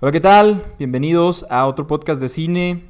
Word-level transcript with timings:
Hola, 0.00 0.12
¿qué 0.12 0.20
tal? 0.20 0.62
Bienvenidos 0.78 1.44
a 1.50 1.66
otro 1.66 1.88
podcast 1.88 2.20
de 2.20 2.28
cine, 2.28 2.84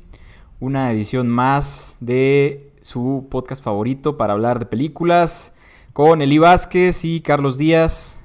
una 0.60 0.92
edición 0.92 1.26
más 1.30 1.96
de 2.00 2.70
su 2.82 3.26
podcast 3.30 3.64
favorito 3.64 4.18
para 4.18 4.34
hablar 4.34 4.58
de 4.58 4.66
películas 4.66 5.54
con 5.94 6.20
Eli 6.20 6.36
Vázquez 6.36 7.06
y 7.06 7.22
Carlos 7.22 7.56
Díaz, 7.56 8.20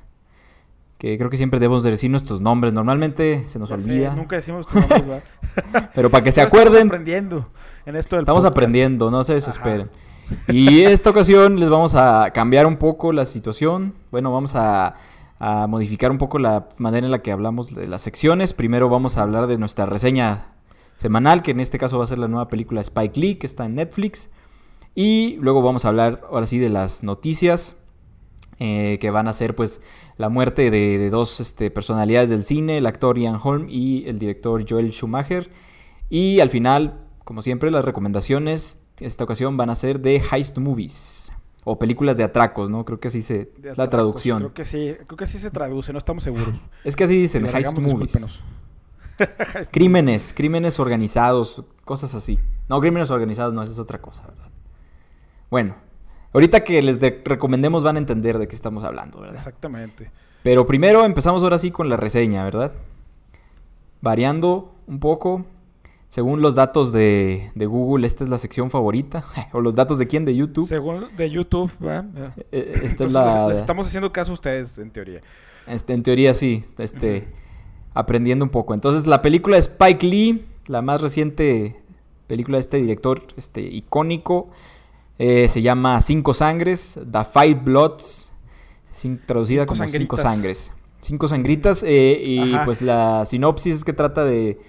que 0.97 1.17
creo 1.17 1.29
que 1.29 1.37
siempre 1.37 1.61
debemos 1.61 1.85
de 1.85 1.91
decir 1.91 2.11
nuestros 2.11 2.41
nombres, 2.41 2.73
normalmente 2.73 3.47
se 3.47 3.57
nos 3.57 3.69
Ya 3.69 3.79
sé, 3.79 3.89
olvida, 3.89 4.15
nunca 4.15 4.35
decimos 4.35 4.67
pero 5.95 6.09
para 6.09 6.23
que 6.23 6.31
se 6.33 6.41
Pero 6.41 6.47
Estamos 6.47 6.63
acuerden, 6.65 6.87
aprendiendo 6.87 7.47
en 7.85 7.95
esto 7.95 8.17
del 8.17 8.23
estamos 8.23 8.43
podcast. 8.43 8.57
aprendiendo, 8.57 9.09
no 9.09 9.23
se 9.23 9.35
desesperen. 9.35 9.89
Y 10.49 10.81
esta 10.81 11.09
ocasión 11.09 11.57
les 11.57 11.69
vamos 11.69 11.95
a 11.95 12.31
cambiar 12.33 12.65
un 12.65 12.75
poco 12.75 13.13
la 13.13 13.23
situación, 13.23 13.93
bueno, 14.11 14.29
vamos 14.33 14.55
a 14.55 14.95
a 15.45 15.67
modificar 15.67 16.09
un 16.09 16.17
poco 16.17 16.39
la 16.39 16.69
manera 16.77 17.05
en 17.05 17.11
la 17.11 17.21
que 17.21 17.33
hablamos 17.33 17.75
de 17.75 17.85
las 17.89 17.99
secciones. 17.99 18.53
Primero 18.53 18.87
vamos 18.87 19.17
a 19.17 19.23
hablar 19.23 19.47
de 19.47 19.57
nuestra 19.57 19.85
reseña 19.85 20.53
semanal, 20.95 21.41
que 21.41 21.51
en 21.51 21.59
este 21.59 21.77
caso 21.77 21.97
va 21.97 22.05
a 22.05 22.07
ser 22.07 22.17
la 22.17 22.29
nueva 22.29 22.47
película 22.47 22.79
Spike 22.79 23.19
Lee, 23.19 23.35
que 23.35 23.45
está 23.45 23.65
en 23.65 23.75
Netflix. 23.75 24.29
Y 24.95 25.35
luego 25.41 25.61
vamos 25.61 25.83
a 25.83 25.89
hablar 25.89 26.21
ahora 26.31 26.45
sí 26.45 26.59
de 26.59 26.69
las 26.69 27.03
noticias, 27.03 27.75
eh, 28.59 28.97
que 29.01 29.11
van 29.11 29.27
a 29.27 29.33
ser 29.33 29.53
pues 29.53 29.81
la 30.15 30.29
muerte 30.29 30.71
de, 30.71 31.09
dos 31.09 31.41
este, 31.41 31.69
personalidades 31.69 32.29
del 32.29 32.45
cine, 32.45 32.77
el 32.77 32.85
actor 32.85 33.17
Ian 33.17 33.37
Holm 33.43 33.67
y 33.67 34.05
el 34.07 34.19
director 34.19 34.63
Joel 34.65 34.93
Schumacher. 34.93 35.49
Y 36.09 36.39
al 36.39 36.51
final, 36.51 37.01
como 37.25 37.41
siempre, 37.41 37.69
las 37.69 37.83
recomendaciones 37.83 38.79
esta 39.01 39.25
ocasión 39.25 39.57
van 39.57 39.69
a 39.69 39.75
ser 39.75 39.99
de 39.99 40.21
Heist 40.31 40.57
Movies. 40.57 41.32
O 41.65 41.79
películas 41.79 42.17
de 42.17 42.23
atracos, 42.23 42.69
¿no? 42.69 42.83
Creo 42.83 42.99
que 42.99 43.07
así 43.07 43.21
se... 43.21 43.51
Es 43.63 43.77
la 43.77 43.89
traducción. 43.89 44.39
Creo 44.39 44.53
que 44.53 44.65
sí, 44.65 44.95
creo 45.07 45.17
que 45.17 45.27
sí 45.27 45.37
se 45.37 45.49
traduce, 45.49 45.93
no 45.93 45.97
estamos 45.97 46.23
seguros. 46.23 46.49
Es 46.83 46.95
que 46.95 47.05
así 47.05 47.15
dicen, 47.15 47.45
heist 47.45 47.77
movies. 47.79 48.17
Crímenes, 49.71 50.33
crímenes 50.35 50.79
organizados, 50.79 51.63
cosas 51.85 52.15
así. 52.15 52.39
No, 52.67 52.79
crímenes 52.81 53.11
organizados 53.11 53.53
no, 53.53 53.61
esa 53.63 53.71
es 53.71 53.79
otra 53.79 54.01
cosa, 54.01 54.25
¿verdad? 54.27 54.47
Bueno, 55.49 55.75
ahorita 56.33 56.63
que 56.63 56.81
les 56.81 56.99
de- 56.99 57.21
recomendemos 57.23 57.83
van 57.83 57.95
a 57.95 57.99
entender 57.99 58.39
de 58.39 58.47
qué 58.47 58.55
estamos 58.55 58.83
hablando, 58.83 59.19
¿verdad? 59.21 59.35
Exactamente. 59.35 60.11
Pero 60.41 60.65
primero 60.67 61.05
empezamos 61.05 61.43
ahora 61.43 61.57
sí 61.59 61.71
con 61.71 61.87
la 61.89 61.95
reseña, 61.95 62.43
¿verdad? 62.43 62.73
Variando 64.01 64.73
un 64.87 64.99
poco, 64.99 65.45
según 66.13 66.43
los 66.43 66.53
datos 66.53 66.91
de, 66.93 67.49
de 67.55 67.65
Google, 67.65 68.05
esta 68.05 68.23
es 68.23 68.29
la 68.29 68.37
sección 68.37 68.69
favorita. 68.69 69.25
¿O 69.51 69.61
los 69.61 69.73
datos 69.73 69.97
de 69.97 70.05
quién? 70.05 70.25
De 70.25 70.35
YouTube. 70.35 70.67
Según 70.67 71.07
de 71.17 71.31
YouTube, 71.31 71.71
¿verdad? 71.79 72.05
Eh, 72.51 72.73
Esta 72.83 73.05
Entonces, 73.05 73.07
es 73.07 73.13
la... 73.13 73.47
les 73.47 73.57
estamos 73.57 73.87
haciendo 73.87 74.13
caso 74.13 74.29
a 74.29 74.33
ustedes, 74.35 74.77
en 74.77 74.91
teoría. 74.91 75.21
Este, 75.65 75.93
en 75.93 76.03
teoría 76.03 76.35
sí, 76.35 76.65
este, 76.77 77.27
aprendiendo 77.95 78.45
un 78.45 78.51
poco. 78.51 78.75
Entonces, 78.75 79.07
la 79.07 79.23
película 79.23 79.55
de 79.55 79.61
Spike 79.61 80.05
Lee, 80.05 80.45
la 80.67 80.83
más 80.83 81.01
reciente 81.01 81.81
película 82.27 82.57
de 82.57 82.61
este 82.61 82.77
director 82.77 83.23
este, 83.35 83.61
icónico, 83.61 84.49
eh, 85.17 85.49
se 85.49 85.63
llama 85.63 85.99
Cinco 86.01 86.35
Sangres, 86.35 86.99
The 87.11 87.25
Five 87.25 87.61
Bloods, 87.63 88.31
sin- 88.91 89.19
traducida 89.25 89.63
Cinco 89.63 89.73
como 89.73 89.89
Cinco. 89.89 90.17
Sangres. 90.17 90.71
Cinco 91.01 91.27
Sangritas, 91.27 91.81
eh, 91.81 92.21
y 92.23 92.53
Ajá. 92.53 92.65
pues 92.65 92.83
la 92.83 93.25
sinopsis 93.25 93.73
es 93.73 93.83
que 93.83 93.93
trata 93.93 94.23
de 94.25 94.59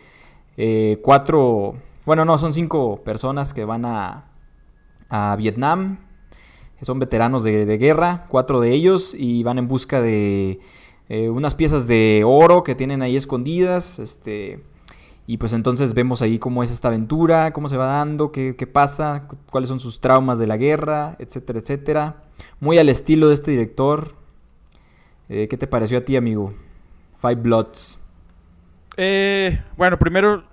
eh, 0.56 1.00
cuatro, 1.02 1.74
bueno, 2.06 2.24
no, 2.24 2.38
son 2.38 2.52
cinco 2.52 3.02
personas 3.04 3.52
que 3.54 3.64
van 3.64 3.84
a, 3.84 4.24
a 5.08 5.36
Vietnam, 5.36 5.98
son 6.82 6.98
veteranos 6.98 7.44
de, 7.44 7.64
de 7.64 7.78
guerra, 7.78 8.26
cuatro 8.28 8.60
de 8.60 8.72
ellos, 8.72 9.14
y 9.18 9.42
van 9.42 9.58
en 9.58 9.68
busca 9.68 10.02
de 10.02 10.60
eh, 11.08 11.30
unas 11.30 11.54
piezas 11.54 11.86
de 11.86 12.22
oro 12.26 12.62
que 12.62 12.74
tienen 12.74 13.00
ahí 13.00 13.16
escondidas, 13.16 13.98
este, 13.98 14.62
y 15.26 15.38
pues 15.38 15.54
entonces 15.54 15.94
vemos 15.94 16.20
ahí 16.20 16.38
cómo 16.38 16.62
es 16.62 16.70
esta 16.70 16.88
aventura, 16.88 17.52
cómo 17.54 17.68
se 17.68 17.78
va 17.78 17.86
dando, 17.86 18.30
qué, 18.32 18.54
qué 18.56 18.66
pasa, 18.66 19.24
cu- 19.26 19.36
cuáles 19.50 19.68
son 19.68 19.80
sus 19.80 20.00
traumas 20.00 20.38
de 20.38 20.46
la 20.46 20.58
guerra, 20.58 21.16
etcétera, 21.18 21.58
etcétera. 21.60 22.22
Muy 22.60 22.76
al 22.78 22.90
estilo 22.90 23.28
de 23.28 23.34
este 23.34 23.50
director. 23.52 24.16
Eh, 25.30 25.48
¿Qué 25.48 25.56
te 25.56 25.66
pareció 25.66 25.96
a 25.96 26.00
ti, 26.02 26.16
amigo? 26.16 26.52
Five 27.16 27.36
Bloods. 27.36 27.98
Eh, 28.96 29.60
bueno, 29.76 29.98
primero, 29.98 30.44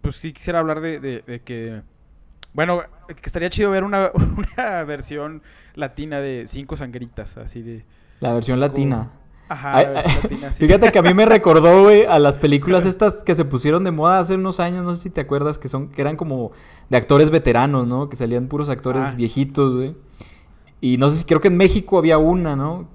pues 0.00 0.16
sí 0.16 0.32
quisiera 0.32 0.58
hablar 0.60 0.80
de, 0.80 1.00
de- 1.00 1.22
de 1.26 1.40
que... 1.40 1.82
Bueno, 2.54 2.82
que 3.08 3.14
estaría 3.24 3.48
chido 3.50 3.70
ver 3.70 3.82
una, 3.84 4.10
una 4.56 4.84
versión 4.84 5.42
latina 5.74 6.20
de 6.20 6.44
Cinco 6.46 6.76
Sangritas, 6.76 7.36
así 7.38 7.62
de... 7.62 7.84
La 8.20 8.32
versión 8.34 8.60
latina. 8.60 9.10
Ajá, 9.48 9.76
Ay, 9.76 9.84
la 9.86 9.92
versión 9.92 10.22
latina, 10.22 10.52
sí. 10.52 10.66
Fíjate 10.66 10.92
que 10.92 10.98
a 10.98 11.02
mí 11.02 11.12
me 11.14 11.24
recordó, 11.26 11.82
güey, 11.82 12.04
a 12.04 12.18
las 12.18 12.38
películas 12.38 12.86
estas 12.86 13.24
que 13.24 13.34
se 13.34 13.44
pusieron 13.44 13.84
de 13.84 13.90
moda 13.90 14.18
hace 14.20 14.34
unos 14.34 14.60
años, 14.60 14.84
no 14.84 14.94
sé 14.94 15.02
si 15.04 15.10
te 15.10 15.20
acuerdas, 15.22 15.58
que 15.58 15.68
son, 15.68 15.88
que 15.88 16.00
eran 16.02 16.16
como 16.16 16.52
de 16.88 16.96
actores 16.96 17.30
veteranos, 17.30 17.86
¿no? 17.86 18.08
Que 18.08 18.16
salían 18.16 18.46
puros 18.48 18.68
actores 18.68 19.02
Ah. 19.06 19.14
viejitos, 19.16 19.74
güey. 19.74 19.96
Y 20.80 20.98
no 20.98 21.10
sé 21.10 21.18
si 21.18 21.24
creo 21.24 21.40
que 21.40 21.48
en 21.48 21.56
México 21.56 21.98
había 21.98 22.18
una, 22.18 22.54
¿no? 22.54 22.88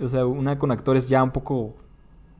O 0.00 0.08
sea, 0.08 0.24
una 0.24 0.58
con 0.58 0.70
actores 0.70 1.08
ya 1.08 1.22
un 1.22 1.30
poco 1.30 1.74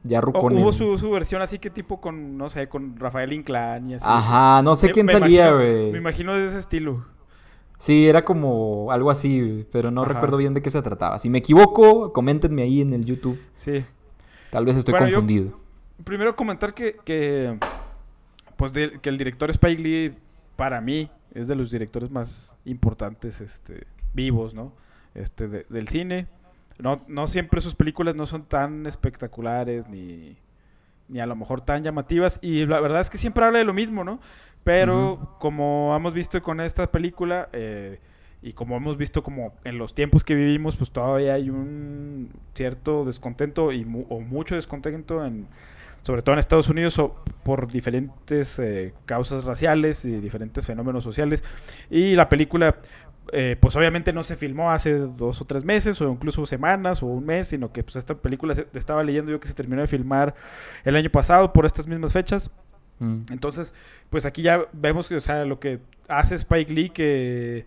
ya 0.02 0.20
rucones. 0.20 0.62
hubo 0.62 0.72
su, 0.72 0.98
su 0.98 1.10
versión 1.10 1.42
así 1.42 1.58
que 1.58 1.70
tipo 1.70 2.00
con, 2.00 2.36
no 2.38 2.48
sé, 2.48 2.68
con 2.68 2.96
Rafael 2.98 3.32
Inclán 3.32 3.90
y 3.90 3.94
así. 3.94 4.06
Ajá, 4.08 4.62
no 4.62 4.74
sé 4.76 4.88
Me- 4.88 4.92
quién 4.92 5.06
me 5.06 5.12
salía, 5.12 5.52
güey. 5.52 5.92
Me 5.92 5.98
imagino 5.98 6.34
de 6.36 6.46
ese 6.46 6.58
estilo. 6.58 7.04
Sí, 7.78 8.06
era 8.08 8.24
como 8.24 8.92
algo 8.92 9.10
así, 9.10 9.66
pero 9.72 9.90
no 9.90 10.02
Ajá. 10.02 10.12
recuerdo 10.12 10.36
bien 10.36 10.52
de 10.54 10.60
qué 10.62 10.70
se 10.70 10.82
trataba. 10.82 11.18
Si 11.18 11.30
me 11.30 11.38
equivoco, 11.38 12.12
coméntenme 12.12 12.62
ahí 12.62 12.80
en 12.82 12.92
el 12.92 13.04
YouTube. 13.06 13.40
Sí. 13.54 13.84
Tal 14.50 14.64
vez 14.66 14.76
estoy 14.76 14.92
Bueno, 14.92 15.06
yo- 15.08 15.14
confundido. 15.16 15.58
Primero 16.04 16.34
comentar 16.36 16.74
que, 16.74 16.96
que 17.04 17.58
pues 18.56 18.72
de- 18.72 18.98
que 19.00 19.08
el 19.08 19.16
director 19.18 19.48
Spike 19.50 19.82
Lee 19.82 20.14
para 20.56 20.80
mí 20.80 21.10
es 21.34 21.48
de 21.48 21.54
los 21.54 21.70
directores 21.70 22.10
más 22.10 22.52
importantes 22.64 23.40
este 23.40 23.86
vivos, 24.12 24.54
¿no? 24.54 24.72
Este 25.14 25.48
de- 25.48 25.66
del 25.70 25.88
cine. 25.88 26.26
No, 26.82 27.00
no 27.08 27.28
siempre 27.28 27.60
sus 27.60 27.74
películas 27.74 28.14
no 28.16 28.26
son 28.26 28.44
tan 28.44 28.86
espectaculares 28.86 29.88
ni 29.88 30.36
ni 31.08 31.18
a 31.20 31.26
lo 31.26 31.34
mejor 31.34 31.60
tan 31.60 31.82
llamativas. 31.82 32.38
Y 32.40 32.66
la 32.66 32.80
verdad 32.80 33.00
es 33.00 33.10
que 33.10 33.18
siempre 33.18 33.44
habla 33.44 33.58
de 33.58 33.64
lo 33.64 33.72
mismo, 33.72 34.04
¿no? 34.04 34.20
Pero 34.62 35.36
como 35.40 35.92
hemos 35.96 36.14
visto 36.14 36.40
con 36.42 36.60
esta 36.60 36.90
película 36.92 37.48
eh, 37.52 37.98
y 38.42 38.52
como 38.52 38.76
hemos 38.76 38.96
visto 38.96 39.22
como 39.22 39.52
en 39.64 39.76
los 39.78 39.94
tiempos 39.94 40.22
que 40.22 40.34
vivimos, 40.34 40.76
pues 40.76 40.90
todavía 40.92 41.34
hay 41.34 41.50
un 41.50 42.30
cierto 42.54 43.04
descontento 43.04 43.72
y 43.72 43.84
mu- 43.84 44.06
o 44.08 44.20
mucho 44.20 44.54
descontento 44.54 45.24
en 45.24 45.48
sobre 46.02 46.22
todo 46.22 46.34
en 46.34 46.38
Estados 46.38 46.68
Unidos 46.70 46.98
o 46.98 47.14
por 47.42 47.70
diferentes 47.70 48.58
eh, 48.58 48.94
causas 49.04 49.44
raciales 49.44 50.04
y 50.06 50.12
diferentes 50.20 50.66
fenómenos 50.66 51.04
sociales. 51.04 51.44
Y 51.90 52.14
la 52.14 52.28
película 52.28 52.76
eh, 53.32 53.56
pues 53.60 53.76
obviamente 53.76 54.12
no 54.12 54.22
se 54.22 54.36
filmó 54.36 54.70
hace 54.72 54.94
dos 54.94 55.40
o 55.40 55.44
tres 55.44 55.64
meses 55.64 56.00
o 56.00 56.10
incluso 56.10 56.44
semanas 56.46 57.02
o 57.02 57.06
un 57.06 57.24
mes, 57.26 57.48
sino 57.48 57.72
que 57.72 57.82
pues 57.84 57.96
esta 57.96 58.16
película 58.16 58.54
se- 58.54 58.66
estaba 58.74 59.04
leyendo 59.04 59.30
yo 59.30 59.40
que 59.40 59.48
se 59.48 59.54
terminó 59.54 59.80
de 59.82 59.86
filmar 59.88 60.34
el 60.84 60.96
año 60.96 61.10
pasado 61.10 61.52
por 61.52 61.66
estas 61.66 61.86
mismas 61.86 62.12
fechas. 62.12 62.50
Mm. 62.98 63.22
Entonces, 63.30 63.74
pues 64.10 64.26
aquí 64.26 64.42
ya 64.42 64.62
vemos 64.72 65.08
que, 65.08 65.16
o 65.16 65.20
sea, 65.20 65.44
lo 65.44 65.60
que 65.60 65.80
hace 66.08 66.34
Spike 66.34 66.72
Lee, 66.72 66.90
que, 66.90 67.66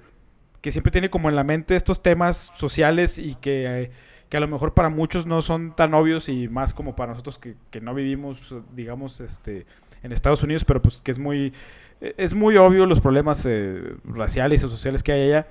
que 0.61 0.71
siempre 0.71 0.91
tiene 0.91 1.09
como 1.09 1.29
en 1.29 1.35
la 1.35 1.43
mente 1.43 1.75
estos 1.75 2.01
temas 2.03 2.51
sociales 2.55 3.17
y 3.17 3.35
que, 3.35 3.83
eh, 3.83 3.91
que 4.29 4.37
a 4.37 4.39
lo 4.39 4.47
mejor 4.47 4.73
para 4.73 4.89
muchos 4.89 5.25
no 5.25 5.41
son 5.41 5.75
tan 5.75 5.93
obvios 5.93 6.27
y 6.29 6.47
más 6.49 6.73
como 6.73 6.95
para 6.95 7.11
nosotros 7.13 7.37
que, 7.39 7.55
que 7.71 7.81
no 7.81 7.93
vivimos, 7.93 8.53
digamos, 8.75 9.21
este, 9.21 9.65
en 10.03 10.11
Estados 10.11 10.43
Unidos, 10.43 10.65
pero 10.65 10.81
pues 10.81 11.01
que 11.01 11.11
es 11.11 11.19
muy, 11.19 11.53
es 12.17 12.33
muy 12.33 12.57
obvio 12.57 12.85
los 12.85 12.99
problemas 13.01 13.45
eh, 13.45 13.93
raciales 14.05 14.63
o 14.63 14.69
sociales 14.69 15.03
que 15.03 15.11
hay 15.11 15.21
allá. 15.29 15.47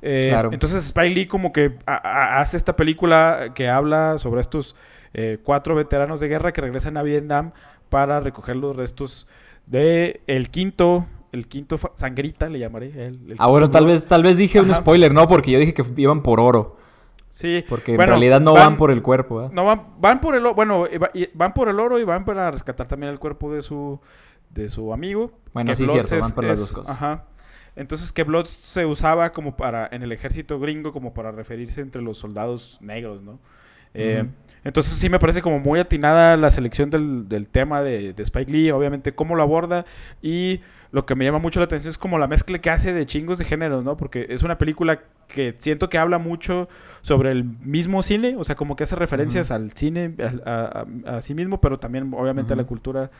Eh, 0.00 0.26
Claro. 0.30 0.50
Entonces 0.52 0.84
Spike 0.86 1.14
Lee 1.14 1.26
como 1.26 1.52
que 1.52 1.74
hace 1.86 2.56
esta 2.56 2.74
película 2.76 3.52
que 3.54 3.68
habla 3.68 4.18
sobre 4.18 4.40
estos 4.40 4.74
eh, 5.14 5.38
cuatro 5.44 5.74
veteranos 5.74 6.20
de 6.20 6.28
guerra 6.28 6.52
que 6.52 6.60
regresan 6.60 6.96
a 6.96 7.02
Vietnam 7.02 7.52
para 7.88 8.18
recoger 8.20 8.56
los 8.56 8.74
restos 8.74 9.26
de 9.66 10.22
el 10.26 10.50
quinto, 10.50 11.06
el 11.30 11.46
quinto 11.46 11.76
sangrita 11.94 12.48
le 12.48 12.58
llamaré. 12.58 12.86
el- 12.88 13.30
el 13.30 13.36
Ah, 13.38 13.46
bueno, 13.48 13.70
tal 13.70 13.86
vez, 13.86 14.06
tal 14.06 14.22
vez 14.22 14.36
dije 14.36 14.60
un 14.60 14.74
spoiler, 14.74 15.12
¿no? 15.12 15.26
Porque 15.28 15.50
yo 15.50 15.58
dije 15.58 15.74
que 15.74 15.84
iban 15.98 16.22
por 16.22 16.40
oro. 16.40 16.76
Sí. 17.30 17.64
Porque 17.68 17.92
Bueno, 17.96 18.14
en 18.14 18.20
realidad 18.20 18.40
no 18.40 18.52
van, 18.54 18.76
por 18.76 18.90
el 18.90 19.00
cuerpo, 19.02 19.44
¿eh? 19.44 19.48
No 19.52 19.64
van, 19.64 19.82
van 19.98 20.20
por 20.20 20.34
el 20.34 20.42
bueno, 20.54 20.86
eh, 20.86 21.30
van 21.34 21.54
por 21.54 21.68
el 21.68 21.78
oro 21.80 21.98
y 21.98 22.04
van 22.04 22.24
para 22.24 22.50
rescatar 22.50 22.88
también 22.88 23.12
el 23.12 23.18
cuerpo 23.18 23.52
de 23.54 23.62
su 23.62 24.00
de 24.52 24.68
su 24.68 24.92
amigo. 24.92 25.32
Bueno, 25.52 25.74
sí, 25.74 25.86
cierto, 25.86 26.18
van 26.18 26.32
por 26.32 26.44
las 26.44 26.60
dos 26.60 26.72
cosas. 26.72 26.96
Ajá. 26.96 27.24
Entonces 27.74 28.12
que 28.12 28.22
Bloods 28.22 28.50
se 28.50 28.84
usaba 28.84 29.32
como 29.32 29.56
para 29.56 29.88
en 29.90 30.02
el 30.02 30.12
ejército 30.12 30.60
gringo 30.60 30.92
como 30.92 31.14
para 31.14 31.32
referirse 31.32 31.80
entre 31.80 32.02
los 32.02 32.18
soldados 32.18 32.78
negros, 32.82 33.22
¿no? 33.22 33.38
Eh. 33.94 34.24
Entonces 34.64 34.94
sí 34.94 35.08
me 35.08 35.18
parece 35.18 35.42
como 35.42 35.58
muy 35.58 35.80
atinada 35.80 36.36
la 36.36 36.50
selección 36.50 36.88
del, 36.90 37.28
del 37.28 37.48
tema 37.48 37.82
de, 37.82 38.12
de 38.12 38.22
Spike 38.22 38.52
Lee, 38.52 38.70
obviamente 38.70 39.14
cómo 39.14 39.34
lo 39.34 39.42
aborda 39.42 39.84
y 40.22 40.60
lo 40.92 41.06
que 41.06 41.14
me 41.14 41.24
llama 41.24 41.38
mucho 41.38 41.58
la 41.58 41.64
atención 41.64 41.90
es 41.90 41.98
como 41.98 42.18
la 42.18 42.26
mezcla 42.26 42.58
que 42.60 42.68
hace 42.68 42.92
de 42.92 43.06
chingos 43.06 43.38
de 43.38 43.46
géneros, 43.46 43.82
¿no? 43.82 43.96
Porque 43.96 44.26
es 44.28 44.42
una 44.42 44.58
película 44.58 45.00
que 45.26 45.54
siento 45.56 45.88
que 45.88 45.96
habla 45.96 46.18
mucho 46.18 46.68
sobre 47.00 47.32
el 47.32 47.44
mismo 47.44 48.02
cine, 48.02 48.36
o 48.36 48.44
sea, 48.44 48.56
como 48.56 48.76
que 48.76 48.84
hace 48.84 48.94
referencias 48.94 49.50
al 49.50 49.72
cine, 49.72 50.14
a, 50.44 50.84
sí 51.22 51.34
mismo, 51.34 51.60
pero 51.62 51.78
también 51.78 52.12
obviamente 52.14 52.52
a 52.52 52.56
la 52.56 52.64
cultura 52.64 53.10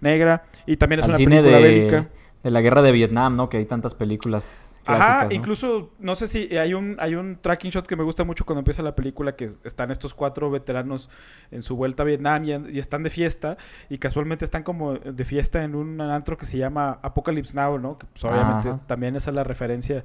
negra. 0.00 0.42
Y 0.66 0.76
también 0.76 1.00
es 1.00 1.06
una 1.06 1.16
película 1.16 1.58
bélica. 1.58 2.08
De 2.42 2.50
la 2.50 2.60
guerra 2.60 2.82
de 2.82 2.92
Vietnam, 2.92 3.36
¿no? 3.36 3.48
Que 3.48 3.58
hay 3.58 3.66
tantas 3.66 3.94
películas 3.94 4.70
Ajá, 4.86 5.28
incluso, 5.30 5.90
no 5.98 6.14
sé 6.14 6.26
si 6.26 6.56
hay 6.56 6.74
un, 6.74 6.96
hay 6.98 7.14
un 7.14 7.38
tracking 7.40 7.70
shot 7.70 7.86
que 7.86 7.96
me 7.96 8.02
gusta 8.02 8.24
mucho 8.24 8.44
cuando 8.44 8.60
empieza 8.60 8.82
la 8.82 8.94
película, 8.94 9.36
que 9.36 9.50
están 9.64 9.90
estos 9.90 10.14
cuatro 10.14 10.50
veteranos 10.50 11.10
en 11.50 11.62
su 11.62 11.76
vuelta 11.76 12.02
a 12.02 12.06
Vietnam 12.06 12.44
y, 12.44 12.78
están 12.78 13.02
de 13.02 13.10
fiesta, 13.10 13.56
y 13.88 13.98
casualmente 13.98 14.44
están 14.44 14.62
como 14.62 14.94
de 14.94 15.24
fiesta 15.24 15.62
en 15.62 15.74
un 15.74 16.00
antro 16.00 16.38
que 16.38 16.46
se 16.46 16.56
llama 16.56 16.98
Apocalypse 17.02 17.54
Now, 17.54 17.78
¿no? 17.78 17.98
Que 17.98 18.06
pues, 18.06 18.24
obviamente 18.24 18.70
también 18.86 19.16
esa 19.16 19.30
es 19.30 19.36
la 19.36 19.44
referencia 19.44 20.04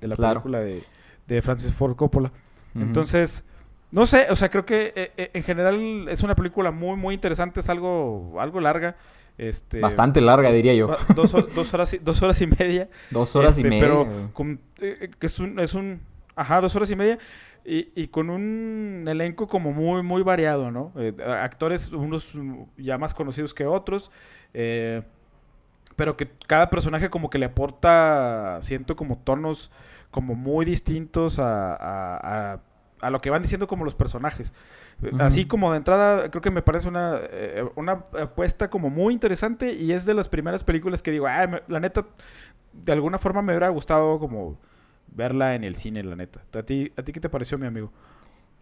de 0.00 0.08
la 0.08 0.16
película 0.16 0.60
de, 0.60 1.42
Francis 1.42 1.72
Ford 1.72 1.96
Coppola. 1.96 2.30
Entonces, 2.74 3.44
no 3.90 4.06
sé, 4.06 4.26
o 4.30 4.36
sea, 4.36 4.50
creo 4.50 4.66
que 4.66 4.92
eh, 4.94 5.12
eh, 5.16 5.30
en 5.32 5.42
general 5.42 6.06
es 6.08 6.22
una 6.22 6.36
película 6.36 6.70
muy, 6.70 6.96
muy 6.96 7.14
interesante, 7.14 7.60
es 7.60 7.68
algo, 7.68 8.36
algo 8.38 8.60
larga. 8.60 8.96
Este, 9.38 9.80
Bastante 9.80 10.20
larga, 10.20 10.52
diría 10.52 10.74
yo. 10.74 10.94
Dos, 11.14 11.34
horas, 11.34 11.96
dos 12.02 12.22
horas 12.22 12.40
y 12.40 12.46
media. 12.46 12.88
Dos 13.10 13.34
horas 13.36 13.56
y 13.58 13.62
este, 13.62 13.70
media. 13.70 13.82
Pero 13.82 14.30
eh, 14.80 15.10
que 15.18 15.26
es 15.26 15.38
un, 15.38 15.58
es 15.58 15.74
un... 15.74 16.00
Ajá, 16.36 16.60
dos 16.60 16.74
horas 16.76 16.90
y 16.90 16.96
media. 16.96 17.18
Y, 17.64 18.08
con 18.08 18.30
un 18.30 19.04
elenco 19.06 19.46
como 19.46 19.72
muy, 19.72 20.02
muy 20.02 20.22
variado, 20.22 20.70
¿no? 20.70 20.92
Eh, 20.96 21.14
actores, 21.24 21.92
unos 21.92 22.34
ya 22.76 22.98
más 22.98 23.14
conocidos 23.14 23.54
que 23.54 23.66
otros. 23.66 24.10
Eh, 24.54 25.02
pero 25.96 26.16
que 26.16 26.30
cada 26.46 26.70
personaje 26.70 27.10
como 27.10 27.28
que 27.30 27.38
le 27.38 27.46
aporta, 27.46 28.58
siento 28.62 28.96
como 28.96 29.18
tonos 29.18 29.70
como 30.10 30.34
muy 30.34 30.64
distintos 30.64 31.38
a 31.38 31.76
a 32.54 32.60
lo 33.08 33.22
que 33.22 33.30
van 33.30 33.40
diciendo 33.40 33.66
como 33.66 33.84
los 33.84 33.94
personajes. 33.94 34.52
Así 35.18 35.46
como 35.46 35.70
de 35.70 35.78
entrada, 35.78 36.30
creo 36.30 36.42
que 36.42 36.50
me 36.50 36.60
parece 36.60 36.88
una, 36.88 37.18
eh, 37.22 37.64
una 37.76 38.04
apuesta 38.20 38.68
como 38.68 38.90
muy 38.90 39.14
interesante 39.14 39.72
y 39.72 39.92
es 39.92 40.04
de 40.04 40.12
las 40.12 40.28
primeras 40.28 40.62
películas 40.62 41.02
que 41.02 41.10
digo, 41.10 41.26
la 41.26 41.80
neta, 41.80 42.04
de 42.72 42.92
alguna 42.92 43.18
forma 43.18 43.40
me 43.40 43.52
hubiera 43.52 43.70
gustado 43.70 44.18
como 44.18 44.58
verla 45.08 45.54
en 45.54 45.64
el 45.64 45.76
cine, 45.76 46.02
la 46.02 46.16
neta. 46.16 46.42
¿A 46.52 46.62
ti, 46.62 46.92
¿A 46.96 47.02
ti 47.02 47.12
qué 47.12 47.20
te 47.20 47.30
pareció, 47.30 47.56
mi 47.56 47.66
amigo? 47.66 47.90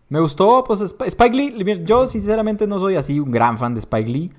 Me 0.08 0.20
gustó, 0.20 0.64
pues 0.64 0.80
Spike 0.80 1.36
Lee, 1.36 1.84
yo 1.84 2.06
sinceramente 2.06 2.66
no 2.66 2.78
soy 2.78 2.96
así 2.96 3.18
un 3.20 3.30
gran 3.30 3.58
fan 3.58 3.74
de 3.74 3.80
Spike 3.80 4.08
Lee. 4.08 4.32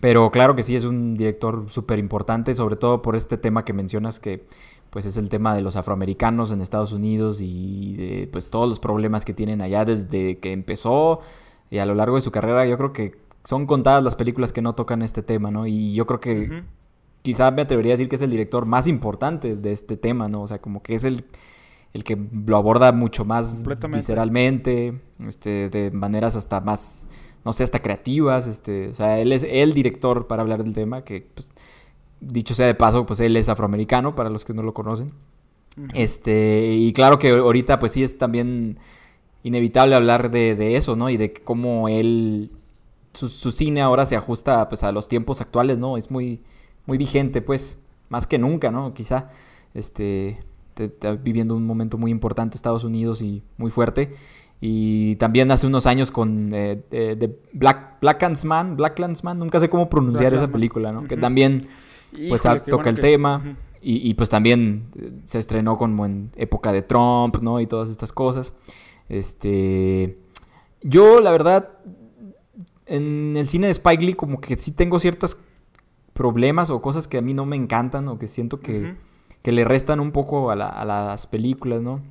Pero 0.00 0.30
claro 0.30 0.54
que 0.54 0.62
sí 0.62 0.76
es 0.76 0.84
un 0.84 1.14
director 1.14 1.66
súper 1.68 1.98
importante, 1.98 2.54
sobre 2.54 2.76
todo 2.76 3.02
por 3.02 3.16
este 3.16 3.36
tema 3.36 3.64
que 3.64 3.74
mencionas 3.74 4.18
que 4.18 4.46
pues 4.90 5.06
es 5.06 5.16
el 5.16 5.28
tema 5.28 5.54
de 5.54 5.62
los 5.62 5.76
afroamericanos 5.76 6.50
en 6.52 6.60
Estados 6.60 6.92
Unidos 6.92 7.40
y 7.40 7.94
de 7.96 8.28
pues 8.30 8.50
todos 8.50 8.68
los 8.68 8.80
problemas 8.80 9.24
que 9.24 9.34
tienen 9.34 9.60
allá 9.60 9.84
desde 9.84 10.38
que 10.38 10.52
empezó 10.52 11.20
y 11.70 11.78
a 11.78 11.86
lo 11.86 11.94
largo 11.94 12.16
de 12.16 12.22
su 12.22 12.30
carrera. 12.30 12.66
Yo 12.66 12.76
creo 12.76 12.92
que 12.92 13.16
son 13.44 13.66
contadas 13.66 14.02
las 14.02 14.16
películas 14.16 14.52
que 14.52 14.62
no 14.62 14.74
tocan 14.74 15.02
este 15.02 15.22
tema, 15.22 15.50
¿no? 15.50 15.66
Y 15.66 15.94
yo 15.94 16.06
creo 16.06 16.20
que 16.20 16.62
quizá 17.22 17.50
me 17.50 17.62
atrevería 17.62 17.92
a 17.92 17.96
decir 17.96 18.08
que 18.08 18.16
es 18.16 18.22
el 18.22 18.30
director 18.30 18.66
más 18.66 18.86
importante 18.86 19.56
de 19.56 19.72
este 19.72 19.96
tema, 19.96 20.28
¿no? 20.28 20.42
O 20.42 20.46
sea, 20.46 20.60
como 20.60 20.82
que 20.82 20.94
es 20.94 21.04
el, 21.04 21.24
el 21.92 22.04
que 22.04 22.16
lo 22.46 22.56
aborda 22.56 22.92
mucho 22.92 23.24
más 23.24 23.64
visceralmente, 23.90 25.00
este, 25.26 25.68
de 25.70 25.90
maneras 25.90 26.36
hasta 26.36 26.60
más 26.60 27.08
no 27.44 27.52
sé, 27.52 27.64
hasta 27.64 27.80
creativas, 27.80 28.46
este, 28.46 28.88
o 28.88 28.94
sea, 28.94 29.18
él 29.18 29.32
es 29.32 29.42
el 29.48 29.72
director 29.72 30.26
para 30.26 30.42
hablar 30.42 30.64
del 30.64 30.74
tema, 30.74 31.02
que 31.02 31.26
pues, 31.34 31.50
dicho 32.20 32.54
sea 32.54 32.66
de 32.66 32.74
paso, 32.74 33.06
pues 33.06 33.20
él 33.20 33.36
es 33.36 33.48
afroamericano, 33.48 34.14
para 34.14 34.30
los 34.30 34.44
que 34.44 34.54
no 34.54 34.62
lo 34.62 34.74
conocen. 34.74 35.12
Este, 35.94 36.74
y 36.74 36.92
claro 36.92 37.18
que 37.18 37.30
ahorita 37.30 37.78
pues 37.78 37.92
sí 37.92 38.02
es 38.02 38.18
también 38.18 38.78
inevitable 39.42 39.94
hablar 39.94 40.30
de, 40.30 40.76
eso, 40.76 40.96
¿no? 40.96 41.10
Y 41.10 41.16
de 41.16 41.32
cómo 41.32 41.88
él, 41.88 42.50
su, 43.12 43.28
cine 43.52 43.80
ahora 43.80 44.06
se 44.06 44.16
ajusta 44.16 44.68
pues 44.68 44.82
a 44.82 44.92
los 44.92 45.08
tiempos 45.08 45.40
actuales, 45.40 45.78
¿no? 45.78 45.96
Es 45.96 46.10
muy, 46.10 46.42
muy 46.86 46.98
vigente, 46.98 47.42
pues, 47.42 47.78
más 48.08 48.26
que 48.26 48.38
nunca, 48.38 48.70
¿no? 48.70 48.94
Quizá, 48.94 49.30
este, 49.74 50.40
está 50.76 51.12
viviendo 51.12 51.54
un 51.54 51.66
momento 51.66 51.98
muy 51.98 52.10
importante 52.10 52.56
Estados 52.56 52.84
Unidos 52.84 53.22
y 53.22 53.42
muy 53.56 53.70
fuerte. 53.70 54.10
Y 54.60 55.14
también 55.16 55.50
hace 55.52 55.68
unos 55.68 55.86
años 55.86 56.10
con 56.10 56.50
eh, 56.52 56.82
eh 56.90 57.38
Black, 57.52 58.00
Black 58.00 58.20
Landsman, 58.20 58.76
Black 58.76 58.98
Landsman, 58.98 59.38
nunca 59.38 59.60
sé 59.60 59.70
cómo 59.70 59.88
pronunciar 59.88 60.34
esa 60.34 60.48
película, 60.48 60.90
¿no? 60.90 61.04
Que 61.04 61.16
también 61.16 61.68
pues 62.28 62.42
toca 62.68 62.90
el 62.90 63.00
tema. 63.00 63.56
y, 63.80 64.14
pues 64.14 64.28
también 64.28 64.90
se 65.24 65.38
estrenó 65.38 65.76
como 65.76 66.04
en 66.06 66.30
época 66.36 66.72
de 66.72 66.82
Trump, 66.82 67.38
¿no? 67.40 67.60
Y 67.60 67.66
todas 67.66 67.90
estas 67.90 68.12
cosas. 68.12 68.52
Este. 69.08 70.18
Yo, 70.82 71.20
la 71.20 71.30
verdad, 71.32 71.70
en 72.86 73.36
el 73.36 73.48
cine 73.48 73.66
de 73.66 73.72
Spike 73.72 74.04
Lee, 74.04 74.14
como 74.14 74.40
que 74.40 74.56
sí 74.56 74.72
tengo 74.72 74.98
ciertos 74.98 75.38
problemas 76.12 76.70
o 76.70 76.80
cosas 76.80 77.06
que 77.06 77.18
a 77.18 77.22
mí 77.22 77.34
no 77.34 77.46
me 77.46 77.56
encantan 77.56 78.08
o 78.08 78.18
que 78.18 78.26
siento 78.26 78.60
que, 78.60 78.96
que 79.42 79.52
le 79.52 79.64
restan 79.64 80.00
un 80.00 80.12
poco 80.12 80.50
a, 80.50 80.54
a 80.54 80.84
las 80.84 81.26
películas, 81.26 81.80
¿no? 81.80 82.02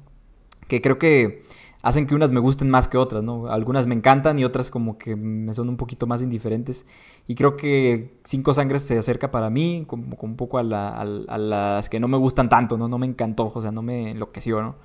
Que 0.67 0.81
creo 0.81 0.97
que 0.97 1.43
hacen 1.81 2.07
que 2.07 2.15
unas 2.15 2.31
me 2.31 2.39
gusten 2.39 2.69
más 2.69 2.87
que 2.87 2.97
otras, 2.97 3.23
¿no? 3.23 3.47
Algunas 3.47 3.87
me 3.87 3.95
encantan 3.95 4.39
y 4.39 4.43
otras 4.43 4.71
como 4.71 4.97
que 4.97 5.15
me 5.15 5.53
son 5.53 5.69
un 5.69 5.77
poquito 5.77 6.07
más 6.07 6.21
indiferentes. 6.21 6.85
Y 7.27 7.35
creo 7.35 7.55
que 7.55 8.19
Cinco 8.23 8.53
Sangres 8.53 8.81
se 8.81 8.97
acerca 8.97 9.31
para 9.31 9.49
mí 9.49 9.85
como, 9.87 10.17
un 10.19 10.35
poco 10.35 10.57
a, 10.57 10.63
las 10.63 11.89
que 11.89 11.99
no 11.99 12.07
me 12.07 12.17
gustan 12.17 12.49
tanto, 12.49 12.77
¿no? 12.77 12.87
No 12.87 12.97
me 12.97 13.07
encantó, 13.07 13.51
o 13.53 13.61
sea, 13.61 13.71
no 13.71 13.81
me 13.81 14.11
enloqueció, 14.11 14.61
¿no? 14.61 14.75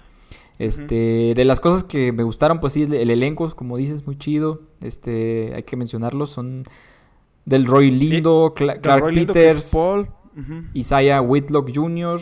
Este, 0.58 1.32
de 1.34 1.44
las 1.44 1.60
cosas 1.60 1.82
que 1.82 2.12
me 2.12 2.22
gustaron, 2.22 2.60
pues 2.60 2.74
sí, 2.74 2.82
el, 2.82 3.10
elenco, 3.10 3.50
como 3.56 3.76
dices, 3.76 4.06
muy 4.06 4.16
chido. 4.16 4.60
Este, 4.80 5.52
hay 5.54 5.62
que 5.64 5.76
mencionarlos, 5.76 6.30
son 6.30 6.62
del 7.44 7.66
Roy 7.66 7.90
Lindo, 7.90 8.52
Clark 8.54 9.12
Peters, 9.12 9.70
Paul. 9.72 10.08
Isaiah 10.72 11.20
Whitlock 11.20 11.70
Jr., 11.74 12.20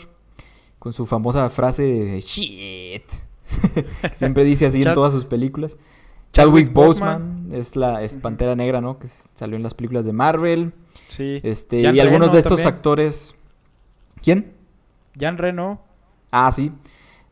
con 0.79 0.93
su 0.93 1.07
famosa 1.07 1.49
frase 1.49 1.83
de 1.83 2.21
shit. 2.21 3.30
Siempre 4.15 4.45
dice 4.45 4.67
así 4.67 4.83
en 4.83 4.95
todas 4.95 5.13
sus 5.13 5.25
películas. 5.25 5.77
Chadwick 6.33 6.73
Boseman 6.73 7.49
es 7.53 7.77
la 7.77 8.03
es 8.03 8.17
Pantera 8.17 8.55
Negra, 8.55 8.81
¿no? 8.81 8.99
Que 8.99 9.09
salió 9.35 9.57
en 9.57 9.63
las 9.63 9.75
películas 9.75 10.05
de 10.05 10.13
Marvel. 10.13 10.73
Sí. 11.09 11.41
Este, 11.43 11.81
y 11.81 12.01
algunos 12.01 12.33
de 12.33 12.39
estos 12.39 12.65
actores. 12.67 13.35
¿Quién? 14.23 14.53
Jan 15.19 15.39
Reno. 15.39 15.81
Ah, 16.31 16.53
sí. 16.53 16.73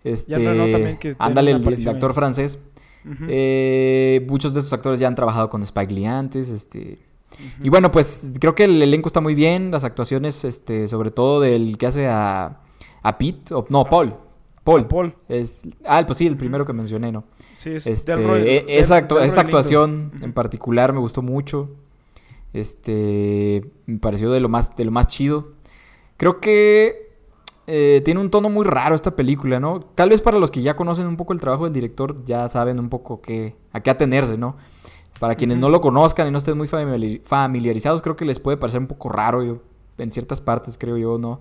Este, 0.03 0.33
Jan 0.33 0.45
Reno 0.45 0.71
también. 0.71 0.99
ándale, 1.19 1.53
el, 1.53 1.89
actor 1.89 2.13
francés. 2.13 2.59
Eh, 3.29 4.27
muchos 4.29 4.53
de 4.53 4.61
estos 4.61 4.73
actores 4.73 4.99
ya 5.01 5.07
han 5.07 5.15
trabajado 5.15 5.49
con 5.49 5.63
Spike 5.63 5.93
Lee 5.93 6.07
antes. 6.07 6.51
Este. 6.51 6.99
Y 7.63 7.69
bueno, 7.69 7.91
pues 7.93 8.33
creo 8.41 8.55
que 8.55 8.65
el 8.65 8.83
elenco 8.83 9.09
está 9.09 9.21
muy 9.21 9.35
bien. 9.35 9.71
Las 9.71 9.85
actuaciones, 9.85 10.45
este, 10.45 10.89
sobre 10.89 11.11
todo 11.11 11.41
del 11.41 11.79
que 11.79 11.87
hace 11.87 12.09
a, 12.09 12.61
a 13.03 13.19
Pete, 13.19 13.55
no, 13.71 13.85
Paul. 13.85 14.28
Paul. 14.69 14.87
Paul. 14.87 15.15
Es, 15.31 15.67
ah, 15.87 16.05
pues 16.07 16.19
sí, 16.19 16.27
el 16.27 16.37
primero 16.37 16.67
que 16.67 16.75
mencioné, 16.75 17.11
¿no? 17.11 17.25
Sí, 17.55 17.71
es 17.71 17.87
este, 17.87 18.13
e, 18.13 18.79
esa, 18.79 18.97
actuación 18.97 20.13
en 20.21 20.35
particular 20.35 20.93
me 20.93 21.01
gustó 21.01 21.23
mucho. 21.23 21.71
Este, 22.53 23.65
me 23.87 23.99
pareció 23.99 24.31
de 24.31 24.41
lo 24.41 24.51
más, 24.51 24.77
de 24.77 24.85
lo 24.85 24.91
más 24.91 25.07
chido. 25.07 25.53
Creo 26.19 26.39
que 26.39 27.15
eh, 27.67 28.03
tiene 28.05 28.21
un 28.21 28.29
tono 28.29 28.51
muy 28.51 28.67
raro 28.67 28.95
esta 28.95 29.17
película, 29.17 29.59
¿no? 29.59 29.81
Tal 29.81 30.11
vez 30.11 30.21
para 30.21 30.39
los 30.39 30.51
que 30.51 30.61
ya 30.61 30.77
conocen 30.77 31.07
un 31.07 31.17
poco 31.17 31.33
el 31.33 31.41
trabajo 31.41 31.65
del 31.65 31.73
director, 31.73 32.23
ya 32.27 32.47
saben 32.51 32.79
un 32.79 32.91
poco 32.91 33.23
qué, 33.23 33.57
a 33.73 33.81
qué 33.81 33.89
atenerse, 33.89 34.37
¿no? 34.37 34.57
Para 35.19 35.35
quienes 35.35 35.57
no 35.57 35.71
lo 35.71 35.81
conozcan 35.81 36.29
y 36.29 36.31
no 36.31 36.37
estén 36.37 36.59
muy 36.59 36.69
familiarizados, 36.69 38.03
creo 38.03 38.17
que 38.17 38.27
les 38.27 38.39
puede 38.39 38.59
parecer 38.59 38.81
un 38.81 38.87
poco 38.87 39.09
raro, 39.09 39.43
yo, 39.43 39.63
en 39.97 40.13
ciertas 40.13 40.43
partes, 40.43 40.77
creo 40.77 40.99
yo, 40.99 41.17
¿no? 41.17 41.41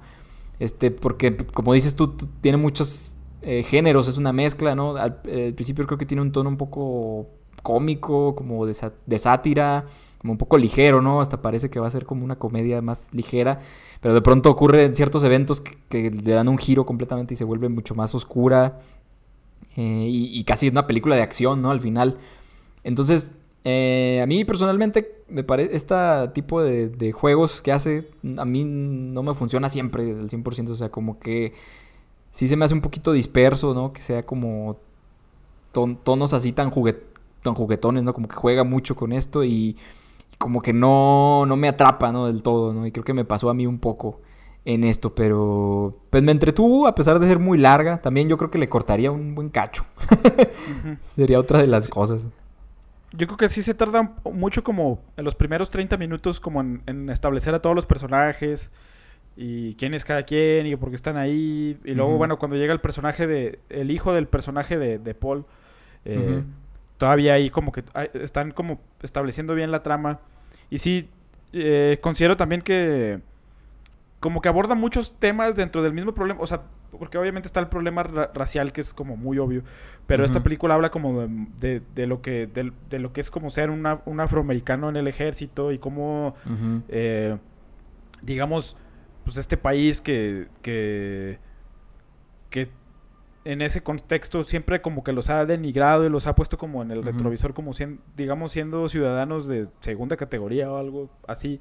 Este, 0.60 0.92
porque 0.92 1.38
como 1.38 1.74
dices 1.74 1.96
tú 1.96 2.16
tiene 2.42 2.58
muchos 2.58 3.17
eh, 3.44 3.64
géneros, 3.64 4.08
es 4.08 4.18
una 4.18 4.34
mezcla, 4.34 4.76
¿no? 4.76 4.96
Al, 4.96 5.22
principio 5.22 5.86
creo 5.86 5.98
que 5.98 6.06
tiene 6.06 6.22
un 6.22 6.32
tono 6.32 6.50
un 6.50 6.58
poco 6.58 7.28
cómico, 7.62 8.36
como 8.36 8.66
de, 8.66 8.74
sátira, 9.20 9.86
como 10.18 10.34
un 10.34 10.38
poco 10.38 10.58
ligero, 10.58 11.02
¿no? 11.02 11.22
Hasta 11.22 11.42
parece 11.42 11.70
que 11.70 11.80
va 11.80 11.88
a 11.88 11.92
ser 11.92 12.06
como 12.06 12.24
una 12.24 12.38
comedia 12.38 12.82
más 12.82 13.14
ligera, 13.14 13.60
pero 14.02 14.14
de 14.14 14.22
pronto 14.22 14.50
ocurren 14.50 14.96
ciertos 14.96 15.24
eventos 15.24 15.62
que, 15.62 16.10
le 16.10 16.34
dan 16.34 16.48
un 16.48 16.58
giro 16.58 16.86
completamente 16.86 17.34
y 17.34 17.38
se 17.38 17.44
vuelve 17.44 17.70
mucho 17.70 17.94
más 17.94 18.16
oscura 18.16 18.80
eh, 19.76 20.08
y, 20.10 20.44
casi 20.44 20.68
es 20.68 20.72
una 20.72 20.88
película 20.88 21.16
de 21.16 21.22
acción, 21.22 21.62
¿no? 21.62 21.70
Al 21.70 21.82
final. 21.82 22.18
Entonces, 22.84 23.32
eh, 23.64 24.22
a 24.24 24.26
mí 24.26 24.46
personalmente 24.46 25.24
me 25.28 25.44
parece 25.44 25.76
este 25.76 25.96
tipo 26.34 26.64
de, 26.64 26.88
de, 26.88 27.12
juegos 27.12 27.62
que 27.62 27.72
hace, 27.72 28.08
a 28.38 28.46
mí 28.46 28.64
no 28.64 29.24
me 29.24 29.34
funciona 29.34 29.70
siempre 29.70 30.04
al 30.12 30.30
100%, 30.30 30.70
o 30.70 30.76
sea, 30.76 30.90
como 30.90 31.20
que 31.20 31.54
sí 32.38 32.48
se 32.48 32.56
me 32.56 32.66
hace 32.66 32.76
un 32.76 32.82
poquito 32.82 33.14
disperso, 33.14 33.74
¿no? 33.74 33.92
Que 33.92 34.00
sea 34.00 34.22
como 34.22 34.78
tonos 35.72 36.34
así 36.34 36.52
tan, 36.52 36.72
tan 37.42 37.56
juguetones, 37.56 38.04
¿no? 38.04 38.14
Como 38.14 38.28
que 38.28 38.36
juega 38.36 38.64
mucho 38.64 38.96
con 38.96 39.12
esto 39.12 39.44
y, 39.44 39.76
como 40.38 40.62
que 40.62 40.72
no, 40.72 41.48
no 41.48 41.56
me 41.56 41.68
atrapa, 41.68 42.12
¿no? 42.12 42.28
Del 42.28 42.44
todo, 42.44 42.74
¿no? 42.74 42.86
Y 42.86 42.92
creo 42.92 43.04
que 43.04 43.16
me 43.16 43.26
pasó 43.26 43.50
a 43.50 43.56
mí 43.56 43.66
un 43.66 43.80
poco. 43.80 44.22
en 44.66 44.84
esto, 44.84 45.16
pero 45.16 45.98
pues 46.12 46.22
me 46.22 46.32
entretuvo 46.32 46.86
a 46.86 46.94
pesar 46.94 47.18
de 47.18 47.26
ser 47.26 47.40
muy 47.40 47.58
larga. 47.58 48.04
También 48.04 48.30
yo 48.30 48.38
creo 48.38 48.52
que 48.52 48.60
le 48.60 48.70
cortaría 48.70 49.10
un 49.10 49.34
buen 49.34 49.50
cacho. 49.50 49.86
Sería 51.02 51.40
otra 51.40 51.60
de 51.60 51.68
las 51.68 51.90
cosas. 51.90 52.28
Yo 53.14 53.26
creo 53.26 53.38
que 53.38 53.50
sí 53.50 53.64
se 53.64 53.74
tarda 53.74 54.14
mucho 54.32 54.64
como 54.64 55.00
en 55.16 55.26
los 55.26 55.34
primeros 55.34 55.72
30 55.72 55.98
minutos 55.98 56.40
como 56.40 56.62
en, 56.62 57.10
establecer 57.10 57.56
a 57.56 57.64
todos 57.64 57.76
los 57.76 57.88
personajes 57.88 58.70
y 59.38 59.76
quién 59.76 59.94
es 59.94 60.04
cada 60.04 60.24
quien 60.24 60.66
y 60.66 60.76
por 60.76 60.90
qué 60.90 60.96
están 60.96 61.16
ahí. 61.16 61.78
Y 61.86 61.94
luego, 61.94 62.18
bueno, 62.18 62.40
cuando 62.40 62.58
llega 62.58 62.74
el 62.74 62.82
personaje 62.82 63.28
de... 63.28 63.60
El 63.70 63.92
hijo 63.92 64.12
del 64.14 64.28
personaje 64.28 64.80
de, 64.80 64.98
de 64.98 65.14
Paul, 65.14 65.46
eh, 66.06 66.42
todavía 66.98 67.34
ahí 67.34 67.52
como 67.52 67.72
que 67.72 67.84
están 68.16 68.52
como 68.52 68.82
estableciendo 69.04 69.54
bien 69.54 69.70
la 69.70 69.84
trama. 69.84 70.20
Y 70.72 70.80
sí, 70.80 71.10
eh, 71.54 72.00
considero 72.02 72.36
también 72.36 72.62
que 72.62 73.20
como 74.20 74.42
que 74.42 74.50
aborda 74.50 74.74
muchos 74.74 75.20
temas 75.20 75.56
dentro 75.56 75.84
del 75.84 75.94
mismo 75.94 76.16
problema, 76.16 76.42
o 76.42 76.48
sea, 76.48 76.64
porque 76.98 77.20
obviamente 77.20 77.46
está 77.46 77.60
el 77.60 77.68
problema 77.68 78.02
racial 78.02 78.74
que 78.74 78.82
es 78.82 78.94
como 78.94 79.16
muy 79.16 79.38
obvio, 79.38 79.62
pero 80.08 80.26
esta 80.26 80.42
película 80.42 80.74
habla 80.74 80.90
como 80.90 81.28
de, 81.60 82.08
lo 82.08 82.22
que 82.24 82.48
de, 82.48 83.00
lo 83.00 83.14
que 83.14 83.22
es 83.22 83.30
como 83.30 83.52
ser 83.52 83.70
un 83.70 84.20
afroamericano 84.20 84.90
en 84.90 84.96
el 84.96 85.08
ejército 85.08 85.72
y 85.72 85.78
cómo 85.78 86.34
eh, 86.90 87.38
digamos 88.24 88.76
pues 89.28 89.38
este 89.38 89.58
país 89.58 90.00
que 90.00 90.48
que 90.62 91.38
que 92.50 92.70
en 93.44 93.62
ese 93.62 93.84
contexto 93.84 94.44
siempre 94.44 94.82
como 94.82 95.04
que 95.04 95.12
los 95.12 95.30
ha 95.30 95.46
denigrado 95.46 96.06
y 96.06 96.10
los 96.10 96.28
ha 96.28 96.36
puesto 96.36 96.58
como 96.58 96.82
en 96.82 96.92
el 96.92 97.04
retrovisor 97.04 97.54
como 97.54 97.72
digamos 98.16 98.54
siendo 98.54 98.88
ciudadanos 98.90 99.48
de 99.48 99.68
segunda 99.82 100.16
categoría 100.16 100.72
o 100.72 100.78
algo 100.78 101.10
así 101.28 101.60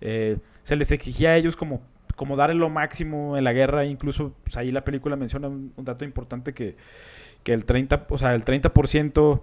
eh, 0.00 0.38
se 0.62 0.76
les 0.76 0.90
exigía 0.92 1.30
a 1.30 1.36
ellos 1.36 1.56
como, 1.56 1.82
como 2.16 2.36
dar 2.36 2.54
lo 2.54 2.68
máximo 2.70 3.36
en 3.36 3.44
la 3.44 3.52
guerra. 3.52 3.84
Incluso 3.84 4.34
pues, 4.44 4.56
ahí 4.56 4.72
la 4.72 4.84
película 4.84 5.16
menciona 5.16 5.48
un, 5.48 5.72
dato 5.76 6.04
importante 6.04 6.54
que, 6.54 6.76
que, 7.42 7.52
el 7.52 7.66
30%, 7.66 8.06
o 8.08 8.18
sea, 8.18 8.34
el 8.34 8.44
30% 8.44 9.42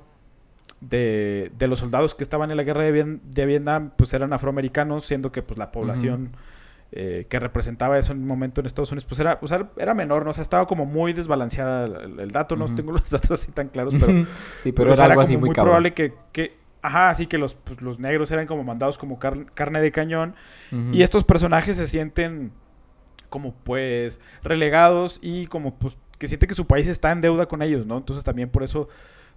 de, 0.82 1.52
de, 1.58 1.68
los 1.68 1.80
soldados 1.80 2.16
que 2.16 2.24
estaban 2.24 2.52
en 2.52 2.58
la 2.58 2.64
guerra 2.64 2.84
de, 2.84 3.46
Vietnam 3.46 3.92
pues 3.98 4.14
eran 4.14 4.34
afroamericanos, 4.34 5.06
siendo 5.06 5.32
que 5.32 5.42
pues 5.42 5.58
la 5.58 5.72
población... 5.72 6.32
Eh, 6.94 7.25
que 7.27 7.38
representaba 7.38 8.00
eso 8.00 8.13
en 8.13 8.20
un 8.20 8.27
momento 8.27 8.62
en 8.62 8.65
Estados 8.65 8.91
Unidos, 8.94 9.06
pues 9.06 9.20
era, 9.20 9.39
era 9.75 9.94
menor, 9.94 10.24
¿no? 10.24 10.29
O 10.29 10.34
sea, 10.34 10.41
estaba 10.41 10.65
como 10.65 10.86
muy 10.86 11.12
desbalanceada 11.12 11.86
el, 11.86 12.32
dato, 12.32 12.56
no 12.56 12.74
tengo 12.74 12.94
los 12.94 13.10
datos 13.12 13.32
así 13.32 13.51
tan 13.51 13.67
claros, 13.67 13.94
pero... 14.00 14.25
sí, 14.63 14.72
pero 14.72 14.94
era, 14.94 15.03
algo 15.03 15.20
así 15.20 15.36
muy, 15.36 15.51
probable 15.51 15.94
que, 15.94 16.13
que, 16.32 16.56
Ajá, 16.82 17.10
así 17.10 17.27
que 17.27 17.38
los, 17.38 17.56
pues, 17.56 17.82
los 17.82 18.00
negros 18.00 18.32
eran 18.32 18.48
como 18.48 18.63
mandados 18.63 18.98
como 18.98 19.20
carne 19.20 19.82
de 19.82 19.91
cañón. 19.91 20.36
Y 20.94 21.01
estos 21.01 21.25
personajes 21.25 21.75
se 21.75 21.88
sienten 21.88 22.51
como 23.29 23.53
pues 23.53 24.22
relegados 24.41 25.20
y 25.22 25.48
como 25.48 25.75
pues 25.75 25.98
que 26.17 26.27
siente 26.27 26.48
que 26.48 26.53
su 26.53 26.65
país 26.65 26.88
está 26.88 27.12
en 27.12 27.20
deuda 27.20 27.48
con 27.48 27.62
ellos, 27.62 27.86
¿no? 27.86 27.98
Entonces 27.98 28.24
también 28.24 28.50
por 28.50 28.63
eso 28.63 28.88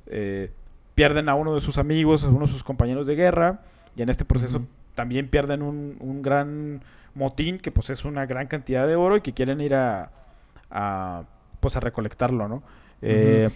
eh, 0.07 0.53
pierden 0.95 1.29
a 1.29 1.35
uno 1.35 1.55
de 1.55 1.61
sus 1.61 1.79
amigos, 1.79 2.25
a 2.25 2.29
uno 2.29 2.47
de 2.47 2.53
sus 2.53 2.63
compañeros 2.63 3.07
de 3.07 3.17
guerra. 3.17 3.63
Y 3.97 4.03
en 4.03 4.09
este 4.09 4.25
proceso 4.25 4.63
también 4.95 5.29
pierden 5.29 5.63
un, 5.63 5.97
un, 5.99 6.23
gran 6.23 6.83
motín 7.15 7.59
que 7.59 7.71
pues 7.71 7.91
es 7.91 8.05
una 8.05 8.27
gran 8.27 8.47
cantidad 8.47 8.87
de 8.87 8.97
oro 8.97 9.17
y 9.17 9.21
que 9.21 9.33
quieren 9.33 9.61
ir 9.61 9.75
a, 9.75 10.11
a 10.71 11.25
pues 11.61 11.77
a 11.77 11.81
recolectarlo, 11.81 12.49
¿no? 12.49 12.63
Eh, 13.03 13.49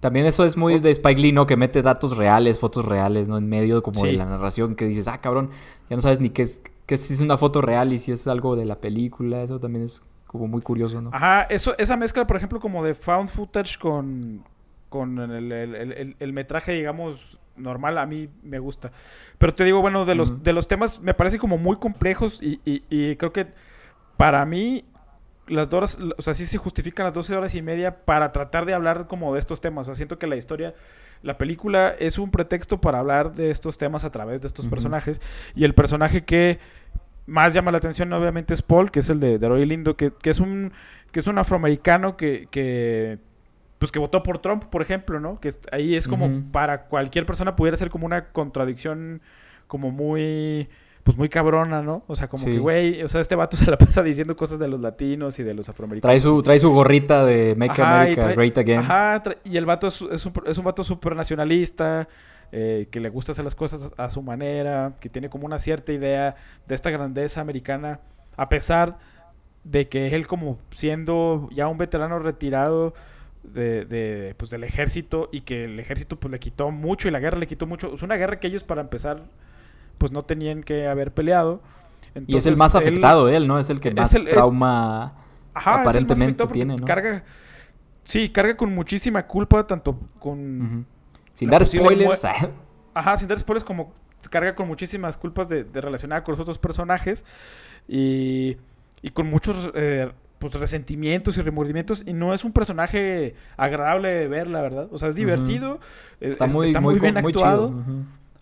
también 0.00 0.26
eso 0.26 0.44
es 0.44 0.56
muy 0.56 0.80
de 0.80 0.90
Spike 0.90 1.20
Lee, 1.20 1.32
¿no? 1.32 1.46
Que 1.46 1.56
mete 1.56 1.80
datos 1.80 2.16
reales, 2.16 2.58
fotos 2.58 2.84
reales, 2.84 3.28
¿no? 3.28 3.38
En 3.38 3.48
medio 3.48 3.82
como 3.82 4.02
de 4.04 4.12
la 4.14 4.26
narración 4.26 4.74
que 4.74 4.84
dices, 4.84 5.06
ah, 5.08 5.20
cabrón, 5.20 5.50
ya 5.88 5.96
no 5.96 6.02
sabes 6.02 6.20
ni 6.20 6.30
qué 6.30 6.42
es, 6.42 6.60
qué 6.86 6.96
si 6.98 7.14
es 7.14 7.20
una 7.20 7.36
foto 7.36 7.60
real 7.60 7.92
y 7.92 7.98
si 7.98 8.10
es 8.12 8.26
algo 8.26 8.56
de 8.56 8.64
la 8.64 8.80
película. 8.80 9.42
Eso 9.42 9.60
también 9.60 9.84
es 9.84 10.02
como 10.26 10.48
muy 10.48 10.60
curioso, 10.60 11.00
¿no? 11.00 11.10
Ajá, 11.12 11.42
eso, 11.42 11.76
esa 11.78 11.96
mezcla, 11.96 12.26
por 12.26 12.36
ejemplo, 12.36 12.58
como 12.58 12.82
de 12.82 12.94
found 12.94 13.28
footage 13.28 13.78
con, 13.78 14.42
con 14.88 15.18
el, 15.20 16.32
metraje, 16.32 16.72
digamos, 16.72 17.38
normal, 17.56 17.98
a 17.98 18.06
mí 18.06 18.28
me 18.42 18.58
gusta. 18.58 18.92
Pero 19.38 19.54
te 19.54 19.64
digo, 19.64 19.80
bueno, 19.80 20.04
de 20.04 20.14
los, 20.14 20.42
de 20.42 20.52
los 20.52 20.68
temas 20.68 21.00
me 21.00 21.14
parece 21.14 21.38
como 21.38 21.58
muy 21.58 21.76
complejos 21.76 22.40
y, 22.42 22.60
y 22.64 23.16
creo 23.16 23.32
que 23.32 23.46
para 24.16 24.44
mí 24.44 24.84
las 25.46 25.68
dos 25.68 25.96
horas, 25.98 26.14
o 26.16 26.22
sea, 26.22 26.34
sí 26.34 26.44
se 26.44 26.58
justifican 26.58 27.04
las 27.04 27.14
12 27.14 27.36
horas 27.36 27.54
y 27.54 27.62
media 27.62 28.04
para 28.04 28.30
tratar 28.30 28.64
de 28.64 28.74
hablar 28.74 29.06
como 29.06 29.32
de 29.34 29.40
estos 29.40 29.60
temas. 29.60 29.86
O 29.86 29.86
sea, 29.86 29.94
siento 29.94 30.18
que 30.18 30.26
la 30.26 30.36
historia, 30.36 30.74
la 31.22 31.38
película 31.38 31.94
es 31.98 32.18
un 32.18 32.30
pretexto 32.30 32.80
para 32.80 32.98
hablar 32.98 33.32
de 33.32 33.50
estos 33.50 33.78
temas 33.78 34.04
a 34.04 34.10
través 34.10 34.40
de 34.40 34.48
estos 34.48 34.66
personajes. 34.66 35.20
Y 35.54 35.64
el 35.64 35.74
personaje 35.74 36.24
que 36.24 36.58
más 37.26 37.54
llama 37.54 37.70
la 37.70 37.78
atención, 37.78 38.12
obviamente, 38.12 38.54
es 38.54 38.62
Paul, 38.62 38.90
que 38.90 39.00
es 39.00 39.10
el 39.10 39.20
de, 39.20 39.38
de 39.38 39.48
Roy 39.48 39.66
Lindo, 39.66 39.96
que, 39.96 40.12
es 40.24 40.40
un, 40.40 40.72
que 41.10 41.20
es 41.20 41.26
un 41.26 41.38
afroamericano 41.38 42.16
que, 42.16 42.48
que, 42.50 43.18
pues 43.82 43.90
que 43.90 43.98
votó 43.98 44.22
por 44.22 44.38
Trump, 44.38 44.66
por 44.66 44.80
ejemplo, 44.80 45.18
¿no? 45.18 45.40
Que 45.40 45.52
ahí 45.72 45.96
es 45.96 46.06
como 46.06 46.30
para 46.52 46.84
cualquier 46.84 47.26
persona 47.26 47.56
pudiera 47.56 47.76
ser 47.76 47.90
como 47.90 48.06
una 48.06 48.28
contradicción 48.30 49.20
como 49.66 49.90
muy 49.90 50.68
pues 51.02 51.16
muy 51.16 51.28
cabrona, 51.28 51.82
¿no? 51.82 52.04
O 52.06 52.14
sea, 52.14 52.28
como 52.28 52.44
que, 52.44 52.60
güey, 52.60 53.02
o 53.02 53.08
sea, 53.08 53.20
este 53.20 53.34
vato 53.34 53.56
se 53.58 53.68
la 53.68 53.76
pasa 53.76 54.04
diciendo 54.04 54.36
cosas 54.36 54.60
de 54.60 54.68
los 54.68 54.80
latinos 54.80 55.36
y 55.40 55.42
de 55.42 55.52
los 55.52 55.68
afroamericanos. 55.68 56.12
Trae 56.12 56.20
su, 56.20 56.42
trae 56.44 56.60
su 56.60 56.70
gorrita 56.70 57.24
de 57.24 57.56
Make 57.56 57.82
America 57.82 58.28
Great 58.28 58.56
Again. 58.56 58.78
Ajá, 58.78 59.20
y 59.42 59.56
el 59.56 59.66
vato 59.66 59.88
es, 59.88 60.00
es, 60.12 60.24
un, 60.26 60.32
es 60.46 60.58
un 60.58 60.64
vato 60.64 60.84
súper 60.84 61.16
nacionalista, 61.16 62.06
eh, 62.52 62.86
que 62.88 63.00
le 63.00 63.08
gusta 63.08 63.32
hacer 63.32 63.42
las 63.42 63.56
cosas 63.56 63.90
a 63.96 64.10
su 64.10 64.22
manera, 64.22 64.94
que 65.00 65.08
tiene 65.08 65.28
como 65.28 65.44
una 65.44 65.58
cierta 65.58 65.92
idea 65.92 66.36
de 66.68 66.74
esta 66.76 66.90
grandeza 66.90 67.40
americana, 67.40 67.98
a 68.36 68.48
pesar 68.48 68.96
de 69.64 69.88
que 69.88 70.14
él 70.14 70.28
como 70.28 70.58
siendo 70.70 71.48
ya 71.50 71.66
un 71.66 71.78
veterano 71.78 72.20
retirado 72.20 72.94
de, 73.42 73.84
de, 73.84 74.34
pues, 74.36 74.50
del 74.50 74.64
ejército 74.64 75.28
y 75.32 75.42
que 75.42 75.64
el 75.64 75.78
ejército 75.80 76.18
pues 76.18 76.30
le 76.30 76.38
quitó 76.38 76.70
mucho 76.70 77.08
y 77.08 77.10
la 77.10 77.20
guerra 77.20 77.38
le 77.38 77.46
quitó 77.46 77.66
mucho. 77.66 77.92
Es 77.92 78.02
una 78.02 78.16
guerra 78.16 78.38
que 78.38 78.46
ellos 78.46 78.64
para 78.64 78.80
empezar 78.80 79.24
pues 79.98 80.12
no 80.12 80.24
tenían 80.24 80.62
que 80.62 80.86
haber 80.86 81.12
peleado. 81.12 81.62
y 82.26 82.36
es 82.36 82.46
el 82.46 82.56
más 82.56 82.74
afectado 82.74 83.28
él, 83.28 83.46
¿no? 83.46 83.58
Es 83.58 83.70
el 83.70 83.80
que 83.80 83.92
más 83.92 84.10
trauma 84.28 85.14
aparentemente 85.54 86.46
tiene, 86.48 86.76
¿no? 86.76 86.84
Carga, 86.84 87.24
sí, 88.04 88.30
carga 88.30 88.56
con 88.56 88.74
muchísima 88.74 89.26
culpa, 89.26 89.66
tanto 89.66 89.98
con... 90.18 90.86
Sin 91.34 91.48
dar 91.48 91.64
spoilers. 91.64 92.24
Ajá, 92.94 93.16
sin 93.16 93.28
dar 93.28 93.38
spoilers, 93.38 93.64
como 93.64 93.92
carga 94.30 94.54
con 94.54 94.68
muchísimas 94.68 95.16
culpas 95.16 95.48
de, 95.48 95.64
de 95.64 95.80
relacionada 95.80 96.22
con 96.22 96.32
los 96.32 96.40
otros 96.40 96.58
personajes 96.58 97.24
y, 97.88 98.56
y 99.02 99.10
con 99.10 99.28
muchos 99.28 99.70
eh, 99.74 100.10
pues 100.42 100.54
resentimientos 100.54 101.38
y 101.38 101.42
remordimientos 101.42 102.02
y 102.04 102.12
no 102.12 102.34
es 102.34 102.42
un 102.42 102.50
personaje 102.50 103.36
agradable 103.56 104.08
de 104.08 104.26
ver, 104.26 104.48
la 104.48 104.60
verdad. 104.60 104.88
O 104.90 104.98
sea, 104.98 105.08
es 105.08 105.14
divertido, 105.14 105.78
está, 106.18 106.46
muy, 106.46 106.72
muy, 106.74 106.98
bien 106.98 107.16
actuado. 107.16 107.72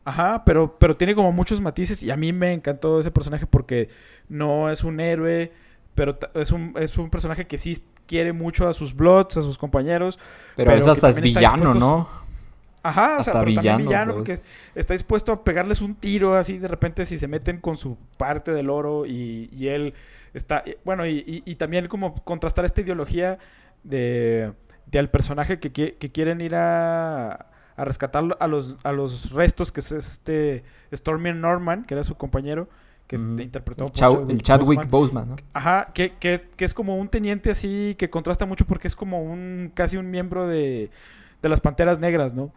Ajá, 0.06 0.42
pero, 0.46 0.78
pero 0.78 0.96
tiene 0.96 1.14
como 1.14 1.30
muchos 1.30 1.60
matices 1.60 2.02
y 2.02 2.10
a 2.10 2.16
mí 2.16 2.32
me 2.32 2.54
encantó 2.54 3.00
ese 3.00 3.10
personaje 3.10 3.44
porque 3.44 3.90
no 4.30 4.70
es 4.70 4.82
un 4.82 4.98
héroe, 4.98 5.52
pero 5.94 6.18
es 6.32 6.52
un, 6.52 6.72
es 6.78 6.96
un 6.96 7.10
personaje 7.10 7.46
que 7.46 7.58
sí 7.58 7.84
quiere 8.06 8.32
mucho 8.32 8.66
a 8.66 8.72
sus 8.72 8.96
Bloods, 8.96 9.36
a 9.36 9.42
sus 9.42 9.58
compañeros. 9.58 10.18
Pero, 10.56 10.72
es 10.72 10.86
hasta 10.88 11.10
es 11.10 11.20
villano, 11.20 11.74
¿no? 11.74 12.08
Ajá, 12.82 13.18
o 13.18 13.22
sea, 13.22 13.34
pero 13.34 13.44
villano, 13.44 13.68
también 13.68 13.88
villano, 13.88 14.14
porque 14.14 14.38
está 14.74 14.94
dispuesto 14.94 15.32
a 15.32 15.44
pegarles 15.44 15.82
un 15.82 15.96
tiro 15.96 16.34
así 16.34 16.56
de 16.56 16.66
repente 16.66 17.04
si 17.04 17.18
se 17.18 17.28
meten 17.28 17.58
con 17.58 17.76
su 17.76 17.98
parte 18.16 18.52
del 18.52 18.70
oro 18.70 19.04
y, 19.04 19.50
y 19.52 19.66
él 19.66 19.92
está, 20.34 20.64
bueno, 20.84 21.06
y, 21.06 21.42
y, 21.44 21.54
también 21.56 21.88
como 21.88 22.14
contrastar 22.24 22.64
esta 22.64 22.80
ideología 22.80 23.38
de, 23.82 24.52
de 24.86 24.98
al 24.98 25.10
personaje 25.10 25.58
que, 25.58 25.72
que 25.72 26.12
quieren 26.12 26.40
ir 26.40 26.54
a, 26.54 27.50
a 27.80 27.84
rescatar 27.86 28.36
a 28.38 28.46
los, 28.46 28.76
a 28.84 28.92
los 28.92 29.30
restos, 29.30 29.72
que 29.72 29.80
es 29.80 29.90
este 29.90 30.64
Stormy 30.92 31.32
Norman, 31.32 31.84
que 31.84 31.94
era 31.94 32.04
su 32.04 32.14
compañero, 32.14 32.68
que 33.06 33.16
interpretó 33.16 33.86
por 33.86 34.30
el 34.30 34.42
Chadwick 34.42 34.88
Boseman, 34.90 35.30
¿no? 35.30 35.36
Ajá, 35.54 35.90
que, 35.94 36.12
que, 36.18 36.46
que, 36.56 36.66
es 36.66 36.74
como 36.74 36.98
un 36.98 37.08
teniente 37.08 37.50
así, 37.50 37.96
que 37.98 38.10
contrasta 38.10 38.44
mucho 38.44 38.66
porque 38.66 38.86
es 38.86 38.94
como 38.94 39.22
un 39.22 39.72
casi 39.72 39.96
un 39.96 40.10
miembro 40.10 40.46
de, 40.46 40.90
de 41.40 41.48
las 41.48 41.62
Panteras 41.62 41.98
Negras, 41.98 42.34
¿no? 42.34 42.52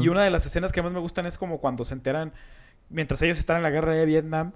Y 0.00 0.08
una 0.08 0.22
de 0.24 0.30
las 0.30 0.44
escenas 0.44 0.72
que 0.72 0.82
más 0.82 0.92
me 0.92 0.98
gustan 0.98 1.24
es 1.24 1.38
como 1.38 1.58
cuando 1.58 1.86
se 1.86 1.94
enteran, 1.94 2.32
mientras 2.90 3.22
ellos 3.22 3.38
están 3.38 3.58
en 3.58 3.62
la 3.62 3.70
guerra 3.70 3.94
de 3.94 4.04
Vietnam, 4.04 4.52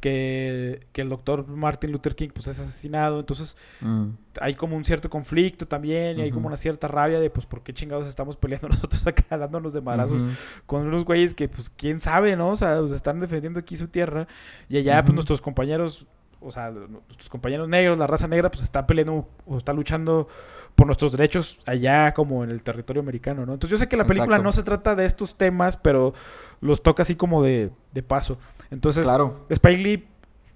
que, 0.00 0.86
el 0.94 1.08
doctor 1.08 1.46
Martin 1.46 1.92
Luther 1.92 2.14
King 2.14 2.30
pues 2.34 2.46
es 2.46 2.58
asesinado, 2.58 3.20
entonces 3.20 3.56
mm. 3.80 4.08
hay 4.40 4.54
como 4.54 4.76
un 4.76 4.84
cierto 4.84 5.08
conflicto 5.08 5.66
también 5.68 6.18
y 6.18 6.22
hay 6.22 6.30
como 6.30 6.46
una 6.46 6.56
cierta 6.56 6.88
rabia 6.88 7.20
de 7.20 7.30
pues 7.30 7.46
por 7.46 7.62
qué 7.62 7.72
chingados 7.72 8.06
estamos 8.06 8.36
peleando 8.36 8.68
nosotros 8.70 9.06
acá 9.06 9.38
dándonos 9.38 9.72
de 9.72 9.80
marazos 9.80 10.22
con 10.66 10.86
unos 10.86 11.04
güeyes 11.04 11.34
que 11.34 11.48
pues 11.48 11.70
quién 11.70 12.00
sabe, 12.00 12.36
¿no? 12.36 12.50
O 12.50 12.56
sea, 12.56 12.80
pues, 12.80 12.92
están 12.92 13.20
defendiendo 13.20 13.60
aquí 13.60 13.76
su 13.76 13.88
tierra 13.88 14.26
y 14.68 14.78
allá 14.78 15.02
pues 15.04 15.14
nuestros 15.14 15.40
compañeros, 15.40 16.06
o 16.40 16.50
sea, 16.50 16.70
nuestros 16.70 17.28
compañeros 17.28 17.68
negros, 17.68 17.98
la 17.98 18.06
raza 18.06 18.26
negra 18.26 18.50
pues 18.50 18.62
está 18.64 18.86
peleando 18.86 19.28
o 19.46 19.58
está 19.58 19.72
luchando 19.72 20.28
por 20.74 20.86
nuestros 20.86 21.12
derechos 21.12 21.58
allá 21.66 22.12
como 22.14 22.44
en 22.44 22.50
el 22.50 22.62
territorio 22.62 23.00
americano, 23.00 23.44
¿no? 23.46 23.54
Entonces 23.54 23.78
yo 23.78 23.82
sé 23.82 23.88
que 23.88 23.96
la 23.96 24.06
película 24.06 24.38
no 24.38 24.52
se 24.52 24.62
trata 24.62 24.94
de 24.94 25.04
estos 25.04 25.36
temas, 25.36 25.76
pero 25.76 26.14
los 26.60 26.82
toca 26.82 27.02
así 27.02 27.16
como 27.16 27.42
de, 27.42 27.70
de 27.92 28.02
paso. 28.02 28.38
Entonces, 28.70 29.06
claro. 29.06 29.46
Spike 29.50 29.82
Lee 29.82 30.08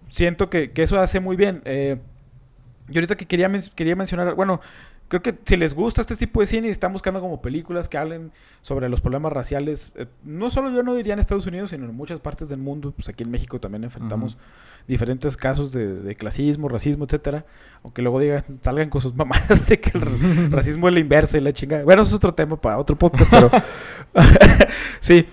siento 0.09 0.50
que, 0.50 0.73
que 0.73 0.83
eso 0.83 0.99
hace 1.00 1.21
muy 1.21 1.37
bien. 1.37 1.62
Eh, 1.64 1.99
y 2.88 2.97
ahorita 2.97 3.16
que 3.16 3.26
quería, 3.26 3.50
quería 3.75 3.97
mencionar, 3.97 4.35
bueno, 4.35 4.61
creo 5.21 5.23
que 5.23 5.38
si 5.44 5.56
les 5.56 5.75
gusta 5.75 6.00
este 6.00 6.16
tipo 6.16 6.40
de 6.40 6.47
cine 6.47 6.66
y 6.66 6.71
están 6.71 6.92
buscando 6.92 7.21
como 7.21 7.40
películas 7.40 7.88
que 7.88 7.97
hablen 7.97 8.33
sobre 8.62 8.88
los 8.88 9.00
problemas 9.00 9.33
raciales, 9.33 9.92
eh, 9.94 10.06
no 10.25 10.50
solo 10.50 10.71
yo 10.71 10.83
no 10.83 10.94
diría 10.94 11.12
en 11.12 11.21
Estados 11.21 11.47
Unidos, 11.47 11.71
sino 11.71 11.85
en 11.85 11.94
muchas 11.94 12.18
partes 12.18 12.49
del 12.49 12.59
mundo, 12.59 12.92
pues 12.92 13.09
aquí 13.09 13.23
en 13.23 13.30
México 13.30 13.61
también 13.61 13.85
enfrentamos 13.85 14.37
diferentes 14.88 15.37
casos 15.37 15.71
de, 15.71 16.16
clasismo, 16.16 16.68
racismo, 16.68 17.04
etcétera, 17.04 17.47
aunque 17.85 18.02
luego 18.02 18.18
digan, 18.18 18.44
salgan 18.61 18.90
con 18.90 19.00
sus 19.00 19.14
mamadas 19.14 19.68
de 19.68 19.78
que 19.78 19.97
el 19.97 20.50
racismo 20.50 20.88
es 20.88 20.94
la 20.94 21.00
inversa 21.00 21.38
y 21.38 21.42
la 21.42 21.52
chingada. 21.52 21.85
Bueno, 21.85 22.02
eso 22.02 22.09
es 22.09 22.14
otro 22.14 22.35
tema 22.35 22.61
para 22.61 22.78
otro 22.78 22.97
podcast, 22.97 23.30
pero 23.30 23.50
sí. 25.00 25.26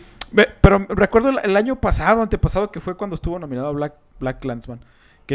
Pero 0.62 0.86
recuerdo 0.90 1.40
el 1.40 1.58
año 1.58 1.82
pasado, 1.82 2.22
antepasado, 2.22 2.72
que 2.72 2.80
fue 2.80 2.96
cuando 2.96 3.16
estuvo 3.16 3.38
nominado 3.38 3.68
a 3.68 3.72
Black, 3.72 3.96
Black 4.20 4.46
Landsman. 4.46 4.80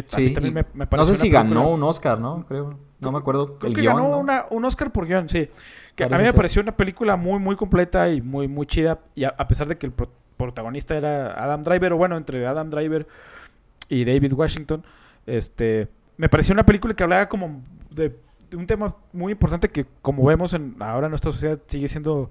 Que 0.02 0.04
sí, 0.06 0.34
también 0.34 0.52
me, 0.52 0.66
me 0.74 0.86
No 0.94 1.04
sé 1.06 1.14
si 1.14 1.30
ganó 1.30 1.70
un 1.70 1.82
Oscar, 1.82 2.20
¿no? 2.20 2.44
Creo. 2.46 2.78
No 3.00 3.12
me 3.12 3.18
acuerdo. 3.18 3.58
Creo 3.58 3.72
que 3.72 3.82
ganó 3.82 4.22
un 4.50 4.64
Oscar 4.66 4.92
por 4.92 5.06
guion, 5.06 5.26
sí. 5.30 5.48
Que 5.94 6.04
a 6.04 6.08
mí 6.08 6.22
me 6.22 6.34
pareció 6.34 6.60
una 6.60 6.76
película 6.76 7.16
muy, 7.16 7.38
muy 7.38 7.56
completa 7.56 8.10
y 8.10 8.20
muy, 8.20 8.46
muy 8.46 8.66
chida. 8.66 9.00
Y 9.14 9.24
a, 9.24 9.48
pesar 9.48 9.68
de 9.68 9.78
que 9.78 9.86
el 9.86 9.94
protagonista 10.36 10.94
era 10.98 11.32
Adam 11.42 11.64
Driver, 11.64 11.94
o 11.94 11.96
bueno, 11.96 12.18
entre 12.18 12.46
Adam 12.46 12.68
Driver 12.68 13.06
y 13.88 14.04
David 14.04 14.34
Washington, 14.34 14.84
este, 15.24 15.88
me 16.18 16.28
pareció 16.28 16.52
una 16.52 16.66
película 16.66 16.92
que 16.92 17.02
hablaba 17.02 17.26
como 17.30 17.62
de, 17.90 18.14
un 18.54 18.66
tema 18.66 18.94
muy 19.14 19.32
importante 19.32 19.70
que, 19.70 19.86
como 20.02 20.26
vemos 20.26 20.52
en, 20.52 20.76
ahora 20.80 21.06
en 21.06 21.10
nuestra 21.12 21.32
sociedad, 21.32 21.58
sigue 21.66 21.88
siendo. 21.88 22.30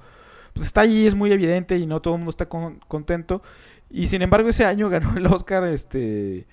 Pues 0.54 0.68
está 0.68 0.82
ahí, 0.82 1.08
es 1.08 1.16
muy 1.16 1.32
evidente 1.32 1.78
y 1.80 1.88
no 1.88 2.00
todo 2.00 2.14
el 2.14 2.20
mundo 2.20 2.30
está 2.30 2.46
contento. 2.46 3.42
Y 3.90 4.06
sin 4.06 4.22
embargo, 4.22 4.50
ese 4.50 4.66
año 4.66 4.88
ganó 4.92 5.18
el 5.18 5.26
Oscar 5.26 5.64
este 5.64 6.46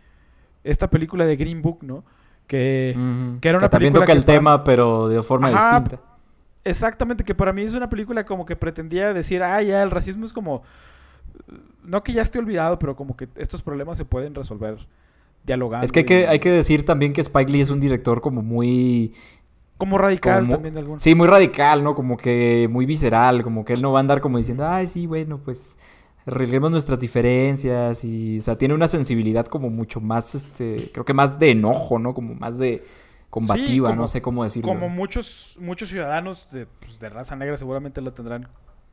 esta 0.65 0.91
película 0.91 1.27
de 1.27 1.37
Green 1.37 1.63
Book, 1.63 1.79
¿no? 1.83 2.05
Que, 2.47 2.95
que 3.41 3.49
era 3.49 3.59
una 3.59 3.69
también 3.69 3.93
toca 3.93 4.13
el 4.13 4.25
tema, 4.25 4.65
pero 4.65 5.09
de 5.09 5.23
forma 5.23 5.49
distinta. 5.51 6.01
Exactamente, 6.65 7.25
que 7.25 7.35
para 7.35 7.53
mí 7.53 7.63
es 7.63 7.75
una 7.75 7.89
película 7.89 8.25
como 8.25 8.47
que 8.47 8.57
pretendía 8.57 9.13
decir, 9.13 9.43
ah, 9.43 9.61
ya, 9.63 9.83
el 9.83 9.91
racismo 9.91 10.25
es 10.25 10.33
como. 10.33 10.63
No 11.83 12.03
que 12.03 12.13
ya 12.13 12.23
esté 12.23 12.39
olvidado, 12.39 12.79
pero 12.79 12.95
como 12.95 13.17
que 13.17 13.29
estos 13.37 13.63
problemas 13.63 13.97
se 13.97 14.05
pueden 14.05 14.35
resolver 14.35 14.77
dialogando. 15.45 15.85
Es 15.85 15.91
que 15.91 16.01
hay, 16.01 16.05
que 16.05 16.27
hay 16.29 16.39
que 16.39 16.51
decir 16.51 16.85
también 16.85 17.13
que 17.13 17.21
Spike 17.21 17.51
Lee 17.51 17.61
es 17.61 17.71
un 17.71 17.81
director 17.81 18.21
como 18.21 18.43
muy. 18.43 19.15
Como 19.79 19.99
radical 19.99 20.49
también 20.49 20.75
de 20.75 20.81
algún... 20.81 21.01
Sí, 21.01 21.17
muy 21.17 21.27
radical, 21.27 21.83
¿no? 21.83 21.97
Como 21.97 22.17
que 22.17 22.69
muy 22.71 22.87
visceral, 22.87 23.43
como 23.43 23.65
que 23.65 23.73
él 23.73 23.83
no 23.83 23.91
va 23.91 23.99
a 23.99 24.01
andar 24.01 24.21
como 24.21 24.39
diciendo, 24.39 24.65
ay, 24.65 24.87
sí, 24.87 25.09
bueno, 25.09 25.41
pues 25.45 25.77
arreglemos 26.27 26.71
nuestras 26.71 27.01
diferencias 27.01 28.05
y, 28.05 28.39
o 28.39 28.43
sea, 28.43 28.57
tiene 28.57 28.75
una 28.75 28.89
sensibilidad 28.89 29.47
como 29.47 29.71
mucho 29.71 30.01
más, 30.01 30.35
este, 30.35 30.91
creo 30.93 31.05
que 31.05 31.15
más 31.15 31.39
de 31.39 31.51
enojo, 31.51 31.99
¿no? 31.99 32.15
Como 32.15 32.35
más 32.35 32.59
de 32.59 32.85
combativa, 33.31 33.95
no 33.95 34.07
sé 34.07 34.23
cómo 34.23 34.45
decirlo. 34.45 34.69
Como 34.69 34.89
muchos, 34.89 35.57
muchos 35.59 35.89
ciudadanos 35.89 36.49
de, 36.51 36.67
pues, 36.67 37.01
de 37.01 37.09
raza 37.09 37.35
negra 37.35 37.57
seguramente 37.57 38.01
lo 38.01 38.13
tendrán 38.13 38.49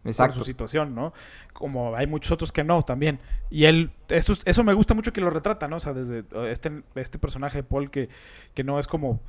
Exacto. 0.05 0.35
por 0.35 0.39
su 0.39 0.45
situación, 0.45 0.95
¿no? 0.95 1.13
Como 1.53 1.95
hay 1.95 2.07
muchos 2.07 2.31
otros 2.31 2.51
que 2.51 2.63
no 2.63 2.81
también. 2.83 3.19
Y 3.49 3.65
él, 3.65 3.91
eso, 4.07 4.33
eso 4.45 4.63
me 4.63 4.73
gusta 4.73 4.93
mucho 4.93 5.11
que 5.11 5.21
lo 5.21 5.29
retrata, 5.29 5.67
¿no? 5.67 5.75
O 5.75 5.79
sea, 5.79 5.93
desde 5.93 6.23
este, 6.49 6.83
este 6.95 7.19
personaje 7.19 7.63
Paul 7.63 7.91
que, 7.91 8.09
que 8.53 8.63
no 8.63 8.79
es 8.79 8.87
como... 8.87 9.19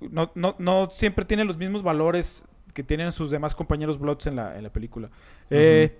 No, 0.00 0.30
no, 0.34 0.56
no 0.58 0.88
siempre 0.90 1.24
tiene 1.24 1.44
los 1.44 1.56
mismos 1.56 1.82
valores 1.82 2.44
que 2.74 2.82
tienen 2.82 3.12
sus 3.12 3.30
demás 3.30 3.54
compañeros 3.54 3.98
Bloods 3.98 4.26
en 4.26 4.36
la, 4.36 4.56
en 4.56 4.62
la 4.62 4.70
película. 4.70 5.10
eh, 5.50 5.98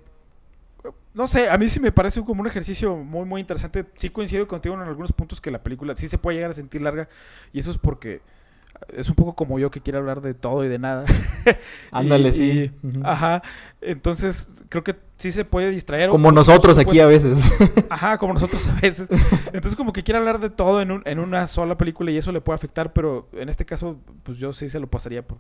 no 1.13 1.27
sé, 1.27 1.51
a 1.51 1.59
mí 1.59 1.69
sí 1.69 1.81
me 1.81 1.93
parece 1.93 2.23
como 2.23 2.41
un 2.41 2.47
ejercicio 2.47 2.97
muy, 2.97 3.25
muy 3.25 3.41
interesante. 3.41 3.85
Sí 3.97 4.11
coincido 4.11 4.47
contigo 4.47 4.75
en 4.75 4.83
algunos 4.83 5.13
puntos 5.13 5.41
que 5.41 5.51
la 5.51 5.63
película 5.63 5.97
sí 5.97 6.09
se 6.09 6.19
puede 6.19 6.37
llegar 6.37 6.51
a 6.51 6.55
sentir 6.55 6.81
larga. 6.83 7.09
Y 7.53 7.61
eso 7.61 7.71
es 7.71 7.79
porque 7.79 8.23
es 8.89 9.09
un 9.09 9.15
poco 9.15 9.35
como 9.35 9.59
yo 9.59 9.71
que 9.71 9.81
quiero 9.81 9.99
hablar 9.99 10.21
de 10.21 10.35
todo 10.35 10.65
y 10.65 10.69
de 10.69 10.79
nada. 10.79 11.05
Ándale, 11.91 12.33
sí. 12.33 12.71
Ajá. 13.03 13.43
Entonces, 13.81 14.63
creo 14.69 14.85
que 14.85 14.97
sí 15.17 15.31
se 15.31 15.45
puede 15.45 15.71
distraer. 15.71 16.11
Como 16.11 16.33
nosotros 16.33 16.79
aquí 16.79 17.01
a 17.01 17.07
veces. 17.07 17.53
Ajá, 17.91 18.19
como 18.19 18.35
nosotros 18.35 18.67
a 18.69 18.81
veces. 18.81 19.09
Entonces, 19.47 19.77
como 19.77 19.93
que 19.93 20.03
quiere 20.03 20.19
hablar 20.19 20.41
de 20.41 20.51
todo 20.51 20.81
en, 20.81 20.93
un, 20.93 21.03
en 21.05 21.19
una 21.19 21.47
sola 21.47 21.77
película 21.77 22.11
y 22.11 22.17
eso 22.17 22.33
le 22.33 22.41
puede 22.41 22.55
afectar, 22.55 22.93
pero 22.93 23.29
en 23.33 23.49
este 23.49 23.65
caso, 23.65 23.99
pues 24.23 24.39
yo 24.39 24.53
sí 24.53 24.69
se 24.69 24.81
lo 24.81 24.87
pasaría 24.87 25.27
por, 25.27 25.39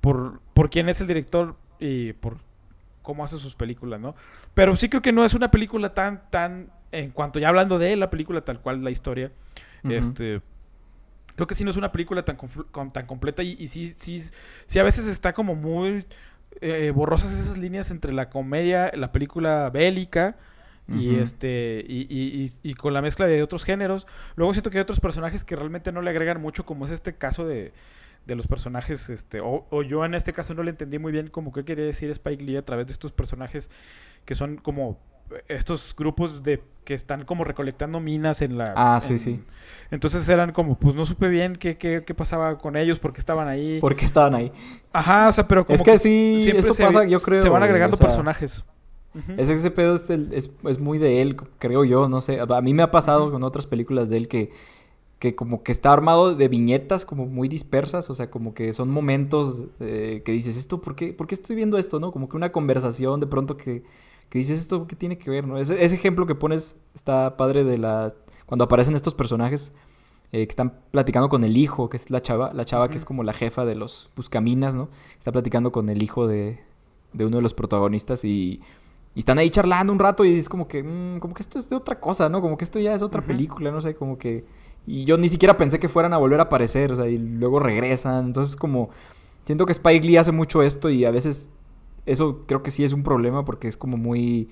por, 0.00 0.40
por 0.54 0.70
quién 0.70 0.88
es 0.88 1.00
el 1.00 1.06
director 1.06 1.54
y 1.78 2.14
por 2.14 2.38
cómo 3.02 3.24
hace 3.24 3.38
sus 3.38 3.54
películas, 3.54 4.00
¿no? 4.00 4.14
Pero 4.54 4.76
sí 4.76 4.88
creo 4.88 5.02
que 5.02 5.12
no 5.12 5.24
es 5.24 5.34
una 5.34 5.50
película 5.50 5.94
tan, 5.94 6.22
tan, 6.30 6.70
en 6.90 7.10
cuanto 7.10 7.38
ya 7.38 7.48
hablando 7.48 7.78
de 7.78 7.96
la 7.96 8.10
película 8.10 8.42
tal 8.42 8.60
cual, 8.60 8.82
la 8.82 8.90
historia, 8.90 9.32
este, 9.84 10.40
creo 11.34 11.46
que 11.46 11.54
sí 11.54 11.64
no 11.64 11.70
es 11.70 11.76
una 11.76 11.92
película 11.92 12.24
tan, 12.24 12.36
tan 12.92 13.06
completa 13.06 13.42
y, 13.42 13.66
sí, 13.66 13.86
sí, 13.86 14.22
sí 14.66 14.78
a 14.78 14.82
veces 14.82 15.06
está 15.06 15.32
como 15.32 15.54
muy 15.54 16.06
eh, 16.60 16.92
borrosas 16.94 17.32
esas 17.32 17.58
líneas 17.58 17.90
entre 17.90 18.12
la 18.12 18.28
comedia, 18.28 18.92
la 18.94 19.12
película 19.12 19.70
bélica, 19.70 20.36
y 20.88 21.14
este 21.14 21.82
y, 21.88 22.00
y, 22.10 22.52
y, 22.62 22.74
con 22.74 22.92
la 22.92 23.00
mezcla 23.00 23.26
de 23.26 23.42
otros 23.42 23.64
géneros. 23.64 24.06
Luego 24.34 24.52
siento 24.52 24.70
que 24.70 24.78
hay 24.78 24.82
otros 24.82 25.00
personajes 25.00 25.42
que 25.42 25.56
realmente 25.56 25.90
no 25.90 26.02
le 26.02 26.10
agregan 26.10 26.40
mucho 26.40 26.66
como 26.66 26.84
es 26.84 26.90
este 26.90 27.14
caso 27.14 27.46
de, 27.46 27.72
de 28.26 28.34
los 28.34 28.46
personajes, 28.46 29.10
este, 29.10 29.40
o, 29.42 29.82
yo 29.82 30.04
en 30.04 30.14
este 30.14 30.32
caso 30.32 30.54
no 30.54 30.62
le 30.62 30.70
entendí 30.70 30.98
muy 30.98 31.12
bien 31.12 31.28
como 31.28 31.52
qué 31.52 31.64
quería 31.64 31.84
decir 31.84 32.10
Spike 32.10 32.44
Lee 32.44 32.56
a 32.56 32.64
través 32.64 32.86
de 32.86 32.92
estos 32.92 33.12
personajes 33.12 33.70
que 34.24 34.34
son 34.34 34.56
como 34.56 35.00
estos 35.48 35.94
grupos 35.96 36.42
de 36.42 36.62
que 36.84 36.94
están 36.94 37.24
como 37.24 37.44
recolectando 37.44 38.00
minas 38.00 38.42
en 38.42 38.58
la... 38.58 38.74
Ah, 38.76 39.00
sí, 39.00 39.18
sí. 39.18 39.42
Entonces 39.90 40.28
eran 40.28 40.52
como, 40.52 40.78
pues 40.78 40.94
no 40.94 41.06
supe 41.06 41.28
bien 41.28 41.56
qué, 41.56 41.78
qué, 41.78 42.02
qué 42.04 42.14
pasaba 42.14 42.58
con 42.58 42.76
ellos, 42.76 42.98
porque 42.98 43.20
estaban 43.20 43.48
ahí. 43.48 43.78
¿Por 43.80 43.96
qué 43.96 44.04
estaban 44.04 44.34
ahí? 44.34 44.52
Ajá, 44.92 45.28
o 45.28 45.32
sea, 45.32 45.48
pero 45.48 45.64
como... 45.64 45.74
Es 45.74 45.82
que 45.82 45.98
sí, 45.98 46.50
eso 46.54 46.74
pasa, 46.74 47.04
yo 47.06 47.20
creo. 47.20 47.42
Se 47.42 47.48
van 47.48 47.62
agregando 47.62 47.96
personajes. 47.96 48.64
Ese 49.36 49.70
pedo 49.70 49.94
es, 49.94 50.08
es, 50.08 50.50
es, 50.64 50.78
muy 50.78 50.98
de 50.98 51.20
él, 51.20 51.36
creo 51.58 51.84
yo, 51.84 52.08
no 52.08 52.20
sé. 52.22 52.40
A 52.40 52.60
mí 52.62 52.72
me 52.72 52.82
ha 52.82 52.90
pasado 52.90 53.30
con 53.30 53.44
otras 53.44 53.66
películas 53.66 54.08
de 54.08 54.16
él 54.16 54.28
que 54.28 54.50
que 55.22 55.36
como 55.36 55.62
que 55.62 55.70
está 55.70 55.92
armado 55.92 56.34
de 56.34 56.48
viñetas 56.48 57.06
como 57.06 57.26
muy 57.26 57.46
dispersas, 57.46 58.10
o 58.10 58.14
sea, 58.14 58.28
como 58.28 58.54
que 58.54 58.72
son 58.72 58.90
momentos 58.90 59.68
eh, 59.78 60.20
que 60.24 60.32
dices, 60.32 60.56
esto, 60.56 60.80
¿por 60.80 60.96
qué, 60.96 61.12
¿por 61.12 61.28
qué 61.28 61.36
estoy 61.36 61.54
viendo 61.54 61.78
esto, 61.78 62.00
no? 62.00 62.10
Como 62.10 62.28
que 62.28 62.36
una 62.36 62.50
conversación 62.50 63.20
de 63.20 63.28
pronto 63.28 63.56
que, 63.56 63.84
que 64.28 64.38
dices, 64.40 64.58
esto, 64.58 64.88
¿qué 64.88 64.96
tiene 64.96 65.18
que 65.18 65.30
ver, 65.30 65.46
no? 65.46 65.58
Ese, 65.58 65.84
ese, 65.84 65.94
ejemplo 65.94 66.26
que 66.26 66.34
pones 66.34 66.76
está 66.92 67.36
padre 67.36 67.62
de 67.62 67.78
la... 67.78 68.12
cuando 68.46 68.64
aparecen 68.64 68.96
estos 68.96 69.14
personajes 69.14 69.72
eh, 70.32 70.44
que 70.44 70.50
están 70.50 70.80
platicando 70.90 71.28
con 71.28 71.44
el 71.44 71.56
hijo, 71.56 71.88
que 71.88 71.98
es 71.98 72.10
la 72.10 72.20
chava, 72.20 72.52
la 72.52 72.64
chava 72.64 72.90
que 72.90 72.96
es 72.96 73.04
como 73.04 73.22
la 73.22 73.32
jefa 73.32 73.64
de 73.64 73.76
los 73.76 74.10
buscaminas, 74.16 74.74
¿no? 74.74 74.88
Está 75.16 75.30
platicando 75.30 75.70
con 75.70 75.88
el 75.88 76.02
hijo 76.02 76.26
de, 76.26 76.58
de 77.12 77.24
uno 77.24 77.36
de 77.36 77.42
los 77.42 77.54
protagonistas 77.54 78.24
y... 78.24 78.60
Y 79.14 79.18
están 79.20 79.38
ahí 79.38 79.50
charlando 79.50 79.92
un 79.92 79.98
rato 79.98 80.24
y 80.24 80.34
es 80.34 80.48
como 80.48 80.66
que, 80.66 80.82
mm, 80.82 81.20
como 81.20 81.34
que 81.34 81.42
esto 81.42 81.58
es 81.58 81.68
de 81.68 81.76
otra 81.76 82.00
cosa, 82.00 82.28
¿no? 82.28 82.40
Como 82.40 82.56
que 82.56 82.64
esto 82.64 82.80
ya 82.80 82.94
es 82.94 83.02
otra 83.02 83.20
película, 83.20 83.70
no 83.70 83.80
sé, 83.82 83.94
como 83.94 84.16
que 84.16 84.46
y 84.86 85.04
yo 85.04 85.16
ni 85.16 85.28
siquiera 85.28 85.56
pensé 85.56 85.78
que 85.78 85.88
fueran 85.88 86.12
a 86.12 86.18
volver 86.18 86.40
a 86.40 86.44
aparecer, 86.44 86.92
o 86.92 86.96
sea, 86.96 87.08
y 87.08 87.18
luego 87.18 87.58
regresan. 87.60 88.26
Entonces, 88.26 88.56
como. 88.56 88.90
Siento 89.44 89.66
que 89.66 89.72
Spike 89.72 90.06
Lee 90.06 90.16
hace 90.18 90.30
mucho 90.30 90.62
esto 90.62 90.88
y 90.88 91.04
a 91.04 91.10
veces 91.10 91.50
eso 92.06 92.44
creo 92.46 92.62
que 92.62 92.70
sí 92.70 92.84
es 92.84 92.92
un 92.92 93.02
problema 93.02 93.44
porque 93.44 93.68
es 93.68 93.76
como 93.76 93.96
muy. 93.96 94.48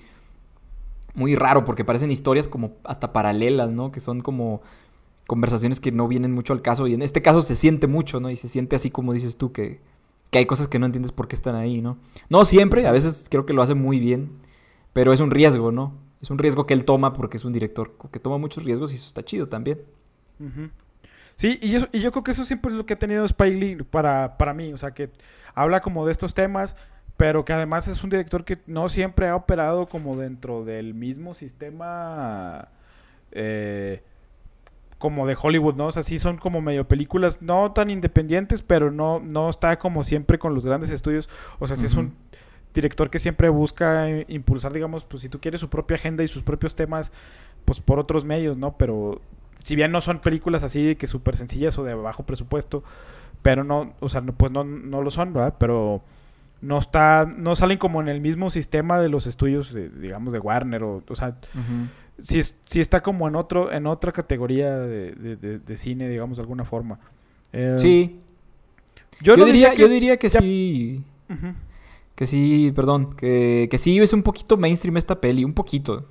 Muy 1.13 1.35
raro, 1.35 1.65
porque 1.65 1.83
parecen 1.83 2.09
historias 2.09 2.47
como 2.47 2.77
hasta 2.85 3.11
paralelas, 3.11 3.69
¿no? 3.71 3.91
Que 3.91 3.99
son 3.99 4.21
como 4.21 4.61
conversaciones 5.27 5.81
que 5.81 5.91
no 5.91 6.07
vienen 6.07 6.31
mucho 6.33 6.53
al 6.53 6.61
caso. 6.61 6.87
Y 6.87 6.93
en 6.93 7.01
este 7.01 7.21
caso 7.21 7.41
se 7.41 7.55
siente 7.55 7.87
mucho, 7.87 8.21
¿no? 8.21 8.29
Y 8.29 8.37
se 8.37 8.47
siente 8.47 8.77
así 8.77 8.91
como 8.91 9.11
dices 9.11 9.35
tú, 9.35 9.51
que, 9.51 9.81
que 10.29 10.39
hay 10.39 10.45
cosas 10.45 10.69
que 10.69 10.79
no 10.79 10.85
entiendes 10.85 11.11
por 11.11 11.27
qué 11.27 11.35
están 11.35 11.55
ahí, 11.55 11.81
¿no? 11.81 11.97
No 12.29 12.45
siempre, 12.45 12.87
a 12.87 12.93
veces 12.93 13.27
creo 13.29 13.45
que 13.45 13.51
lo 13.51 13.61
hace 13.61 13.73
muy 13.73 13.99
bien, 13.99 14.31
pero 14.93 15.11
es 15.11 15.19
un 15.19 15.31
riesgo, 15.31 15.73
¿no? 15.73 15.93
Es 16.21 16.29
un 16.29 16.37
riesgo 16.37 16.65
que 16.65 16.73
él 16.73 16.85
toma 16.85 17.11
porque 17.11 17.35
es 17.35 17.43
un 17.43 17.51
director 17.51 17.93
que 18.11 18.19
toma 18.19 18.37
muchos 18.37 18.63
riesgos 18.63 18.93
y 18.93 18.95
eso 18.95 19.07
está 19.07 19.23
chido 19.25 19.49
también. 19.49 19.81
Sí, 21.35 21.57
y, 21.61 21.75
y 21.75 22.01
yo 22.01 22.11
creo 22.11 22.23
que 22.23 22.31
eso 22.31 22.45
siempre 22.45 22.71
es 22.71 22.77
lo 22.77 22.85
que 22.85 22.93
ha 22.93 22.99
tenido 22.99 23.25
Spike 23.25 23.55
Lee 23.55 23.75
para, 23.83 24.37
para 24.37 24.53
mí. 24.53 24.73
O 24.73 24.77
sea, 24.77 24.91
que 24.91 25.09
habla 25.55 25.81
como 25.81 26.05
de 26.05 26.11
estos 26.11 26.33
temas, 26.33 26.77
pero 27.17 27.45
que 27.45 27.53
además 27.53 27.87
es 27.87 28.03
un 28.03 28.09
director 28.09 28.45
que 28.45 28.59
no 28.67 28.89
siempre 28.89 29.27
ha 29.27 29.35
operado 29.35 29.87
como 29.87 30.15
dentro 30.15 30.63
del 30.65 30.93
mismo 30.93 31.33
sistema 31.33 32.69
eh, 33.31 34.03
como 34.97 35.25
de 35.25 35.35
Hollywood, 35.39 35.75
¿no? 35.75 35.87
O 35.87 35.91
sea, 35.91 36.03
sí 36.03 36.19
son 36.19 36.37
como 36.37 36.61
medio 36.61 36.87
películas 36.87 37.41
no 37.41 37.71
tan 37.71 37.89
independientes, 37.89 38.61
pero 38.61 38.91
no, 38.91 39.19
no 39.19 39.49
está 39.49 39.79
como 39.79 40.03
siempre 40.03 40.37
con 40.37 40.53
los 40.53 40.65
grandes 40.65 40.91
estudios. 40.91 41.27
O 41.59 41.67
sea, 41.67 41.75
sí 41.75 41.87
es 41.87 41.95
un 41.95 42.13
director 42.73 43.09
que 43.09 43.19
siempre 43.19 43.49
busca 43.49 44.07
impulsar, 44.27 44.73
digamos, 44.73 45.05
pues 45.05 45.23
si 45.23 45.29
tú 45.29 45.39
quieres 45.39 45.59
su 45.59 45.69
propia 45.69 45.95
agenda 45.95 46.23
y 46.23 46.27
sus 46.27 46.43
propios 46.43 46.75
temas, 46.75 47.11
pues 47.65 47.81
por 47.81 47.99
otros 47.99 48.25
medios, 48.25 48.57
¿no? 48.57 48.77
Pero 48.77 49.21
si 49.63 49.75
bien 49.75 49.91
no 49.91 50.01
son 50.01 50.19
películas 50.19 50.63
así 50.63 50.95
que 50.95 51.07
súper 51.07 51.35
sencillas 51.35 51.77
o 51.77 51.83
de 51.83 51.93
bajo 51.93 52.23
presupuesto, 52.23 52.83
pero 53.41 53.63
no, 53.63 53.93
o 53.99 54.09
sea, 54.09 54.21
pues 54.21 54.51
no, 54.51 54.63
no 54.63 55.01
lo 55.01 55.09
son, 55.11 55.33
¿verdad? 55.33 55.55
Pero 55.57 56.01
no 56.61 56.77
está, 56.77 57.25
no 57.25 57.55
salen 57.55 57.77
como 57.79 58.01
en 58.01 58.07
el 58.07 58.21
mismo 58.21 58.49
sistema 58.51 58.99
de 58.99 59.09
los 59.09 59.25
estudios, 59.27 59.75
digamos, 59.99 60.31
de 60.33 60.39
Warner, 60.39 60.83
o, 60.83 61.01
o 61.07 61.15
sea, 61.15 61.35
sí, 62.21 62.37
es- 62.39 62.55
sí 62.65 62.79
está 62.81 63.01
como 63.01 63.27
en 63.27 63.35
otro 63.35 63.71
en 63.71 63.87
otra 63.87 64.11
categoría 64.11 64.77
de, 64.77 65.11
de- 65.13 65.35
de- 65.37 65.59
de 65.59 65.77
cine, 65.77 66.07
digamos, 66.07 66.37
de 66.37 66.41
alguna 66.43 66.63
forma. 66.65 66.99
Eh, 67.51 67.73
Sí, 67.77 68.19
Yo, 69.21 69.33
yo, 69.35 69.37
no 69.37 69.45
diría, 69.45 69.71
que- 69.71 69.81
yo 69.81 69.87
diría 69.89 70.17
que 70.17 70.29
ya- 70.29 70.39
sí, 70.39 71.03
que 72.15 72.25
sí, 72.27 72.71
perdón, 72.75 73.13
que, 73.15 73.67
que 73.71 73.77
sí 73.79 73.97
es 73.99 74.13
un 74.13 74.21
poquito 74.23 74.55
mainstream 74.57 74.97
esta 74.97 75.19
peli, 75.19 75.43
un 75.43 75.53
poquito. 75.53 76.07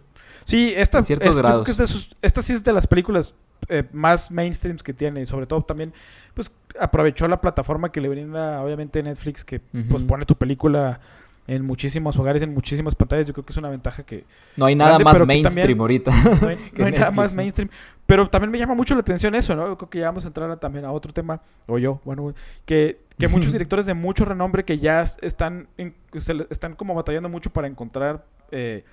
Sí, 0.50 0.72
esta, 0.76 1.02
ciertos 1.02 1.28
es- 1.28 1.36
yo 1.36 1.40
creo 1.42 1.48
grados. 1.50 1.64
que 1.64 1.70
es 1.72 1.76
de 1.78 1.86
sus- 1.86 2.16
esta 2.22 2.42
sí 2.42 2.52
es 2.52 2.64
de 2.64 2.72
las 2.72 2.86
películas 2.86 3.34
eh, 3.68 3.84
más 3.92 4.30
mainstreams 4.30 4.82
que 4.82 4.92
tiene 4.94 5.20
y 5.20 5.26
sobre 5.26 5.46
todo 5.46 5.62
también 5.62 5.92
pues 6.34 6.50
aprovechó 6.78 7.28
la 7.28 7.40
plataforma 7.40 7.92
que 7.92 8.00
le 8.00 8.08
brinda 8.08 8.62
obviamente 8.62 9.02
Netflix 9.02 9.44
que 9.44 9.60
pues 9.60 10.02
pone 10.02 10.24
tu 10.24 10.34
película 10.34 10.98
en 11.46 11.64
muchísimos 11.66 12.16
hogares, 12.16 12.42
en 12.42 12.54
muchísimas 12.54 12.94
pantallas. 12.94 13.26
Yo 13.26 13.32
creo 13.34 13.44
que 13.44 13.52
es 13.52 13.56
una 13.56 13.68
ventaja 13.70 14.04
que 14.04 14.24
No 14.56 14.66
hay 14.66 14.76
nada 14.76 14.98
Grande, 14.98 15.04
más 15.04 15.26
mainstream 15.26 15.78
también- 15.78 15.80
ahorita. 15.80 16.10
no 16.42 16.48
hay, 16.48 16.56
Que 16.74 16.78
no 16.82 16.86
hay 16.86 16.92
nada 16.92 17.10
más 17.10 17.34
mainstream. 17.34 17.68
Pero 18.06 18.28
también 18.30 18.50
me 18.52 18.58
llama 18.58 18.74
mucho 18.74 18.94
la 18.94 19.00
atención 19.00 19.34
eso, 19.34 19.54
¿no? 19.56 19.66
Yo 19.66 19.76
creo 19.76 19.90
que 19.90 19.98
ya 19.98 20.06
vamos 20.06 20.24
a 20.24 20.28
entrar 20.28 20.48
a- 20.50 20.56
también 20.58 20.84
a 20.84 20.92
otro 20.92 21.12
tema, 21.12 21.40
o 21.66 21.78
yo, 21.78 22.00
bueno, 22.04 22.34
que, 22.66 23.00
que 23.18 23.26
muchos 23.28 23.52
directores 23.52 23.84
de 23.86 23.94
mucho 23.94 24.24
renombre 24.24 24.64
que 24.64 24.78
ya 24.78 25.02
están, 25.02 25.66
en- 25.76 25.94
se 26.18 26.34
están 26.50 26.74
como 26.76 26.94
batallando 26.94 27.28
mucho 27.28 27.50
para 27.50 27.66
encontrar, 27.66 28.24
eh, 28.52 28.84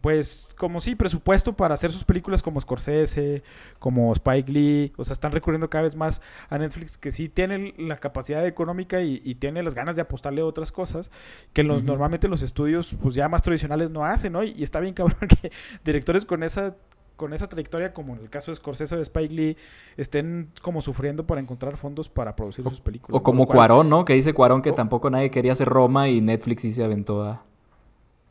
pues, 0.00 0.54
como 0.58 0.80
sí, 0.80 0.94
presupuesto 0.94 1.54
para 1.54 1.74
hacer 1.74 1.90
sus 1.90 2.04
películas 2.04 2.42
como 2.42 2.60
Scorsese, 2.60 3.42
como 3.78 4.12
Spike 4.12 4.50
Lee, 4.52 4.92
o 4.96 5.04
sea, 5.04 5.12
están 5.12 5.32
recurriendo 5.32 5.68
cada 5.68 5.82
vez 5.84 5.96
más 5.96 6.20
a 6.48 6.58
Netflix 6.58 6.96
que 6.98 7.10
sí 7.10 7.28
tiene 7.28 7.74
la 7.78 7.96
capacidad 7.96 8.46
económica 8.46 9.00
y, 9.02 9.20
y 9.24 9.34
tiene 9.36 9.62
las 9.62 9.74
ganas 9.74 9.96
de 9.96 10.02
apostarle 10.02 10.40
a 10.42 10.44
otras 10.46 10.70
cosas 10.72 11.10
que 11.52 11.62
los, 11.64 11.82
normalmente 11.82 12.28
los 12.28 12.42
estudios 12.42 12.96
pues 13.02 13.14
ya 13.14 13.28
más 13.28 13.42
tradicionales 13.42 13.90
no 13.90 14.04
hacen, 14.04 14.32
¿no? 14.32 14.44
Y, 14.44 14.50
y 14.56 14.62
está 14.62 14.78
bien 14.80 14.94
cabrón 14.94 15.28
que 15.42 15.50
directores 15.84 16.24
con 16.24 16.42
esa 16.42 16.76
con 17.16 17.32
esa 17.32 17.46
trayectoria, 17.48 17.92
como 17.92 18.14
en 18.14 18.20
el 18.22 18.30
caso 18.30 18.50
de 18.50 18.56
Scorsese 18.56 18.94
o 18.94 18.98
de 18.98 19.02
Spike 19.02 19.32
Lee, 19.34 19.56
estén 19.96 20.48
como 20.60 20.80
sufriendo 20.80 21.24
para 21.26 21.40
encontrar 21.40 21.76
fondos 21.76 22.08
para 22.08 22.34
producir 22.34 22.64
sus 22.68 22.80
películas. 22.80 23.20
O 23.20 23.22
como 23.22 23.46
Cuarón, 23.46 23.88
¿no? 23.88 24.04
Que 24.04 24.14
dice 24.14 24.32
Cuarón 24.32 24.60
que 24.62 24.70
O- 24.70 24.74
tampoco 24.74 25.08
nadie 25.10 25.30
quería 25.30 25.52
hacer 25.52 25.68
Roma 25.68 26.08
y 26.08 26.20
Netflix 26.20 26.62
sí 26.62 26.72
se 26.72 26.82
aventó 26.82 27.22
a, 27.22 27.44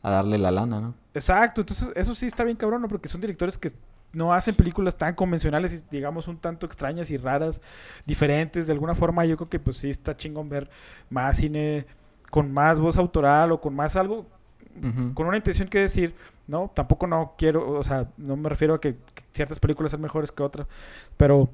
a 0.02 0.10
darle 0.10 0.38
la 0.38 0.50
lana, 0.50 0.80
¿no? 0.80 0.94
Exacto, 1.14 1.60
entonces 1.60 1.88
eso 1.94 2.14
sí 2.14 2.26
está 2.26 2.44
bien 2.44 2.56
cabrón, 2.56 2.82
¿no? 2.82 2.88
Porque 2.88 3.08
son 3.08 3.20
directores 3.20 3.56
que 3.58 3.70
no 4.12 4.32
hacen 4.32 4.54
películas 4.54 4.96
tan 4.96 5.14
convencionales 5.14 5.72
y 5.72 5.86
digamos 5.90 6.28
un 6.28 6.38
tanto 6.38 6.66
extrañas 6.66 7.10
y 7.10 7.16
raras, 7.16 7.60
diferentes 8.04 8.66
de 8.66 8.72
alguna 8.72 8.94
forma. 8.94 9.24
Yo 9.24 9.36
creo 9.36 9.48
que 9.48 9.58
pues 9.58 9.78
sí 9.78 9.90
está 9.90 10.16
chingón 10.16 10.48
ver 10.48 10.68
más 11.08 11.36
cine 11.36 11.86
con 12.30 12.52
más 12.52 12.78
voz 12.78 12.96
autoral 12.96 13.52
o 13.52 13.60
con 13.60 13.74
más 13.74 13.96
algo, 13.96 14.26
con 15.14 15.26
una 15.26 15.36
intención 15.36 15.68
que 15.68 15.80
decir, 15.80 16.14
¿no? 16.46 16.70
Tampoco 16.74 17.06
no 17.06 17.34
quiero, 17.36 17.70
o 17.72 17.82
sea, 17.82 18.08
no 18.16 18.36
me 18.36 18.48
refiero 18.48 18.74
a 18.74 18.80
que, 18.80 18.94
que 18.94 19.22
ciertas 19.32 19.60
películas 19.60 19.90
sean 19.90 20.00
mejores 20.00 20.32
que 20.32 20.42
otras, 20.42 20.66
pero 21.18 21.50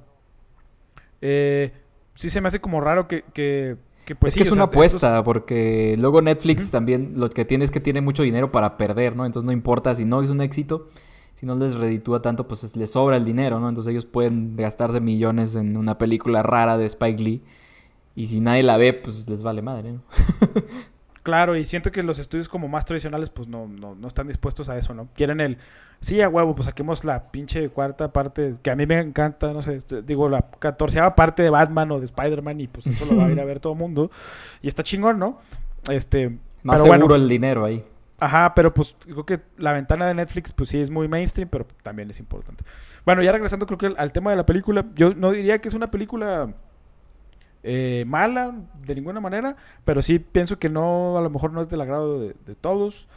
eh, 1.20 1.72
sí 2.14 2.30
se 2.30 2.40
me 2.40 2.48
hace 2.48 2.61
como 2.61 2.80
raro 2.80 3.08
que, 3.08 3.22
que, 3.32 3.76
que, 4.08 4.16
pues 4.16 4.30
es 4.30 4.34
sí, 4.34 4.38
que 4.40 4.44
es 4.44 4.50
una 4.52 4.64
sea, 4.64 4.72
apuesta, 4.72 5.22
porque 5.24 5.94
luego 5.98 6.22
Netflix 6.22 6.70
también 6.70 7.12
lo 7.16 7.28
que 7.30 7.44
tiene 7.44 7.64
es 7.64 7.70
que 7.70 7.80
tiene 7.80 8.00
mucho 8.00 8.22
dinero 8.22 8.50
para 8.50 8.76
perder, 8.78 9.14
¿no? 9.14 9.26
Entonces 9.26 9.44
no 9.46 9.52
importa 9.52 9.94
si 9.94 10.04
no 10.04 10.22
es 10.22 10.30
un 10.30 10.40
éxito, 10.40 10.88
si 11.34 11.46
no 11.46 11.54
les 11.54 11.74
reditúa 11.74 12.22
tanto, 12.22 12.48
pues 12.48 12.64
es- 12.64 12.76
les 12.76 12.90
sobra 12.90 13.16
el 13.16 13.24
dinero, 13.24 13.60
¿no? 13.60 13.68
Entonces 13.68 13.90
ellos 13.92 14.06
pueden 14.06 14.56
gastarse 14.56 15.00
millones 15.00 15.54
en 15.56 15.76
una 15.76 15.98
película 15.98 16.42
rara 16.42 16.78
de 16.78 16.86
Spike 16.86 17.22
Lee 17.22 17.42
y 18.16 18.26
si 18.26 18.40
nadie 18.40 18.62
la 18.62 18.76
ve, 18.76 18.92
pues 18.94 19.28
les 19.28 19.42
vale 19.42 19.62
madre, 19.62 19.92
¿no? 19.92 20.02
Claro, 21.28 21.56
y 21.56 21.66
siento 21.66 21.92
que 21.92 22.02
los 22.02 22.18
estudios 22.18 22.48
como 22.48 22.68
más 22.68 22.86
tradicionales 22.86 23.28
pues 23.28 23.48
no, 23.48 23.66
no, 23.66 23.94
no 23.94 24.08
están 24.08 24.28
dispuestos 24.28 24.70
a 24.70 24.78
eso, 24.78 24.94
¿no? 24.94 25.10
Quieren 25.14 25.40
el, 25.40 25.58
sí, 26.00 26.22
a 26.22 26.28
huevo, 26.30 26.54
pues 26.54 26.64
saquemos 26.64 27.04
la 27.04 27.30
pinche 27.30 27.68
cuarta 27.68 28.14
parte, 28.14 28.54
que 28.62 28.70
a 28.70 28.74
mí 28.74 28.86
me 28.86 28.98
encanta, 28.98 29.52
no 29.52 29.60
sé, 29.60 29.76
este, 29.76 30.00
digo, 30.00 30.30
la 30.30 30.48
catorceava 30.58 31.14
parte 31.14 31.42
de 31.42 31.50
Batman 31.50 31.90
o 31.90 31.98
de 31.98 32.06
Spider-Man 32.06 32.62
y 32.62 32.68
pues 32.68 32.86
eso 32.86 33.04
lo 33.12 33.20
va 33.20 33.26
a 33.26 33.30
ir 33.30 33.38
a 33.38 33.44
ver 33.44 33.60
todo 33.60 33.74
el 33.74 33.78
mundo. 33.78 34.10
Y 34.62 34.68
está 34.68 34.82
chingón, 34.82 35.18
¿no? 35.18 35.38
Este, 35.90 36.30
Más 36.62 36.80
pero 36.80 36.94
seguro 36.94 37.08
bueno, 37.08 37.14
el 37.16 37.28
dinero 37.28 37.66
ahí. 37.66 37.84
Ajá, 38.20 38.54
pero 38.54 38.72
pues 38.72 38.96
creo 38.98 39.26
que 39.26 39.40
la 39.58 39.72
ventana 39.72 40.06
de 40.06 40.14
Netflix 40.14 40.50
pues 40.52 40.70
sí 40.70 40.80
es 40.80 40.88
muy 40.88 41.08
mainstream, 41.08 41.50
pero 41.50 41.66
también 41.82 42.08
es 42.08 42.18
importante. 42.20 42.64
Bueno, 43.04 43.22
ya 43.22 43.32
regresando 43.32 43.66
creo 43.66 43.76
que 43.76 43.86
al, 43.88 43.96
al 43.98 44.12
tema 44.12 44.30
de 44.30 44.38
la 44.38 44.46
película, 44.46 44.86
yo 44.94 45.12
no 45.12 45.30
diría 45.32 45.58
que 45.58 45.68
es 45.68 45.74
una 45.74 45.90
película 45.90 46.54
eh, 47.62 48.04
mala 48.06 48.54
de 48.86 48.94
ninguna 48.94 49.20
manera, 49.20 49.56
pero 49.84 50.02
sí 50.02 50.18
pienso 50.18 50.58
que 50.58 50.68
no, 50.68 51.18
a 51.18 51.20
lo 51.22 51.30
mejor 51.30 51.52
no 51.52 51.60
es 51.60 51.68
del 51.68 51.80
agrado 51.80 52.20
de, 52.20 52.34
de 52.46 52.54
todos. 52.54 53.08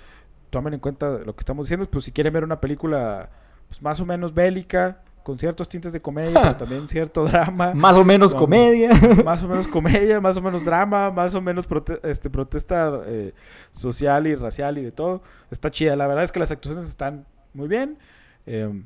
Tomen 0.50 0.74
en 0.74 0.80
cuenta 0.80 1.20
lo 1.20 1.34
que 1.36 1.40
estamos 1.42 1.68
diciendo, 1.68 1.90
pues 1.90 2.06
si 2.06 2.12
quieren 2.12 2.34
ver 2.34 2.44
una 2.44 2.60
película 2.60 3.30
pues, 3.70 3.82
más 3.82 4.00
o 4.02 4.06
menos 4.06 4.34
bélica, 4.34 5.02
con 5.24 5.38
ciertos 5.38 5.70
tintes 5.70 5.94
de 5.94 6.00
comedia, 6.02 6.42
pero 6.42 6.56
también 6.58 6.88
cierto 6.88 7.24
drama. 7.26 7.74
Más 7.76 7.96
o 7.96 8.04
menos 8.04 8.32
Con- 8.34 8.42
comedia. 8.46 8.90
más 9.24 9.44
o 9.44 9.48
menos 9.48 9.68
comedia, 9.68 10.20
más 10.20 10.36
o 10.38 10.42
menos 10.42 10.66
drama, 10.66 11.12
más 11.12 11.36
o 11.36 11.42
menos 11.42 11.70
prote- 11.70 12.00
este, 12.04 12.30
protesta 12.30 12.92
eh, 13.06 13.34
social 13.70 14.26
y 14.28 14.34
racial 14.36 14.78
y 14.80 14.82
de 14.84 14.92
todo. 14.92 15.22
Está 15.52 15.70
chida. 15.70 15.96
La 15.96 16.08
verdad 16.08 16.24
es 16.24 16.32
que 16.32 16.40
las 16.40 16.52
actuaciones 16.52 16.90
están 16.90 17.26
muy 17.54 17.68
bien. 17.68 18.00
Eh, 18.48 18.84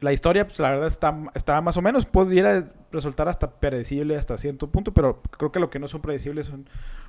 la 0.00 0.12
historia, 0.12 0.46
pues 0.46 0.58
la 0.58 0.70
verdad 0.70 0.86
está, 0.86 1.16
está 1.34 1.60
más 1.60 1.76
o 1.76 1.82
menos, 1.82 2.04
pudiera 2.06 2.66
resultar 2.92 3.28
hasta 3.28 3.50
predecible 3.50 4.16
hasta 4.16 4.36
cierto 4.36 4.68
punto, 4.70 4.92
pero 4.92 5.22
creo 5.38 5.50
que 5.52 5.60
lo 5.60 5.70
que 5.70 5.78
no 5.78 5.88
son 5.88 6.00
predecibles 6.02 6.46
son 6.46 6.68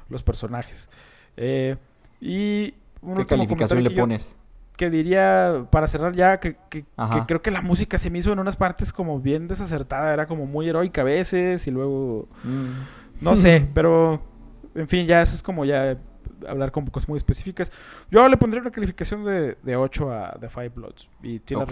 los 0.10 0.23
personajes. 0.23 0.89
Eh, 1.36 1.76
y 2.21 2.71
¿Qué 3.15 3.26
calificación 3.28 3.84
le 3.84 3.89
que 3.89 3.95
yo- 3.95 4.02
pones? 4.04 4.38
que 4.78 4.89
diría, 4.91 5.65
para 5.71 5.88
cerrar 5.88 6.13
ya, 6.13 6.39
que, 6.39 6.56
que- 6.69 6.84
que 6.84 7.21
creo 7.28 7.41
que 7.41 7.50
la 7.50 7.62
música 7.63 7.97
se 7.97 8.12
me 8.12 8.19
hizo 8.19 8.32
en 8.32 8.38
unas 8.39 8.56
partes 8.56 8.93
como 8.93 9.19
bien 9.19 9.47
desacertada, 9.47 10.13
era 10.13 10.28
como 10.28 10.45
muy 10.45 10.69
heroica 10.69 11.02
a 11.02 11.04
veces 11.04 11.65
y 11.67 11.71
luego, 11.71 12.28
Mm. 12.43 13.23
no 13.23 13.36
sé, 13.36 13.67
pero 13.73 14.21
en 14.76 14.88
fin, 14.88 15.08
ya 15.08 15.23
eso 15.23 15.34
es 15.36 15.41
como 15.41 15.65
ya 15.65 15.97
hablar 16.47 16.71
con 16.71 16.86
cosas 16.86 17.10
muy 17.10 17.17
específicas. 17.17 17.71
Yo 18.12 18.30
le 18.30 18.38
pondría 18.38 18.62
una 18.62 18.69
calificación 18.69 19.26
de, 19.26 19.58
de 19.63 19.76
8 19.76 20.12
a 20.12 20.38
The 20.39 20.47
Five 20.50 20.69
Bloods 20.69 21.10
y 21.23 21.39
sí 21.39 21.56
la 21.56 21.63
Ok. 21.63 21.71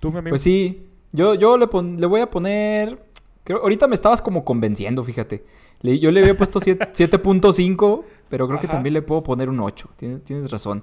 ¿Tú, 0.00 0.10
mi 0.12 0.18
amigo? 0.18 0.32
Pues 0.32 0.42
sí, 0.42 0.86
yo, 1.12 1.34
yo 1.34 1.56
le, 1.58 1.66
pon- 1.66 2.00
le 2.00 2.06
voy 2.06 2.20
a 2.20 2.30
poner... 2.30 3.04
Creo, 3.44 3.58
ahorita 3.62 3.86
me 3.86 3.94
estabas 3.94 4.20
como 4.20 4.44
convenciendo, 4.44 5.02
fíjate. 5.04 5.44
Le- 5.82 5.98
yo 5.98 6.10
le 6.10 6.20
había 6.20 6.36
puesto 6.36 6.58
siete- 6.60 6.88
7.5, 6.92 8.02
pero 8.28 8.48
creo 8.48 8.58
que 8.60 8.68
también 8.68 8.92
le 8.94 9.02
puedo 9.02 9.22
poner 9.22 9.48
un 9.48 9.60
8. 9.60 9.90
Tienes, 9.96 10.24
tienes 10.24 10.50
razón. 10.50 10.82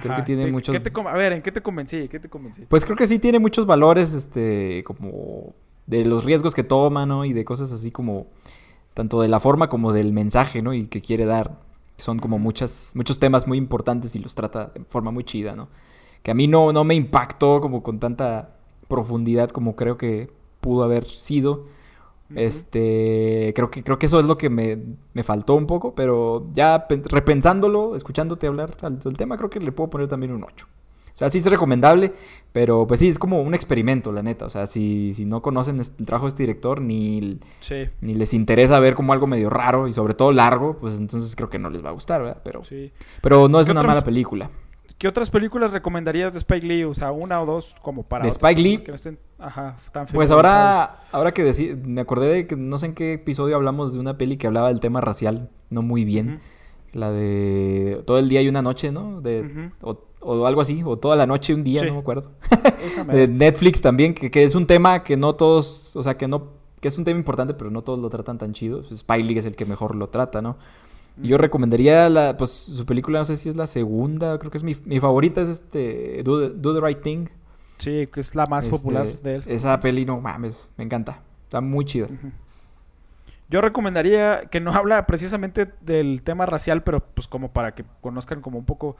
creo 0.00 0.16
que 0.16 0.22
tiene 0.22 0.44
¿Qué- 0.46 0.52
muchos- 0.52 0.82
te 0.82 0.90
a 1.00 1.12
ver, 1.12 1.32
¿en 1.34 1.42
qué 1.42 1.52
te 1.52 1.60
convencí? 1.62 2.08
¿Qué 2.08 2.18
te 2.18 2.28
convencí? 2.28 2.62
Pues 2.68 2.84
creo 2.84 2.96
que 2.96 3.06
sí 3.06 3.18
tiene 3.20 3.38
muchos 3.38 3.64
valores, 3.66 4.12
este, 4.12 4.82
como 4.84 5.54
de 5.86 6.04
los 6.04 6.24
riesgos 6.24 6.54
que 6.54 6.64
toma, 6.64 7.06
¿no? 7.06 7.24
Y 7.24 7.32
de 7.32 7.44
cosas 7.44 7.70
así 7.72 7.90
como, 7.92 8.26
tanto 8.94 9.20
de 9.22 9.28
la 9.28 9.38
forma 9.38 9.68
como 9.68 9.92
del 9.92 10.12
mensaje, 10.12 10.62
¿no? 10.62 10.74
Y 10.74 10.86
que 10.88 11.00
quiere 11.00 11.26
dar. 11.26 11.60
Son 11.96 12.18
como 12.18 12.40
muchas, 12.40 12.90
muchos 12.96 13.20
temas 13.20 13.46
muy 13.46 13.56
importantes 13.56 14.16
y 14.16 14.18
los 14.18 14.34
trata 14.34 14.72
de 14.74 14.82
forma 14.84 15.12
muy 15.12 15.22
chida, 15.22 15.54
¿no? 15.54 15.68
Que 16.24 16.32
a 16.32 16.34
mí 16.34 16.48
no, 16.48 16.72
no 16.72 16.82
me 16.82 16.96
impactó 16.96 17.60
como 17.60 17.84
con 17.84 18.00
tanta 18.00 18.56
profundidad 18.88 19.50
como 19.50 19.76
creo 19.76 19.96
que 19.96 20.30
pudo 20.60 20.82
haber 20.82 21.04
sido. 21.06 21.66
Este, 22.34 23.52
creo 23.54 23.70
que, 23.70 23.84
creo 23.84 23.98
que 23.98 24.06
eso 24.06 24.18
es 24.18 24.26
lo 24.26 24.36
que 24.36 24.50
me, 24.50 24.78
me 25.12 25.22
faltó 25.22 25.54
un 25.54 25.66
poco, 25.66 25.94
pero 25.94 26.48
ya 26.52 26.86
pen- 26.88 27.04
repensándolo, 27.04 27.94
escuchándote 27.96 28.46
hablar 28.46 28.76
al- 28.82 28.98
del 28.98 29.16
tema, 29.16 29.36
creo 29.36 29.50
que 29.50 29.60
le 29.60 29.72
puedo 29.72 29.90
poner 29.90 30.08
también 30.08 30.32
un 30.32 30.42
8. 30.44 30.66
O 31.12 31.16
sea, 31.16 31.30
sí 31.30 31.38
es 31.38 31.46
recomendable, 31.46 32.12
pero 32.52 32.88
pues 32.88 32.98
sí, 32.98 33.08
es 33.08 33.20
como 33.20 33.40
un 33.40 33.54
experimento, 33.54 34.10
la 34.10 34.22
neta. 34.24 34.46
O 34.46 34.48
sea, 34.48 34.66
si, 34.66 35.14
si 35.14 35.24
no 35.24 35.42
conocen 35.42 35.78
el 35.78 36.06
trabajo 36.06 36.24
de 36.26 36.30
este 36.30 36.42
director, 36.42 36.80
ni, 36.80 37.38
Sí, 37.60 37.88
ni 38.00 38.14
les 38.14 38.34
interesa 38.34 38.80
ver 38.80 38.94
como 38.96 39.12
algo 39.12 39.28
medio 39.28 39.48
raro 39.48 39.86
y 39.86 39.92
sobre 39.92 40.14
todo 40.14 40.32
largo, 40.32 40.76
pues 40.80 40.98
entonces 40.98 41.36
creo 41.36 41.48
que 41.50 41.60
no 41.60 41.70
les 41.70 41.84
va 41.84 41.90
a 41.90 41.92
gustar, 41.92 42.20
¿verdad? 42.22 42.42
Pero, 42.44 42.64
sí. 42.64 42.90
pero 43.20 43.46
no 43.48 43.60
es 43.60 43.66
¿Qué 43.66 43.72
una 43.72 43.84
mala 43.84 44.02
película. 44.02 44.50
¿Qué 44.98 45.08
otras 45.08 45.28
películas 45.28 45.72
recomendarías 45.72 46.32
de 46.32 46.38
Spike 46.38 46.66
Lee? 46.66 46.84
O 46.84 46.94
sea, 46.94 47.10
una 47.12 47.42
o 47.42 47.46
dos 47.46 47.74
como 47.82 48.04
para... 48.04 48.22
De 48.24 48.28
Spike 48.30 48.60
Lee, 48.60 48.78
Que 48.78 48.92
no 48.92 48.96
estén, 48.96 49.18
ajá, 49.38 49.76
tan 49.92 50.06
Pues 50.06 50.30
ahora, 50.30 51.00
ahora 51.12 51.32
que 51.34 51.42
decir, 51.42 51.76
me 51.76 52.00
acordé 52.00 52.28
de 52.32 52.46
que 52.46 52.56
no 52.56 52.78
sé 52.78 52.86
en 52.86 52.94
qué 52.94 53.14
episodio 53.14 53.56
hablamos 53.56 53.92
de 53.92 53.98
una 53.98 54.16
peli 54.16 54.36
que 54.36 54.46
hablaba 54.46 54.68
del 54.68 54.80
tema 54.80 55.00
racial, 55.00 55.50
no 55.68 55.82
muy 55.82 56.04
bien. 56.04 56.40
La 56.92 57.10
de 57.10 58.02
todo 58.06 58.18
el 58.20 58.28
día 58.28 58.40
y 58.40 58.48
una 58.48 58.62
noche, 58.62 58.92
¿no? 58.92 59.20
De, 59.20 59.70
o, 59.80 59.98
o 60.20 60.46
algo 60.46 60.60
así, 60.60 60.80
o 60.84 60.96
toda 60.96 61.16
la 61.16 61.26
noche 61.26 61.52
y 61.52 61.56
un 61.56 61.64
día, 61.64 61.80
Sí. 61.80 61.86
no 61.88 61.94
me 61.94 61.98
acuerdo. 62.00 62.30
De. 63.12 63.26
Netflix 63.26 63.82
también, 63.82 64.14
que, 64.14 64.30
que 64.30 64.44
es 64.44 64.54
un 64.54 64.66
tema 64.68 65.02
que 65.02 65.16
no 65.16 65.34
todos, 65.34 65.96
o 65.96 66.02
sea, 66.04 66.16
que 66.16 66.28
no, 66.28 66.52
que 66.80 66.86
es 66.86 66.96
un 66.96 67.04
tema 67.04 67.18
importante, 67.18 67.52
pero 67.54 67.68
no 67.72 67.82
todos 67.82 67.98
lo 67.98 68.08
tratan 68.10 68.38
tan 68.38 68.52
chido. 68.52 68.82
Spike 68.88 69.24
Lee 69.24 69.38
es 69.38 69.46
el 69.46 69.56
que 69.56 69.64
mejor 69.64 69.96
lo 69.96 70.08
trata, 70.08 70.40
¿no? 70.40 70.56
Y 71.22 71.28
Yo 71.28 71.38
recomendaría 71.38 72.08
la, 72.08 72.36
pues 72.36 72.50
su 72.50 72.84
película, 72.86 73.20
no 73.20 73.24
sé 73.24 73.36
si 73.36 73.48
es 73.48 73.56
la 73.56 73.66
segunda, 73.68 74.38
creo 74.38 74.50
que 74.50 74.58
es 74.58 74.64
mi, 74.64 74.74
mi 74.84 74.98
favorita, 75.00 75.40
es 75.40 75.48
este, 75.48 76.22
Do 76.24 76.40
the, 76.40 76.54
Do 76.56 76.74
the 76.74 76.80
Right 76.84 77.00
Thing. 77.02 77.26
Sí, 77.78 78.08
que 78.12 78.20
es 78.20 78.34
la 78.34 78.46
más 78.46 78.64
Este, 78.64 78.76
popular 78.76 79.06
de 79.22 79.36
él. 79.36 79.42
Esa 79.46 79.78
peli, 79.80 80.04
no 80.04 80.20
mames, 80.20 80.70
me 80.76 80.84
encanta. 80.84 81.22
Está 81.44 81.60
muy 81.60 81.84
chida. 81.84 82.08
Yo 83.48 83.60
recomendaría 83.60 84.46
que 84.50 84.60
no 84.60 84.72
habla 84.74 85.06
precisamente 85.06 85.70
del 85.80 86.22
tema 86.22 86.46
racial, 86.46 86.82
pero 86.82 87.00
pues 87.00 87.28
como 87.28 87.52
para 87.52 87.74
que 87.74 87.84
conozcan 88.00 88.40
como 88.40 88.58
un 88.58 88.64
poco 88.64 88.96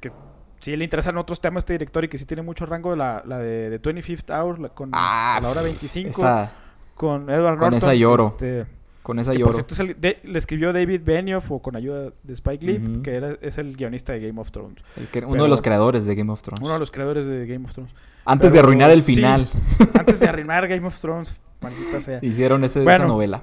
que 0.00 0.12
sí 0.60 0.76
le 0.76 0.84
interesan 0.84 1.16
otros 1.16 1.40
temas 1.40 1.62
este 1.62 1.74
director 1.74 2.04
y 2.04 2.08
que 2.08 2.18
sí 2.18 2.26
tiene 2.26 2.42
mucho 2.42 2.66
rango, 2.66 2.94
la, 2.96 3.22
la 3.24 3.38
de, 3.38 3.70
de 3.70 3.80
25th 3.80 4.30
Hour, 4.34 4.58
la, 4.58 4.68
con 4.70 4.90
Ah, 4.92 5.36
a 5.36 5.40
la 5.40 5.48
hora 5.50 5.62
pf, 5.62 5.70
25, 5.70 6.08
esa- 6.10 6.52
con 6.94 7.30
Edward 7.30 7.56
con 7.58 7.70
Norton. 7.70 7.74
esa 7.78 7.94
lloro. 7.94 8.26
este, 8.28 8.66
con 9.02 9.18
esa 9.18 9.32
que 9.32 9.38
por 9.38 9.48
lloro. 9.52 9.54
cierto 9.54 9.74
es 9.74 9.80
el- 9.80 10.00
de- 10.00 10.18
le 10.24 10.38
escribió 10.38 10.72
David 10.72 11.02
Benioff 11.04 11.50
o 11.50 11.60
con 11.60 11.74
ayuda 11.76 12.12
de 12.22 12.32
Spike 12.32 12.64
Lee, 12.64 13.00
que 13.02 13.14
era, 13.14 13.36
es 13.40 13.58
el 13.58 13.74
guionista 13.76 14.12
de 14.12 14.20
Game 14.26 14.40
of 14.40 14.50
Thrones. 14.50 14.78
El 14.96 15.08
que- 15.08 15.20
uno 15.20 15.30
pero- 15.30 15.42
de 15.44 15.48
los 15.50 15.62
creadores 15.62 16.06
de 16.06 16.14
Game 16.14 16.30
of 16.32 16.42
Thrones. 16.42 16.62
Uno 16.62 16.74
de 16.74 16.78
los 16.80 16.90
creadores 16.90 17.26
de 17.26 17.46
Game 17.46 17.64
of 17.64 17.72
Thrones. 17.72 17.92
Antes 18.24 18.52
de 18.52 18.58
arruinar 18.58 18.90
el 18.90 19.02
sí. 19.02 19.14
final, 19.14 19.48
Antes 19.98 20.20
de 20.20 20.28
arruinar 20.28 20.68
Game 20.68 20.86
of 20.86 20.98
Thrones, 21.00 21.34
maldita 21.60 22.00
sea. 22.00 22.18
hicieron 22.22 22.62
ese- 22.64 22.80
Bueno. 22.82 23.04
esa 23.04 23.06
novela. 23.06 23.42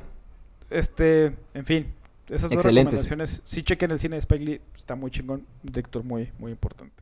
Este, 0.70 1.36
en 1.54 1.66
fin, 1.66 1.88
esas 2.28 2.44
dos 2.50 2.54
Excelentes. 2.54 3.02
recomendaciones. 3.02 3.42
Sí 3.44 3.64
chequen 3.64 3.90
el 3.92 4.00
cine 4.00 4.16
de 4.16 4.20
Spike 4.20 4.44
Lee, 4.44 4.62
está 4.76 4.96
muy 4.96 5.10
chingón, 5.12 5.46
un 5.64 5.72
director 5.72 6.04
muy, 6.04 6.32
muy 6.38 6.52
importante. 6.52 6.94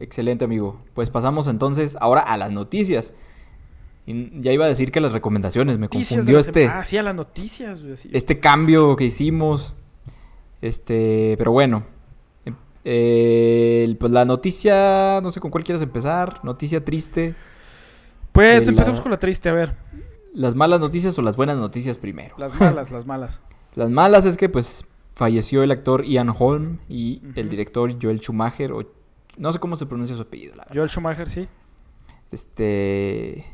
Excelente, 0.00 0.44
amigo. 0.44 0.80
Pues 0.94 1.10
pasamos 1.10 1.48
entonces 1.48 1.96
ahora 2.00 2.20
a 2.20 2.36
las 2.36 2.52
noticias. 2.52 3.14
Y 4.10 4.40
ya 4.40 4.52
iba 4.52 4.64
a 4.64 4.68
decir 4.68 4.90
que 4.90 5.00
las 5.00 5.12
recomendaciones, 5.12 5.76
me 5.78 5.82
Noticias 5.86 6.08
confundió 6.20 6.38
este, 6.38 6.66
Ah, 6.66 6.84
sí, 6.84 6.96
a 6.96 7.02
las 7.02 7.14
noticias, 7.14 7.82
güey, 7.82 7.96
sí. 7.98 8.08
este 8.12 8.40
cambio 8.40 8.96
que 8.96 9.04
hicimos. 9.04 9.74
Este, 10.62 11.34
pero 11.36 11.52
bueno. 11.52 11.84
Em- 12.44 12.56
eh, 12.84 13.94
pues 14.00 14.10
la 14.10 14.24
noticia, 14.24 15.20
no 15.22 15.30
sé 15.30 15.40
con 15.40 15.50
cuál 15.50 15.62
quieres 15.64 15.82
empezar. 15.82 16.42
Noticia 16.42 16.82
triste. 16.84 17.34
Pues 18.32 18.64
la- 18.64 18.70
empezamos 18.70 19.00
con 19.00 19.10
la 19.10 19.18
triste, 19.18 19.48
a 19.48 19.52
ver. 19.52 19.76
¿Las 20.34 20.54
malas 20.54 20.80
noticias 20.80 21.18
o 21.18 21.22
las 21.22 21.36
buenas 21.36 21.56
noticias 21.58 21.98
primero? 21.98 22.34
Las 22.38 22.58
malas, 22.58 22.90
las 22.90 23.06
malas. 23.06 23.40
Las 23.74 23.90
malas 23.90 24.24
es 24.26 24.36
que 24.36 24.48
pues 24.48 24.84
falleció 25.14 25.62
el 25.62 25.70
actor 25.70 26.04
Ian 26.04 26.32
Holm 26.36 26.78
y 26.88 27.20
el 27.36 27.48
director 27.48 27.94
Joel 28.00 28.20
Schumacher. 28.20 28.72
O, 28.72 28.82
no 29.36 29.52
sé 29.52 29.58
cómo 29.58 29.76
se 29.76 29.84
pronuncia 29.86 30.16
su 30.16 30.22
apellido, 30.22 30.54
la 30.56 30.62
verdad. 30.62 30.74
Joel 30.76 30.88
Schumacher, 30.88 31.28
sí. 31.30 31.46
Este. 32.32 33.44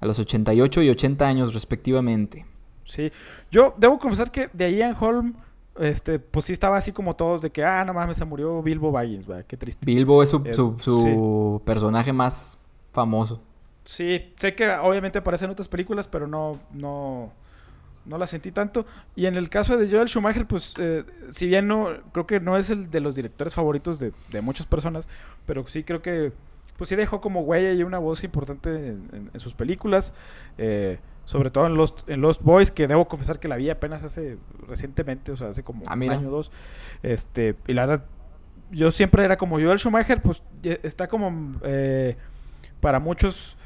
A 0.00 0.06
los 0.06 0.18
88 0.18 0.82
y 0.82 0.90
80 0.90 1.26
años 1.26 1.54
respectivamente. 1.54 2.44
Sí. 2.84 3.10
Yo 3.50 3.74
debo 3.78 3.98
confesar 3.98 4.30
que 4.30 4.48
de 4.52 4.72
Ian 4.76 4.94
Holm, 4.98 5.34
este, 5.78 6.18
pues 6.18 6.46
sí 6.46 6.52
estaba 6.52 6.76
así 6.76 6.92
como 6.92 7.16
todos 7.16 7.42
de 7.42 7.50
que, 7.50 7.64
ah, 7.64 7.84
no 7.84 7.92
mames, 7.94 8.16
se 8.16 8.24
murió 8.24 8.62
Bilbo 8.62 8.92
Baggins, 8.92 9.28
va, 9.30 9.42
qué 9.42 9.56
triste. 9.56 9.84
Bilbo 9.84 10.22
es 10.22 10.30
su, 10.30 10.42
Eh, 10.44 10.54
su- 10.54 10.76
su 10.78 11.62
personaje 11.64 12.12
más 12.12 12.58
famoso. 12.92 13.42
Sí, 13.84 14.32
sé 14.36 14.54
que 14.54 14.68
obviamente 14.70 15.18
aparece 15.18 15.44
en 15.44 15.50
otras 15.52 15.68
películas, 15.68 16.08
pero 16.08 16.26
no, 16.26 16.58
no, 16.72 17.32
no 18.04 18.18
la 18.18 18.26
sentí 18.26 18.50
tanto. 18.52 18.84
Y 19.14 19.26
en 19.26 19.36
el 19.36 19.48
caso 19.48 19.76
de 19.76 19.88
Joel 19.90 20.08
Schumacher, 20.08 20.46
pues, 20.46 20.74
eh, 20.78 21.04
si 21.30 21.46
bien 21.46 21.68
no, 21.68 21.88
creo 22.12 22.26
que 22.26 22.40
no 22.40 22.56
es 22.56 22.70
el 22.70 22.90
de 22.90 23.00
los 23.00 23.14
directores 23.14 23.54
favoritos 23.54 23.98
de, 23.98 24.12
de 24.32 24.40
muchas 24.40 24.66
personas, 24.66 25.06
pero 25.46 25.66
sí 25.68 25.84
creo 25.84 26.02
que, 26.02 26.32
pues 26.76 26.88
sí 26.88 26.96
dejó 26.96 27.20
como 27.20 27.40
huella 27.40 27.72
y 27.72 27.82
una 27.82 27.98
voz 27.98 28.24
importante 28.24 28.70
en, 28.70 29.08
en- 29.12 29.30
en 29.32 29.40
sus 29.40 29.54
películas. 29.54 30.12
eh, 30.58 30.98
sobre 31.24 31.50
todo 31.50 31.66
en 31.66 31.74
Lost, 31.74 32.08
en 32.08 32.20
Lost 32.20 32.40
Boys, 32.42 32.70
que 32.70 32.86
debo 32.86 33.08
confesar 33.08 33.40
que 33.40 33.48
la 33.48 33.56
vi 33.56 33.68
apenas 33.68 34.04
hace 34.04 34.38
recientemente, 34.68 35.32
o 35.32 35.36
sea, 35.36 35.48
hace 35.48 35.64
como 35.64 35.82
Ah, 35.88 35.94
un 35.94 36.08
año 36.08 36.28
o 36.28 36.30
dos. 36.30 36.52
Este, 37.02 37.56
y 37.66 37.72
la 37.72 37.84
verdad, 37.86 38.04
yo 38.70 38.92
siempre 38.92 39.24
era 39.24 39.36
como 39.36 39.56
Joel 39.60 39.80
Schumacher, 39.80 40.22
pues 40.22 40.40
está 40.84 41.08
como 41.08 41.58
eh, 41.64 42.16
para 42.80 43.00
muchos 43.00 43.56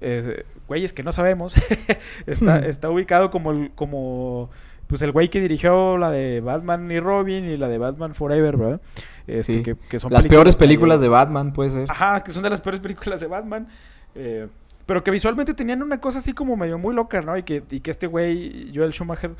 eh, 0.00 0.44
güeyes 0.66 0.92
que 0.92 1.04
no 1.04 1.12
sabemos, 1.12 1.54
está, 2.26 2.58
está 2.66 2.90
ubicado 2.90 3.30
como 3.30 3.68
como 3.76 4.50
pues 4.86 5.02
el 5.02 5.12
güey 5.12 5.28
que 5.28 5.40
dirigió 5.40 5.98
la 5.98 6.10
de 6.10 6.40
Batman 6.40 6.90
y 6.90 7.00
Robin 7.00 7.44
y 7.44 7.56
la 7.56 7.68
de 7.68 7.78
Batman 7.78 8.14
Forever, 8.14 8.56
¿verdad? 8.56 8.80
Este, 9.26 9.54
Sí. 9.54 9.62
que, 9.62 9.76
que 9.76 9.98
son 9.98 10.12
Las 10.12 10.26
peores 10.26 10.56
películas 10.56 11.00
de 11.00 11.08
Batman, 11.08 11.52
puede 11.52 11.70
ser. 11.70 11.90
Ajá, 11.90 12.22
que 12.22 12.30
son 12.32 12.42
de 12.42 12.50
las 12.50 12.60
peores 12.60 12.80
películas 12.80 13.20
de 13.20 13.26
Batman. 13.26 13.68
eh, 14.14 14.48
pero 14.86 15.02
que 15.02 15.10
visualmente 15.10 15.52
tenían 15.52 15.82
una 15.82 16.00
cosa 16.00 16.20
así 16.20 16.32
como 16.32 16.56
medio 16.56 16.78
muy 16.78 16.94
loca, 16.94 17.20
¿no? 17.20 17.36
Y 17.36 17.42
que, 17.42 17.64
y 17.70 17.80
que 17.80 17.90
este 17.90 18.06
güey, 18.06 18.70
Joel 18.72 18.92
Schumacher, 18.92 19.32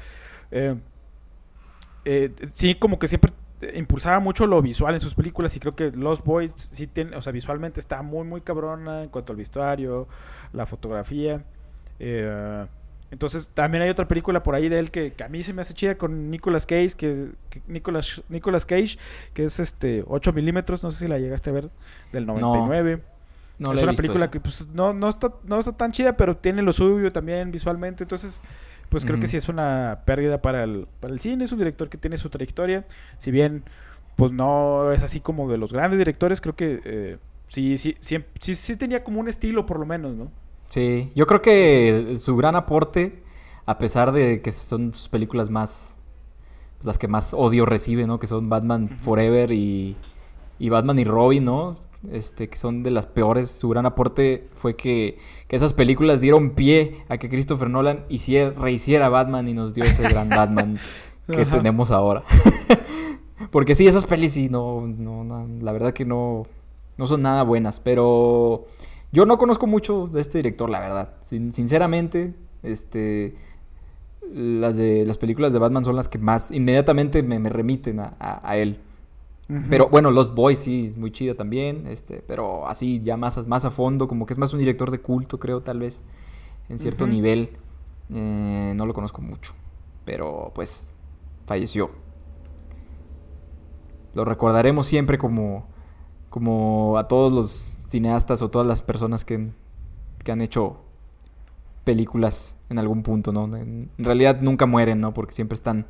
eh, 0.50 0.74
eh, 2.04 2.30
sí, 2.52 2.74
como 2.74 2.98
que 2.98 3.06
siempre 3.09 3.32
impulsaba 3.74 4.18
mucho 4.20 4.46
lo 4.46 4.61
visual 4.61 4.94
en 4.94 5.00
sus 5.00 5.14
películas. 5.14 5.56
Y 5.56 5.61
creo 5.61 5.76
que 5.76 5.92
Lost 5.92 6.24
Boys 6.24 6.52
sí 6.56 6.88
tiene, 6.88 7.16
o 7.16 7.22
sea, 7.22 7.32
visualmente 7.32 7.78
está 7.80 8.02
muy, 8.02 8.24
muy 8.26 8.40
cabrona 8.40 9.04
en 9.04 9.09
cuanto 9.09 9.32
al 9.32 9.37
vestuario, 9.37 10.09
la 10.52 10.66
fotografía. 10.66 11.44
eh, 12.00 12.66
entonces, 13.11 13.51
también 13.55 13.83
hay 13.83 13.90
otra 13.90 14.09
película 14.09 14.42
por 14.42 14.55
ahí 14.55 14.69
de 14.69 14.79
él 14.79 14.90
que, 14.90 15.12
que 15.12 15.25
a 15.25 15.29
mí 15.29 15.42
se 15.42 15.53
me 15.53 15.62
hace 15.62 15.75
chida 15.75 15.97
con 15.97 16.31
Nicolas 16.31 16.66
Cage, 16.66 16.92
que, 16.97 17.29
que 17.51 17.62
Nicolas, 17.69 18.23
Nicolas 18.29 18.66
Cage, 18.66 18.99
que 19.33 19.45
es 19.45 19.61
este 19.61 20.05
8 20.07 20.33
milímetros, 20.33 20.83
no 20.83 20.90
sé 20.90 21.01
si 21.01 21.09
la 21.09 21.19
llegaste 21.19 21.51
a 21.51 21.53
ver, 21.53 21.71
del 22.12 22.27
99 22.27 23.03
no 23.59 23.71
es 23.71 23.77
la 23.77 23.81
he 23.81 23.85
una 23.85 23.92
visto 23.92 24.03
película 24.03 24.25
esa. 24.27 24.31
que 24.31 24.40
pues 24.40 24.69
no, 24.69 24.92
no, 24.92 25.09
está, 25.09 25.33
no 25.45 25.59
está 25.59 25.73
tan 25.73 25.92
chida, 25.92 26.16
pero 26.16 26.37
tiene 26.37 26.62
lo 26.62 26.73
suyo 26.73 27.12
también 27.12 27.51
visualmente. 27.51 28.05
Entonces, 28.05 28.42
pues 28.88 29.05
creo 29.05 29.19
que 29.19 29.27
sí 29.27 29.37
es 29.37 29.49
una 29.49 30.03
pérdida 30.05 30.42
para 30.42 30.64
el, 30.64 30.87
para 31.01 31.12
el 31.12 31.21
cine. 31.21 31.45
Es 31.45 31.53
un 31.53 31.59
director 31.59 31.88
que 31.88 31.99
tiene 31.99 32.19
su 32.19 32.29
trayectoria. 32.29 32.85
Si 33.19 33.31
bien, 33.31 33.64
pues 34.16 34.33
no 34.33 34.92
es 34.92 35.03
así 35.03 35.21
como 35.21 35.51
de 35.51 35.59
los 35.59 35.73
grandes 35.73 35.99
directores, 35.99 36.40
creo 36.40 36.55
que 36.55 36.81
eh, 36.85 37.19
sí, 37.49 37.79
sí, 37.79 37.97
sí, 38.01 38.23
sí, 38.40 38.55
sí 38.55 38.77
tenía 38.77 39.03
como 39.03 39.21
un 39.21 39.29
estilo 39.29 39.64
por 39.64 39.79
lo 39.79 39.87
menos, 39.87 40.14
¿no? 40.14 40.31
Sí, 40.68 41.12
yo 41.14 41.26
creo 41.26 41.42
que 41.42 42.16
su 42.18 42.37
gran 42.37 42.57
aporte, 42.57 43.22
a 43.66 43.79
pesar 43.79 44.12
de 44.12 44.42
que 44.42 44.52
son 44.52 44.92
sus 44.92 45.09
películas 45.09 45.50
más, 45.50 45.96
pues, 46.76 46.87
las 46.87 46.98
que 46.98 47.09
más 47.09 47.35
odio 47.35 47.66
recibe, 47.66 48.07
¿no? 48.07 48.18
Que 48.18 48.26
son 48.26 48.48
Batman. 48.48 48.98
Forever 49.00 49.52
y, 49.52 49.96
y 50.59 50.68
Batman 50.68 50.98
y 50.98 51.05
Robin, 51.05 51.44
¿no? 51.44 51.76
Este, 52.11 52.48
que 52.48 52.59
son 52.59 52.83
de 52.83 52.90
las 52.90 53.07
peores. 53.07 53.50
Su 53.50 53.68
gran 53.68 53.87
aporte 53.87 54.48
fue 54.55 54.76
que, 54.76 55.18
que 55.48 55.57
esas 55.57 55.72
películas 55.72 56.20
dieron 56.20 56.50
pie 56.50 57.05
a 57.09 57.18
que 57.18 57.29
Christopher 57.29 57.70
Nolan 57.70 58.05
hiciera, 58.09 58.50
rehiciera 58.50 59.09
Batman 59.09 59.48
y 59.48 59.55
nos 59.55 59.74
dio 59.74 59.85
ese 59.85 60.02
gran 60.02 60.29
Batman 60.31 60.79
que 61.31 61.42
Ajá. 61.42 61.57
tenemos 61.57 61.90
ahora. 61.90 62.22
Porque 63.50 63.74
sí, 63.74 63.87
esas 63.87 64.05
pelis 64.05 64.33
sí, 64.33 64.48
no, 64.48 64.87
no, 64.87 65.24
no, 65.24 65.46
la 65.61 65.72
verdad 65.72 65.92
que 65.92 66.05
no, 66.05 66.46
no 66.96 67.07
son 67.07 67.22
nada 67.22 67.42
buenas, 67.42 67.81
pero 67.81 68.66
yo 69.12 69.27
no 69.27 69.38
conozco 69.38 69.66
mucho 69.66 70.09
de 70.09 70.21
este 70.21 70.38
director, 70.38 70.69
la 70.71 70.81
verdad. 70.81 71.14
Sin- 71.23 71.53
sinceramente, 71.53 72.35
este, 72.62 73.35
las 74.35 74.77
de 74.77 75.07
las 75.07 75.19
películas 75.19 75.53
de 75.53 75.59
Batman 75.59 75.85
son 75.85 75.97
las 75.97 76.09
que 76.09 76.19
más 76.19 76.51
inmediatamente 76.51 77.23
me, 77.23 77.38
me 77.38 77.49
remiten 77.49 78.01
a, 78.01 78.14
a- 78.19 78.49
a 78.49 78.57
él. 78.57 78.81
Pero 79.71 79.88
bueno, 79.88 80.11
Los 80.11 80.35
Boys 80.35 80.59
sí, 80.59 80.87
es 80.87 80.97
muy 80.97 81.12
chida 81.12 81.37
también, 81.37 81.87
este, 81.87 82.21
pero 82.27 82.66
así 82.66 83.01
ya 83.05 83.16
más, 83.16 83.38
a- 83.38 83.45
más 83.45 83.64
a 83.64 83.71
fondo, 83.71 84.09
como 84.09 84.27
que 84.27 84.33
es 84.33 84.38
más 84.40 84.53
un 84.53 84.59
director 84.59 84.90
de 84.90 84.99
culto, 84.99 85.38
creo, 85.38 85.61
tal 85.62 85.79
vez, 85.79 86.03
en 86.69 86.81
cierto 86.81 87.07
nivel. 87.07 87.51
Eh, 88.12 88.73
no 88.77 88.87
lo 88.87 88.92
conozco 88.92 89.23
mucho, 89.23 89.53
pero 90.05 90.51
pues 90.53 90.97
falleció. 91.47 91.90
Lo 94.14 94.25
recordaremos 94.25 94.87
siempre 94.87 95.16
como, 95.19 95.66
como 96.31 96.97
a 96.99 97.07
todos 97.07 97.33
los 97.33 97.75
cineastas 97.87 98.42
o 98.42 98.51
todas 98.51 98.66
las 98.66 98.83
personas 98.83 99.25
que, 99.25 99.51
que 100.25 100.33
han 100.33 100.40
hecho 100.40 100.83
películas 101.85 102.57
en 102.68 102.79
algún 102.79 103.03
punto, 103.03 103.33
¿no? 103.33 103.44
En, 103.57 103.90
realidad 103.99 104.40
nunca 104.40 104.66
mueren, 104.66 105.01
¿no? 105.01 105.14
Porque 105.14 105.33
siempre 105.33 105.55
están 105.55 105.87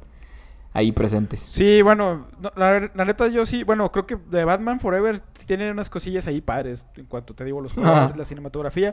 ahí 0.75 0.93
presentes. 0.93 1.41
Sí, 1.41 1.81
bueno, 1.81 2.27
no, 2.39 2.53
la, 2.55 2.91
la 2.95 3.05
neta 3.07 3.29
yo 3.29 3.47
sí, 3.47 3.63
bueno, 3.65 3.91
creo 3.91 4.07
que 4.07 4.17
de 4.17 4.45
Batman 4.45 4.79
Forever 4.79 5.21
tiene 5.47 5.71
unas 5.71 5.89
cosillas 5.89 6.27
ahí 6.27 6.43
padres, 6.43 6.87
en 6.97 7.07
cuanto 7.07 7.35
te 7.35 7.45
digo 7.45 7.63
los 7.63 7.73
colores, 7.73 7.97
Ajá. 7.97 8.13
la 8.15 8.25
cinematografía, 8.27 8.93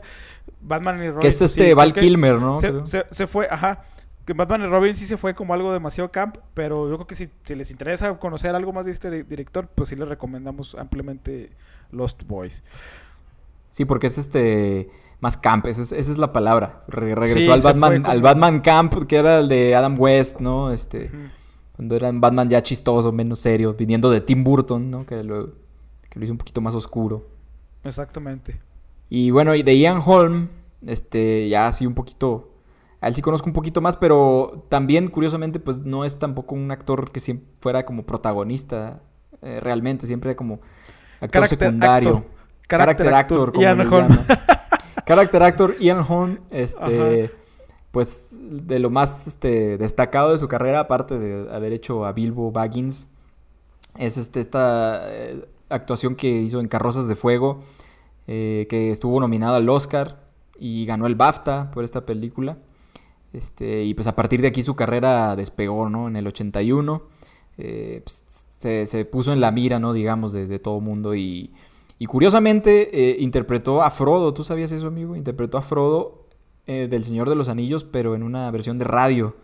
Batman 0.62 0.96
y 1.02 1.08
Robin. 1.08 1.20
Que 1.20 1.28
es 1.28 1.42
este 1.42 1.68
sí, 1.68 1.74
Val 1.74 1.92
Kilmer, 1.92 2.36
¿no? 2.36 2.56
Se, 2.56 2.68
Creo. 2.68 2.86
se- 2.86 3.04
se 3.10 3.26
fue, 3.26 3.46
ajá, 3.50 3.84
que 4.24 4.32
Batman 4.32 4.62
y 4.62 4.66
Robin 4.66 4.94
sí 4.96 5.06
se 5.06 5.16
fue 5.16 5.34
como 5.34 5.52
algo 5.54 5.72
demasiado 5.72 6.10
camp, 6.10 6.36
pero 6.54 6.88
yo 6.88 6.94
creo 6.96 7.06
que 7.06 7.14
si, 7.14 7.28
si 7.44 7.54
les 7.54 7.70
interesa 7.70 8.16
conocer 8.18 8.54
algo 8.54 8.72
más 8.72 8.86
de 8.86 8.92
este 8.92 9.10
di- 9.10 9.22
director, 9.22 9.68
pues 9.68 9.90
sí 9.90 9.96
les 9.96 10.08
recomendamos 10.08 10.74
ampliamente 10.74 11.50
Lost 11.90 12.22
Boys. 12.26 12.62
Sí, 13.70 13.84
porque 13.84 14.06
es 14.06 14.18
este 14.18 14.88
más 15.20 15.36
camp, 15.36 15.66
esa 15.66 15.82
es, 15.82 15.92
esa 15.92 16.12
es 16.12 16.18
la 16.18 16.32
palabra. 16.32 16.84
Re- 16.88 17.14
regresó 17.14 17.40
Sí, 17.46 17.50
al 17.50 17.60
Batman, 17.60 18.02
como- 18.02 18.12
al 18.12 18.22
Batman 18.22 18.60
Camp, 18.60 18.94
que 19.06 19.16
era 19.16 19.38
el 19.40 19.48
de 19.48 19.74
Adam 19.74 19.96
West, 19.98 20.40
¿no? 20.40 20.70
Este, 20.70 21.10
cuando 21.76 21.96
era 21.96 22.08
un 22.10 22.20
Batman 22.20 22.48
ya 22.48 22.62
chistoso, 22.62 23.10
menos 23.12 23.40
serio, 23.40 23.74
viniendo 23.74 24.10
de 24.10 24.20
Tim 24.20 24.44
Burton, 24.44 24.90
¿no? 24.90 25.04
Que 25.06 25.22
lo, 25.24 25.52
que 26.08 26.18
lo 26.18 26.24
hizo 26.24 26.32
un 26.32 26.38
poquito 26.38 26.60
más 26.60 26.74
oscuro. 26.74 27.26
Exactamente. 27.82 28.60
Y 29.10 29.30
bueno, 29.30 29.54
y 29.54 29.62
de 29.62 29.76
Ian 29.78 30.00
Holm, 30.04 30.48
este, 30.86 31.48
ya 31.48 31.66
así 31.66 31.86
un 31.86 31.94
poquito. 31.94 32.50
A 33.04 33.08
él 33.08 33.14
sí 33.14 33.20
conozco 33.20 33.46
un 33.46 33.52
poquito 33.52 33.82
más, 33.82 33.98
pero 33.98 34.64
también, 34.70 35.08
curiosamente, 35.08 35.60
pues 35.60 35.80
no 35.80 36.06
es 36.06 36.18
tampoco 36.18 36.54
un 36.54 36.70
actor 36.70 37.10
que 37.10 37.20
siempre 37.20 37.46
fuera 37.60 37.84
como 37.84 38.06
protagonista, 38.06 39.02
eh, 39.42 39.60
realmente, 39.60 40.06
siempre 40.06 40.34
como 40.34 40.54
actor 41.20 41.42
Character 41.42 41.58
secundario. 41.58 42.16
actor. 42.16 42.30
Character 42.66 43.12
actor, 43.12 43.52
como 43.52 43.62
Ian 43.62 43.78
llaman. 43.78 44.26
Character 45.06 45.42
actor 45.42 45.76
Ian 45.80 46.02
Holm, 46.08 46.38
este, 46.50 47.24
Ajá. 47.24 47.32
pues 47.90 48.38
de 48.40 48.78
lo 48.78 48.88
más 48.88 49.26
este, 49.26 49.76
destacado 49.76 50.32
de 50.32 50.38
su 50.38 50.48
carrera, 50.48 50.80
aparte 50.80 51.18
de 51.18 51.54
haber 51.54 51.74
hecho 51.74 52.06
a 52.06 52.12
Bilbo 52.12 52.52
Baggins, 52.52 53.08
es 53.98 54.16
este, 54.16 54.40
esta, 54.40 55.12
eh, 55.12 55.46
actuación 55.68 56.14
que 56.14 56.30
hizo 56.30 56.58
en 56.58 56.68
Carrozas 56.68 57.06
de 57.06 57.16
Fuego, 57.16 57.60
eh, 58.28 58.66
que 58.70 58.90
estuvo 58.90 59.20
nominado 59.20 59.56
al 59.56 59.68
Oscar 59.68 60.20
y 60.58 60.86
ganó 60.86 61.06
el 61.06 61.16
BAFTA 61.16 61.70
por 61.70 61.84
esta 61.84 62.06
película. 62.06 62.56
Este, 63.34 63.82
y 63.82 63.94
pues 63.94 64.06
a 64.06 64.14
partir 64.14 64.40
de 64.40 64.48
aquí 64.48 64.62
su 64.62 64.76
carrera 64.76 65.34
despegó, 65.34 65.90
¿no? 65.90 66.06
En 66.06 66.16
el 66.16 66.26
81. 66.26 67.02
Eh, 67.58 68.00
pues, 68.04 68.24
se, 68.28 69.04
puso 69.04 69.32
en 69.32 69.40
la 69.40 69.50
mira, 69.50 69.80
¿no? 69.80 69.92
Digamos, 69.92 70.32
de, 70.32 70.46
de 70.46 70.58
todo 70.60 70.80
mundo. 70.80 71.16
Y, 71.16 71.52
y 71.98 72.06
curiosamente 72.06 73.10
eh, 73.10 73.16
interpretó 73.18 73.82
a 73.82 73.90
Frodo. 73.90 74.32
¿Tú 74.32 74.44
sabías 74.44 74.70
eso, 74.70 74.86
amigo? 74.86 75.16
Interpretó 75.16 75.58
a 75.58 75.62
Frodo 75.62 76.22
del 76.66 77.04
Señor 77.04 77.28
de 77.28 77.34
los 77.34 77.50
Anillos, 77.50 77.84
pero 77.84 78.14
en 78.14 78.22
una 78.22 78.50
versión 78.50 78.78
de 78.78 78.84
radio. 78.84 79.36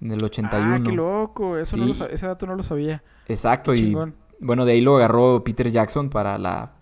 En 0.00 0.10
el 0.10 0.24
81. 0.24 0.74
Ah, 0.74 0.80
qué 0.82 0.92
loco. 0.92 1.56
Eso 1.56 1.76
no 1.76 1.86
lo, 1.86 2.08
ese 2.08 2.26
dato 2.26 2.46
no 2.46 2.56
lo 2.56 2.62
sabía. 2.62 3.04
Exacto. 3.28 3.74
y 3.74 3.94
bueno, 4.40 4.64
de 4.64 4.72
ahí 4.72 4.80
lo 4.80 4.96
agarró 4.96 5.44
Peter 5.44 5.70
Jackson 5.70 6.10
para 6.10 6.36
la 6.38 6.72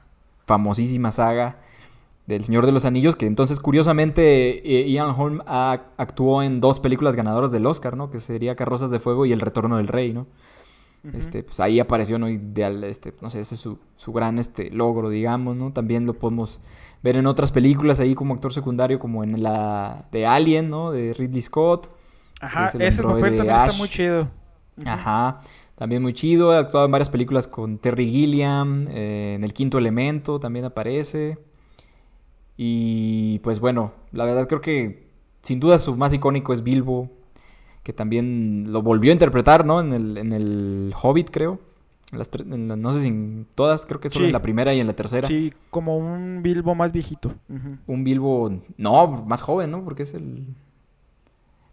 famosísima 0.47 1.11
saga 1.11 1.59
del 2.27 2.45
Señor 2.45 2.65
de 2.67 2.73
los 2.73 2.85
Anillos, 2.85 3.17
que 3.17 3.27
entonces 3.27 3.61
curiosamente 3.61 4.81
eh, 4.81 4.91
Ian 4.91 5.15
Holm 5.17 5.43
actuó 5.47 6.43
en 6.43 6.61
dos 6.61 6.81
películas 6.81 7.17
ganadoras 7.17 7.53
del 7.53 7.67
Oscar, 7.67 7.97
¿no? 7.97 8.11
Que 8.11 8.19
sería 8.19 8.57
Carrozas 8.57 8.91
de 8.91 8.99
Fuego 8.99 9.27
y 9.27 9.33
El 9.33 9.41
Retorno 9.41 9.77
del 9.77 9.89
Rey, 9.89 10.13
¿no? 10.13 10.27
Este, 11.13 11.43
pues 11.43 11.61
ahí 11.61 11.81
apareció, 11.81 12.19
¿no? 12.19 12.31
Ideal, 12.31 12.83
este, 12.85 13.13
no 13.21 13.29
sé, 13.29 13.41
ese 13.41 13.57
es 13.57 13.61
su, 13.61 13.79
su, 13.97 14.11
gran 14.11 14.39
este, 14.39 14.71
logro, 14.71 15.11
digamos, 15.11 15.55
¿no? 15.55 15.71
También 15.71 16.07
lo 16.07 16.15
podemos 16.15 16.63
ver 17.03 17.17
en 17.17 17.27
otras 17.27 17.53
películas 17.53 18.01
ahí 18.01 18.15
como 18.15 18.33
actor 18.33 18.55
secundario, 18.55 18.99
como 18.99 19.23
en 19.23 19.43
la 19.43 20.07
de 20.11 20.27
Alien, 20.27 20.71
¿no? 20.71 20.93
De 20.93 21.13
Ridley 21.13 21.43
Scott. 21.43 21.91
Ajá, 22.41 22.71
ese 22.79 23.03
papel 23.03 23.37
también 23.37 23.57
está 23.57 23.73
muy 23.77 23.89
chido. 23.89 24.31
Ajá. 24.87 25.41
También 25.75 26.01
muy 26.01 26.15
chido, 26.15 26.53
ha 26.53 26.61
actuado 26.61 26.87
en 26.87 26.93
varias 26.93 27.11
películas 27.11 27.49
con 27.49 27.79
Terry 27.79 28.09
Gilliam, 28.09 28.87
eh, 28.89 29.35
en 29.35 29.45
El 29.45 29.53
Quinto 29.53 29.77
Elemento 29.77 30.41
también 30.41 30.65
aparece. 30.65 31.37
Y 32.57 33.41
pues 33.41 33.61
bueno, 33.61 33.93
la 34.13 34.25
verdad 34.25 34.47
creo 34.47 34.61
que 34.61 35.09
sin 35.43 35.61
duda 35.61 35.79
su 35.79 35.97
más 35.97 36.13
icónico 36.13 36.53
es 36.53 36.63
Bilbo, 36.63 37.11
que 37.83 37.93
también 37.93 38.73
lo 38.73 38.83
volvió 38.83 39.11
a 39.11 39.13
interpretar, 39.13 39.67
¿no? 39.67 39.81
En 39.81 39.93
el, 39.93 40.17
en 40.17 40.33
el 40.33 40.95
Hobbit, 41.01 41.31
creo. 41.31 41.61
no 42.13 42.93
sé 42.93 43.01
si 43.03 43.09
en 43.09 43.47
todas, 43.55 43.87
creo 43.87 44.01
que 44.01 44.09
solo 44.09 44.27
en 44.27 44.33
la 44.33 44.41
primera 44.41 44.73
y 44.73 44.81
en 44.81 44.87
la 44.87 44.95
tercera. 44.95 45.29
Sí, 45.29 45.53
como 45.71 45.99
un 45.99 46.43
Bilbo 46.43 46.75
más 46.75 46.93
viejito. 46.93 47.35
Un 47.87 48.05
Bilbo, 48.05 48.51
no, 48.79 49.25
más 49.27 49.43
joven, 49.43 49.71
¿no? 49.71 49.85
Porque 49.85 50.05
es 50.05 50.15
el... 50.15 50.47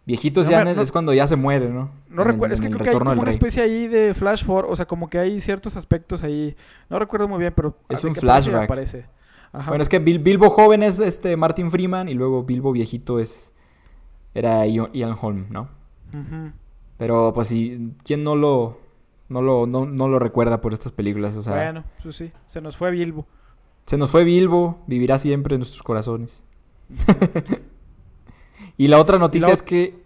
Viejitos 0.04 0.48
ya 0.48 0.62
es 0.62 0.90
cuando 0.90 1.14
ya 1.14 1.28
se 1.28 1.36
muere, 1.36 1.68
¿no? 1.68 1.88
No 2.08 2.24
recuerdo, 2.24 2.54
es 2.54 2.60
que 2.60 2.66
creo 2.66 2.80
que 2.80 2.90
hay 2.90 2.98
como 2.98 3.12
una 3.12 3.30
especie 3.30 3.62
ahí 3.62 3.86
de 3.86 4.14
flash 4.14 4.44
forward, 4.44 4.70
o 4.70 4.74
sea, 4.74 4.84
como 4.84 5.08
que 5.08 5.18
hay 5.18 5.40
ciertos 5.40 5.76
aspectos 5.76 6.24
ahí. 6.24 6.56
No 6.90 6.98
recuerdo 6.98 7.28
muy 7.28 7.38
bien, 7.38 7.52
pero 7.54 7.76
es 7.88 8.02
un 8.02 8.12
flashback. 8.12 8.68
Bueno, 9.52 9.82
es 9.82 9.88
que 9.88 9.98
Bilbo 9.98 10.48
joven 10.50 10.82
es 10.82 10.98
este 10.98 11.36
Martin 11.36 11.70
Freeman 11.70 12.08
y 12.08 12.14
luego 12.14 12.44
Bilbo 12.44 12.72
viejito 12.72 13.18
es 13.18 13.52
era 14.34 14.66
Ian 14.66 15.16
Holm, 15.20 15.46
¿no? 15.50 15.68
Pero 16.96 17.32
pues 17.34 17.48
sí, 17.48 17.92
¿quién 18.04 18.24
no 18.24 18.34
lo 18.36 18.78
no 19.28 19.42
lo 19.42 19.66
no, 19.66 20.08
lo 20.08 20.18
recuerda 20.18 20.60
por 20.60 20.72
estas 20.72 20.92
películas? 20.92 21.36
O 21.36 21.42
sea, 21.42 21.54
bueno, 21.54 21.84
pues 22.02 22.16
sí, 22.16 22.32
se 22.46 22.60
nos 22.60 22.76
fue 22.76 22.90
Bilbo. 22.90 23.26
Se 23.86 23.98
nos 23.98 24.10
fue 24.10 24.24
Bilbo, 24.24 24.82
vivirá 24.86 25.18
siempre 25.18 25.56
en 25.56 25.60
nuestros 25.60 25.82
corazones. 25.82 26.44
Y 28.76 28.88
la 28.88 28.98
otra 28.98 29.18
noticia 29.18 29.52
es 29.52 29.62
que, 29.62 30.02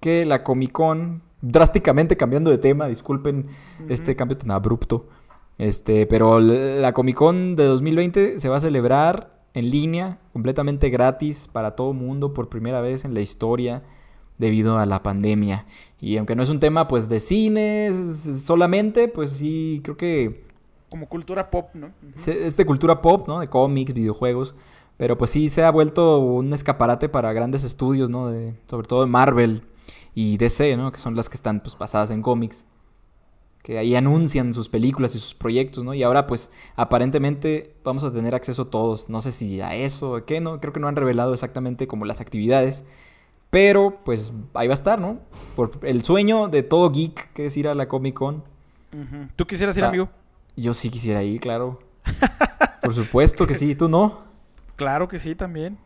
que 0.00 0.24
la 0.24 0.44
Comic 0.44 0.72
Con, 0.72 1.22
drásticamente 1.40 2.16
cambiando 2.16 2.50
de 2.50 2.58
tema, 2.58 2.86
disculpen 2.86 3.48
este 3.88 4.14
cambio 4.16 4.36
tan 4.36 4.50
abrupto, 4.50 5.08
este, 5.58 6.06
pero 6.06 6.40
la 6.40 6.92
Comic 6.92 7.16
Con 7.16 7.56
de 7.56 7.64
2020 7.64 8.40
se 8.40 8.48
va 8.48 8.56
a 8.56 8.60
celebrar 8.60 9.34
en 9.54 9.70
línea, 9.70 10.18
completamente 10.32 10.90
gratis 10.90 11.48
para 11.50 11.76
todo 11.76 11.92
mundo 11.92 12.34
por 12.34 12.48
primera 12.48 12.80
vez 12.80 13.04
en 13.04 13.14
la 13.14 13.20
historia 13.20 13.82
debido 14.38 14.78
a 14.78 14.86
la 14.86 15.02
pandemia. 15.02 15.64
Y 16.00 16.16
aunque 16.16 16.34
no 16.34 16.42
es 16.42 16.48
un 16.48 16.60
tema 16.60 16.88
pues 16.88 17.08
de 17.08 17.20
cine 17.20 17.92
solamente, 18.44 19.08
pues 19.08 19.30
sí, 19.30 19.80
creo 19.84 19.96
que... 19.96 20.44
Como 20.90 21.08
cultura 21.08 21.50
pop, 21.50 21.70
¿no? 21.74 21.92
Es 22.14 22.56
de 22.56 22.66
cultura 22.66 23.00
pop, 23.00 23.26
¿no? 23.26 23.40
De 23.40 23.48
cómics, 23.48 23.94
videojuegos. 23.94 24.54
Pero 24.96 25.18
pues 25.18 25.30
sí 25.30 25.50
se 25.50 25.64
ha 25.64 25.70
vuelto 25.70 26.20
un 26.20 26.52
escaparate 26.52 27.08
para 27.08 27.32
grandes 27.32 27.64
estudios, 27.64 28.10
¿no? 28.10 28.28
De, 28.28 28.54
sobre 28.66 28.86
todo 28.86 29.00
de 29.00 29.10
Marvel 29.10 29.62
y 30.14 30.36
DC, 30.36 30.76
¿no? 30.76 30.92
Que 30.92 30.98
son 30.98 31.16
las 31.16 31.28
que 31.28 31.36
están 31.36 31.60
pues 31.60 31.76
basadas 31.76 32.10
en 32.10 32.22
cómics. 32.22 32.66
Que 33.64 33.78
ahí 33.78 33.96
anuncian 33.96 34.52
sus 34.52 34.68
películas 34.68 35.16
y 35.16 35.18
sus 35.18 35.34
proyectos, 35.34 35.82
¿no? 35.84 35.94
Y 35.94 36.02
ahora 36.02 36.26
pues 36.26 36.50
aparentemente 36.76 37.74
vamos 37.82 38.04
a 38.04 38.12
tener 38.12 38.34
acceso 38.34 38.66
todos. 38.66 39.08
No 39.08 39.22
sé 39.22 39.32
si 39.32 39.62
a 39.62 39.74
eso 39.74 40.12
o 40.12 40.24
qué, 40.24 40.40
¿no? 40.40 40.60
Creo 40.60 40.74
que 40.74 40.80
no 40.80 40.86
han 40.86 40.96
revelado 40.96 41.32
exactamente 41.32 41.86
como 41.88 42.04
las 42.04 42.20
actividades. 42.20 42.84
Pero 43.48 44.00
pues 44.04 44.34
ahí 44.52 44.68
va 44.68 44.74
a 44.74 44.76
estar, 44.76 45.00
¿no? 45.00 45.18
Por 45.56 45.80
el 45.82 46.04
sueño 46.04 46.48
de 46.48 46.62
todo 46.62 46.90
geek 46.90 47.32
que 47.32 47.46
es 47.46 47.56
ir 47.56 47.66
a 47.66 47.74
la 47.74 47.88
Comic 47.88 48.14
Con. 48.14 48.44
¿Tú 49.34 49.46
quisieras 49.46 49.76
ir, 49.78 49.84
ah, 49.84 49.88
amigo? 49.88 50.10
Yo 50.56 50.74
sí 50.74 50.90
quisiera 50.90 51.22
ir, 51.22 51.40
claro. 51.40 51.80
Por 52.82 52.92
supuesto 52.92 53.46
que 53.46 53.54
sí, 53.54 53.74
¿tú 53.74 53.88
no? 53.88 54.24
Claro 54.76 55.08
que 55.08 55.18
sí, 55.18 55.34
también. 55.34 55.78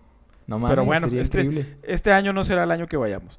No 0.49 0.59
mames, 0.59 0.73
pero 0.73 0.85
bueno, 0.85 1.07
este, 1.13 1.79
este 1.83 2.13
año 2.13 2.33
no 2.33 2.43
será 2.43 2.65
el 2.65 2.71
año 2.71 2.87
que 2.87 2.97
vayamos. 2.97 3.39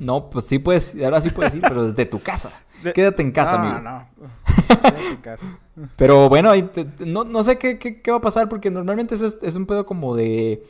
No, 0.00 0.30
pues 0.30 0.46
sí 0.46 0.58
puedes, 0.58 0.96
ahora 1.02 1.20
sí 1.20 1.30
puedes 1.30 1.54
ir, 1.54 1.60
pero 1.60 1.84
desde 1.84 2.06
tu 2.06 2.20
casa. 2.20 2.52
Quédate 2.94 3.22
en 3.22 3.32
casa, 3.32 3.60
amigo. 3.60 3.80
No, 3.80 4.06
Quédate 4.68 5.08
en 5.10 5.16
casa. 5.16 5.58
pero 5.96 6.28
bueno, 6.28 6.52
no, 7.00 7.24
no, 7.24 7.42
sé 7.42 7.58
qué, 7.58 7.78
qué, 7.78 8.10
va 8.10 8.18
a 8.18 8.22
pasar, 8.22 8.48
porque 8.48 8.70
normalmente 8.70 9.14
es, 9.14 9.22
es 9.22 9.56
un 9.56 9.66
pedo 9.66 9.84
como 9.84 10.16
de. 10.16 10.64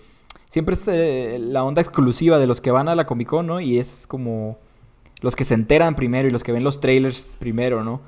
Siempre 0.49 0.75
es 0.75 0.87
eh, 0.89 1.39
la 1.41 1.65
onda 1.65 1.81
exclusiva 1.81 2.39
de 2.39 2.47
los 2.47 2.61
que 2.61 2.71
van 2.71 2.89
a 2.89 2.95
la 2.95 3.07
Comic 3.07 3.29
Con, 3.29 3.47
¿no? 3.47 3.61
Y 3.61 3.79
es 3.79 4.07
como 4.07 4.59
los 5.21 5.35
que 5.35 5.45
se 5.45 5.55
enteran 5.55 5.95
primero 5.95 6.29
y 6.29 6.31
los 6.31 6.43
que 6.43 6.53
ven 6.53 6.65
los 6.65 6.81
trailers 6.81 7.37
primero, 7.39 7.83
¿no? 7.83 8.01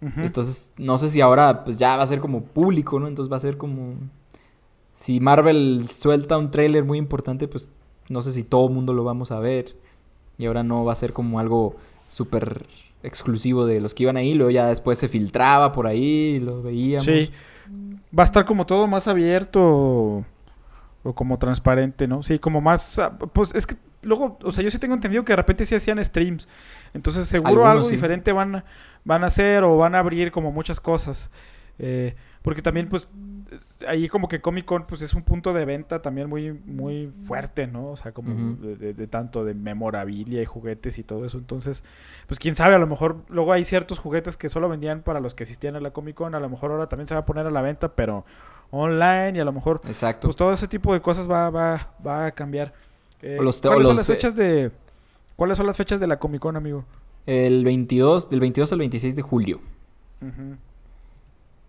Entonces, 0.00 0.72
no 0.76 0.96
sé 0.96 1.08
si 1.08 1.20
ahora 1.20 1.64
pues 1.64 1.76
ya 1.76 1.96
va 1.96 2.04
a 2.04 2.06
ser 2.06 2.20
como 2.20 2.42
público, 2.42 3.00
¿no? 3.00 3.08
Entonces 3.08 3.32
va 3.32 3.36
a 3.36 3.40
ser 3.40 3.56
como 3.56 3.94
si 4.92 5.18
Marvel 5.20 5.88
suelta 5.88 6.38
un 6.38 6.50
tráiler 6.50 6.84
muy 6.84 6.98
importante, 6.98 7.48
pues 7.48 7.72
no 8.08 8.22
sé 8.22 8.32
si 8.32 8.44
todo 8.44 8.68
el 8.68 8.74
mundo 8.74 8.92
lo 8.92 9.04
vamos 9.04 9.30
a 9.30 9.40
ver. 9.40 9.76
Y 10.38 10.46
ahora 10.46 10.62
no 10.62 10.84
va 10.84 10.92
a 10.92 10.96
ser 10.96 11.12
como 11.12 11.40
algo 11.40 11.76
súper 12.08 12.64
exclusivo 13.02 13.66
de 13.66 13.80
los 13.80 13.94
que 13.94 14.04
iban 14.04 14.16
ahí. 14.16 14.34
Luego 14.34 14.50
ya 14.50 14.66
después 14.66 14.98
se 14.98 15.08
filtraba 15.08 15.72
por 15.72 15.86
ahí, 15.86 16.40
lo 16.40 16.62
veíamos. 16.62 17.04
Sí. 17.04 17.30
Va 18.16 18.22
a 18.22 18.26
estar 18.26 18.44
como 18.44 18.64
todo 18.64 18.86
más 18.86 19.08
abierto 19.08 20.24
o 21.02 21.12
como 21.14 21.38
transparente, 21.38 22.06
¿no? 22.06 22.22
Sí, 22.22 22.38
como 22.38 22.60
más... 22.60 23.00
Pues 23.32 23.54
es 23.54 23.66
que 23.66 23.76
luego, 24.02 24.38
o 24.42 24.52
sea, 24.52 24.62
yo 24.64 24.70
sí 24.70 24.78
tengo 24.78 24.94
entendido 24.94 25.24
que 25.24 25.32
de 25.32 25.36
repente 25.36 25.66
sí 25.66 25.74
hacían 25.74 26.02
streams. 26.04 26.48
Entonces 26.94 27.26
seguro 27.28 27.66
algo 27.66 27.88
diferente 27.88 28.32
van, 28.32 28.64
van 29.04 29.24
a 29.24 29.26
hacer 29.26 29.64
o 29.64 29.76
van 29.76 29.94
a 29.94 29.98
abrir 29.98 30.30
como 30.30 30.52
muchas 30.52 30.80
cosas. 30.80 31.30
Eh, 31.78 32.14
porque 32.42 32.62
también, 32.62 32.88
pues, 32.88 33.08
ahí 33.86 34.08
como 34.08 34.28
que 34.28 34.40
Comic 34.40 34.64
Con, 34.64 34.86
pues, 34.86 35.02
es 35.02 35.14
un 35.14 35.22
punto 35.22 35.52
de 35.52 35.64
venta 35.64 36.02
también 36.02 36.28
muy, 36.28 36.52
muy 36.52 37.10
fuerte, 37.24 37.66
¿no? 37.66 37.90
O 37.90 37.96
sea, 37.96 38.12
como 38.12 38.56
de, 38.56 39.06
tanto 39.06 39.44
de 39.44 39.54
memorabilia 39.54 40.42
y 40.42 40.44
juguetes 40.44 40.98
y 40.98 41.04
todo 41.04 41.24
eso. 41.24 41.38
Entonces, 41.38 41.84
pues, 42.26 42.38
quién 42.38 42.54
sabe, 42.54 42.74
a 42.74 42.78
lo 42.78 42.86
mejor 42.86 43.22
luego 43.28 43.52
hay 43.52 43.64
ciertos 43.64 43.98
juguetes 43.98 44.36
que 44.36 44.48
solo 44.48 44.68
vendían 44.68 45.02
para 45.02 45.20
los 45.20 45.34
que 45.34 45.44
asistían 45.44 45.76
a 45.76 45.80
la 45.80 45.90
Comic 45.92 46.16
Con. 46.16 46.34
A 46.34 46.40
lo 46.40 46.48
mejor 46.48 46.70
ahora 46.70 46.88
también 46.88 47.08
se 47.08 47.14
va 47.14 47.20
a 47.20 47.26
poner 47.26 47.46
a 47.46 47.50
la 47.50 47.62
venta, 47.62 47.94
pero 47.94 48.24
online 48.70 49.32
y 49.36 49.40
a 49.40 49.44
lo 49.44 49.52
mejor... 49.52 49.80
Exacto. 49.86 50.28
Pues, 50.28 50.36
todo 50.36 50.52
ese 50.52 50.68
tipo 50.68 50.92
de 50.92 51.00
cosas 51.00 51.30
va, 51.30 51.50
va, 51.50 51.94
va 52.06 52.26
a 52.26 52.32
cambiar. 52.32 52.74
Eh, 53.22 53.36
¿Cuáles 53.36 53.56
son 53.56 53.96
las 53.96 54.06
fechas 54.06 54.36
de... 54.36 54.70
¿Cuáles 55.36 55.56
son 55.56 55.66
las 55.66 55.76
fechas 55.76 56.00
de 56.00 56.06
la 56.08 56.18
Comic 56.18 56.40
Con, 56.40 56.56
amigo? 56.56 56.84
El 57.26 57.64
22, 57.64 58.30
del 58.30 58.40
22 58.40 58.72
al 58.72 58.78
26 58.78 59.16
de 59.16 59.22
julio. 59.22 59.60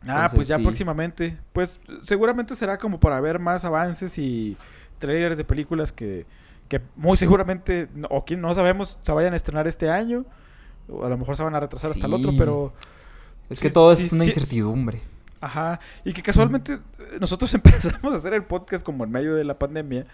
Ah, 0.08 0.30
pues 0.34 0.48
ya 0.48 0.60
próximamente. 0.60 1.38
Pues 1.54 1.80
seguramente 2.04 2.56
será 2.56 2.78
como 2.78 3.00
para 3.00 3.20
ver 3.20 3.40
más 3.40 3.66
avances 3.66 4.18
y 4.18 4.58
trailers 4.98 5.38
de 5.38 5.44
películas 5.44 5.92
que, 5.92 6.26
que 6.68 6.82
muy 6.96 7.18
seguramente, 7.18 7.90
o 8.10 8.24
quien 8.24 8.42
no 8.42 8.54
sabemos, 8.54 9.00
se 9.02 9.12
vayan 9.12 9.34
a 9.34 9.36
estrenar 9.36 9.68
este 9.68 9.90
año. 9.90 10.26
O 10.88 11.06
a 11.06 11.10
lo 11.10 11.18
mejor 11.18 11.36
se 11.36 11.44
van 11.44 11.56
a 11.56 11.60
retrasar 11.60 11.92
hasta 11.92 12.06
el 12.06 12.14
otro, 12.14 12.32
pero... 12.38 12.74
Es 13.50 13.60
que 13.60 13.70
todo 13.70 13.92
es 13.92 14.12
una 14.12 14.26
incertidumbre. 14.26 15.02
Ajá. 15.42 15.80
Y 16.04 16.14
que 16.14 16.22
casualmente 16.22 16.80
nosotros 17.20 17.54
empezamos 17.56 18.14
a 18.14 18.16
hacer 18.16 18.34
el 18.34 18.44
podcast 18.44 18.86
como 18.86 19.04
en 19.04 19.12
medio 19.12 19.36
de 19.36 19.44
la 19.44 19.58
pandemia. 19.58 20.06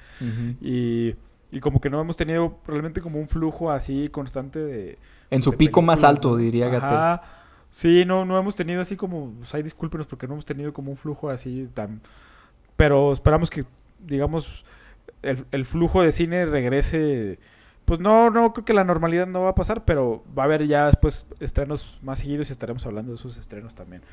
y, 0.62 1.16
y, 1.52 1.60
como 1.60 1.80
que 1.80 1.90
no 1.90 2.02
hemos 2.02 2.18
tenido 2.18 2.60
realmente 2.66 3.02
como 3.02 3.20
un 3.20 3.28
flujo 3.28 3.72
así 3.72 4.10
constante 4.10 4.60
de... 4.60 4.98
En 5.30 5.42
su 5.42 5.54
pico 5.54 5.82
más 5.82 6.04
alto, 6.04 6.38
diría 6.38 6.70
Gatel. 6.70 7.20
Sí, 7.76 8.06
no, 8.06 8.24
no 8.24 8.40
hemos 8.40 8.56
tenido 8.56 8.80
así 8.80 8.96
como, 8.96 9.32
pues 9.34 9.54
hay 9.54 9.62
discúlpenos 9.62 10.08
porque 10.08 10.28
no 10.28 10.36
hemos 10.36 10.46
tenido 10.46 10.72
como 10.74 10.92
un 10.92 10.98
flujo 10.98 11.30
así 11.30 11.68
tan... 11.74 12.00
Pero 12.78 13.12
esperamos 13.12 13.50
que, 13.50 13.66
digamos, 14.00 14.64
el, 15.22 15.66
flujo 15.66 16.02
de 16.02 16.14
cine 16.14 16.46
regrese... 16.46 17.38
Pues 17.84 18.00
no, 18.00 18.30
no 18.30 18.54
creo 18.54 18.64
que 18.64 18.74
la 18.74 18.86
normalidad 18.86 19.28
no 19.28 19.42
va 19.42 19.50
a 19.50 19.56
pasar, 19.56 19.84
pero 19.84 20.24
va 20.38 20.44
a 20.44 20.46
haber 20.46 20.68
ya 20.68 20.86
después 20.86 21.28
estrenos 21.42 22.00
más 22.02 22.20
seguidos 22.20 22.48
y 22.48 22.54
estaremos 22.54 22.86
hablando 22.86 23.12
de 23.12 23.18
esos 23.18 23.38
estrenos 23.38 23.76
también. 23.76 24.04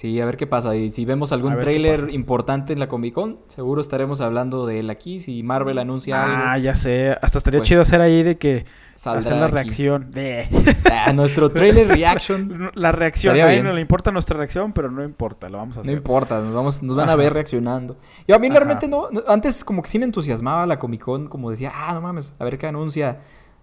Sí, 0.00 0.18
a 0.18 0.24
ver 0.24 0.38
qué 0.38 0.46
pasa. 0.46 0.74
Y 0.76 0.90
si 0.90 1.04
vemos 1.04 1.30
algún 1.30 1.58
trailer 1.58 2.08
importante 2.10 2.72
en 2.72 2.78
la 2.78 2.88
Comic 2.88 3.12
Con, 3.12 3.38
seguro 3.48 3.82
estaremos 3.82 4.22
hablando 4.22 4.64
de 4.64 4.80
él 4.80 4.88
aquí. 4.88 5.20
Si 5.20 5.42
Marvel 5.42 5.76
anuncia 5.76 6.24
algo. 6.24 6.36
Ah, 6.38 6.56
ya 6.56 6.74
sé. 6.74 7.18
Hasta 7.20 7.36
estaría 7.36 7.60
pues, 7.60 7.68
chido 7.68 7.82
hacer 7.82 8.00
ahí 8.00 8.22
de 8.22 8.38
que 8.38 8.64
hacer 8.96 9.36
la 9.36 9.48
reacción. 9.48 10.10
De... 10.10 10.48
Ah, 10.90 11.12
nuestro 11.12 11.50
trailer 11.50 11.86
reaction. 11.86 12.70
La 12.74 12.92
reacción. 12.92 13.38
A 13.38 13.62
no 13.62 13.74
le 13.74 13.80
importa 13.82 14.10
nuestra 14.10 14.38
reacción, 14.38 14.72
pero 14.72 14.90
no 14.90 15.04
importa, 15.04 15.50
lo 15.50 15.58
vamos 15.58 15.76
a 15.76 15.80
hacer. 15.80 15.92
No 15.92 15.98
importa, 15.98 16.40
nos, 16.40 16.54
vamos, 16.54 16.82
nos 16.82 16.96
van 16.96 17.10
a 17.10 17.16
ver 17.16 17.34
reaccionando. 17.34 17.98
Yo 18.26 18.36
a 18.36 18.38
mí 18.38 18.48
realmente 18.48 18.88
no. 18.88 19.08
Antes 19.28 19.64
como 19.64 19.82
que 19.82 19.90
sí 19.90 19.98
me 19.98 20.06
entusiasmaba 20.06 20.66
la 20.66 20.78
Comic 20.78 21.02
Con, 21.02 21.26
como 21.26 21.50
decía, 21.50 21.72
ah, 21.74 21.92
no 21.92 22.00
mames, 22.00 22.32
a 22.38 22.44
ver 22.44 22.56
qué 22.56 22.66
anuncia 22.66 23.20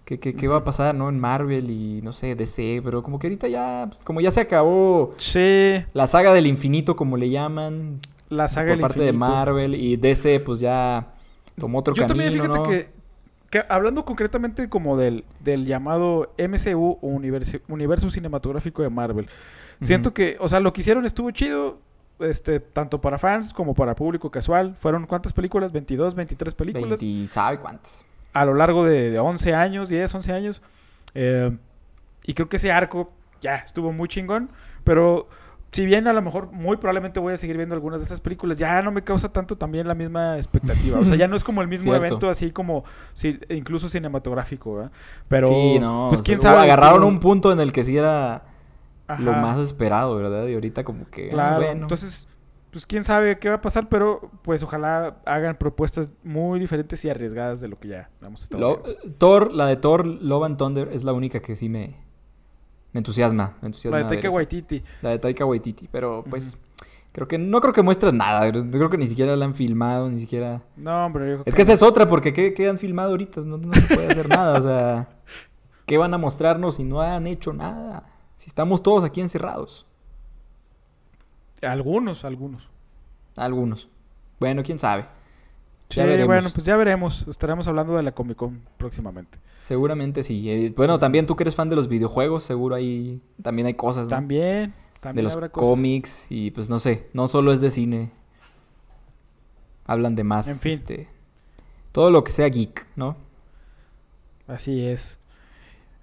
qué, 0.08 0.20
qué, 0.20 0.48
va 0.48 0.58
a 0.58 0.64
pasar, 0.64 0.96
¿no? 0.96 1.10
En 1.10 1.20
Marvel 1.20 1.70
y 1.70 2.02
no 2.02 2.14
sé, 2.14 2.36
DC, 2.36 2.82
pero 2.84 3.04
como 3.04 3.20
que 3.20 3.28
ahorita 3.28 3.50
ya, 3.50 3.86
pues, 3.90 4.00
como 4.00 4.22
ya 4.22 4.32
se 4.32 4.40
acabó 4.40 5.14
sí. 5.18 5.84
la 5.94 6.08
saga 6.08 6.34
del 6.34 6.48
infinito, 6.48 6.96
como 6.96 7.18
le 7.18 7.30
llaman. 7.30 8.00
La 8.30 8.48
saga 8.48 8.74
por 8.74 8.82
parte 8.82 9.02
de 9.02 9.14
Marvel 9.14 9.76
y 9.76 9.98
DC, 9.98 10.40
pues 10.42 10.60
ya 10.60 11.14
tomó 11.58 11.80
otro 11.80 11.94
camino. 11.94 12.14
Yo 12.30 12.50
también, 12.50 12.52
fíjate 12.52 12.90
que, 13.50 13.64
hablando 13.70 14.06
concretamente 14.06 14.70
como 14.70 14.98
del, 14.98 15.24
del 15.40 15.66
llamado 15.66 16.34
MCU 16.38 17.00
o 17.02 17.08
universo, 17.08 17.58
universo 17.68 18.10
cinematográfico 18.10 18.82
de 18.82 18.90
Marvel, 18.90 19.28
siento 19.82 20.14
que, 20.14 20.38
o 20.40 20.48
sea, 20.48 20.60
lo 20.60 20.74
que 20.74 20.82
hicieron 20.82 21.06
estuvo 21.06 21.32
chido, 21.32 21.80
este, 22.20 22.60
tanto 22.60 23.00
para 23.00 23.18
fans 23.18 23.54
como 23.54 23.74
para 23.74 23.96
público 23.96 24.30
casual. 24.32 24.76
Fueron 24.76 25.06
cuántas 25.06 25.34
películas? 25.34 25.72
22, 25.72 26.16
23 26.16 26.54
películas. 26.54 27.00
20, 27.00 27.32
¿sabe 27.32 27.60
cuántas? 27.60 28.06
A 28.34 28.46
lo 28.46 28.54
largo 28.54 28.86
de, 28.86 29.20
11 29.20 29.54
años, 29.54 29.90
10, 29.90 30.14
11 30.16 30.34
años. 30.34 30.62
Eh, 31.14 31.56
y 32.26 32.34
creo 32.34 32.50
que 32.50 32.58
ese 32.58 32.72
arco 32.72 33.12
ya 33.42 33.56
estuvo 33.56 33.92
muy 33.92 34.08
chingón. 34.08 34.50
Pero 34.84 35.28
si 35.72 35.86
bien 35.86 36.08
a 36.08 36.14
lo 36.14 36.22
mejor 36.22 36.52
muy 36.52 36.78
probablemente 36.78 37.20
voy 37.20 37.34
a 37.34 37.38
seguir 37.38 37.58
viendo 37.58 37.76
algunas 37.76 38.02
de 38.02 38.06
esas 38.06 38.22
películas, 38.22 38.58
ya 38.58 38.82
no 38.82 38.92
me 38.92 39.04
causa 39.04 39.32
tanto 39.32 39.58
también 39.58 39.88
la 39.88 39.96
misma 39.96 40.38
expectativa. 40.38 41.00
O 41.00 41.06
sea, 41.06 41.18
ya 41.18 41.28
no 41.28 41.36
es 41.36 41.44
como 41.44 41.62
el 41.62 41.68
mismo 41.68 41.94
evento 41.94 42.30
así 42.30 42.52
como 42.52 42.84
si, 43.14 43.40
incluso 43.50 43.90
cinematográfico, 43.90 44.76
¿verdad? 44.76 44.92
Pero 45.28 45.48
sí, 45.48 45.80
no, 45.80 46.08
pues 46.10 46.22
quién 46.22 46.40
sabe. 46.40 46.60
Agarraron 46.60 47.04
un 47.04 47.20
punto 47.20 47.52
en 47.52 47.60
el 47.60 47.74
que 47.74 47.84
sí 47.84 47.98
era 47.98 48.44
lo 49.20 49.34
más 49.34 49.58
esperado, 49.60 50.16
¿verdad? 50.16 50.48
Y 50.48 50.54
ahorita 50.54 50.84
como 50.84 51.10
que... 51.10 51.28
Ah, 51.28 51.34
claro, 51.34 51.64
entonces 51.64 52.28
pues 52.78 52.86
quién 52.86 53.04
sabe 53.04 53.40
qué 53.40 53.50
va 53.50 53.56
a 53.56 53.62
pasar, 53.62 53.90
pero 53.90 54.30
pues 54.44 54.62
ojalá 54.62 55.18
hagan 55.26 55.56
propuestas 55.56 56.12
muy 56.24 56.60
diferentes 56.60 57.04
y 57.06 57.10
arriesgadas 57.10 57.60
de 57.60 57.68
lo 57.68 57.80
que 57.80 57.88
ya 57.88 58.12
hemos 58.24 58.44
estado 58.44 58.84
Thor, 59.18 59.52
la 59.52 59.66
de 59.66 59.78
Thor, 59.78 60.06
Love 60.06 60.44
and 60.44 60.58
Thunder 60.58 60.90
es 60.94 61.04
la 61.04 61.12
única 61.12 61.40
que 61.40 61.56
sí 61.56 61.70
me, 61.70 61.96
me 62.94 63.00
entusiasma, 63.00 63.58
me 63.64 63.70
entusiasma. 63.70 63.98
La 63.98 64.04
de 64.04 64.10
Taika 64.10 64.30
Waititi. 64.30 64.84
La 65.02 65.10
de 65.10 65.18
Taika 65.18 65.44
Waititi, 65.44 65.90
pero 65.92 66.24
pues 66.30 66.56
creo 67.14 67.28
que 67.28 67.40
no 67.40 67.62
creo 67.62 67.74
que 67.74 67.82
muestre 67.82 68.12
nada, 68.12 68.52
creo 68.52 68.92
que 68.92 68.98
ni 69.00 69.08
siquiera 69.08 69.36
la 69.36 69.46
han 69.46 69.56
filmado, 69.56 70.08
ni 70.08 70.20
siquiera... 70.20 70.62
No, 70.76 71.08
hombre. 71.08 71.40
Es 71.46 71.56
que, 71.56 71.64
esa 71.64 71.74
es 71.74 71.82
otra, 71.82 72.08
porque 72.08 72.32
¿qué, 72.32 72.70
han 72.70 72.78
filmado 72.78 73.10
ahorita? 73.10 73.42
No, 73.42 73.58
no 73.58 73.74
se 73.74 73.96
puede 73.96 74.12
hacer 74.12 74.30
nada, 74.30 74.60
o 74.60 74.62
sea, 74.62 75.10
¿qué 75.88 75.98
van 75.98 76.14
a 76.14 76.20
mostrarnos 76.20 76.76
si 76.76 76.84
no 76.84 77.02
han 77.02 77.26
hecho 77.26 77.54
nada? 77.54 78.04
Si 78.36 78.50
estamos 78.50 78.84
todos 78.84 79.04
aquí 79.04 79.20
encerrados. 79.20 79.87
Algunos, 81.62 82.26
algunos. 82.26 82.68
Algunos. 83.36 83.90
Bueno, 84.40 84.64
quién 84.64 84.80
sabe. 84.80 85.06
Ya 85.90 86.06
veremos. 86.06 86.28
bueno, 86.28 86.50
pues 86.54 86.66
ya 86.66 86.76
veremos. 86.76 87.28
Estaremos 87.28 87.68
hablando 87.68 87.96
de 87.96 88.04
la 88.04 88.12
Comic 88.12 88.38
Con 88.38 88.62
próximamente. 88.78 89.40
Seguramente 89.62 90.24
sí. 90.24 90.50
Eh, 90.50 90.74
bueno, 90.76 91.00
también 91.00 91.26
tú 91.26 91.36
que 91.36 91.44
eres 91.44 91.56
fan 91.56 91.70
de 91.70 91.76
los 91.76 91.88
videojuegos, 91.88 92.44
seguro 92.44 92.76
ahí 92.76 93.22
también 93.42 93.68
hay 93.68 93.74
cosas. 93.74 94.10
También, 94.10 94.74
también 95.00 95.28
de 95.28 95.36
los 95.36 95.50
cómics 95.52 96.28
y 96.30 96.52
pues 96.52 96.70
no 96.70 96.80
sé, 96.80 97.10
no 97.14 97.28
solo 97.28 97.54
es 97.54 97.62
de 97.62 97.70
cine. 97.70 98.12
Hablan 99.86 100.16
de 100.16 100.24
más. 100.26 100.50
En 100.50 100.58
fin. 100.58 100.74
Este, 100.74 101.08
todo 101.94 102.12
lo 102.12 102.24
que 102.24 102.32
sea 102.32 102.48
geek, 102.50 102.86
¿no? 102.96 103.16
Así 104.48 104.86
es. 104.86 105.18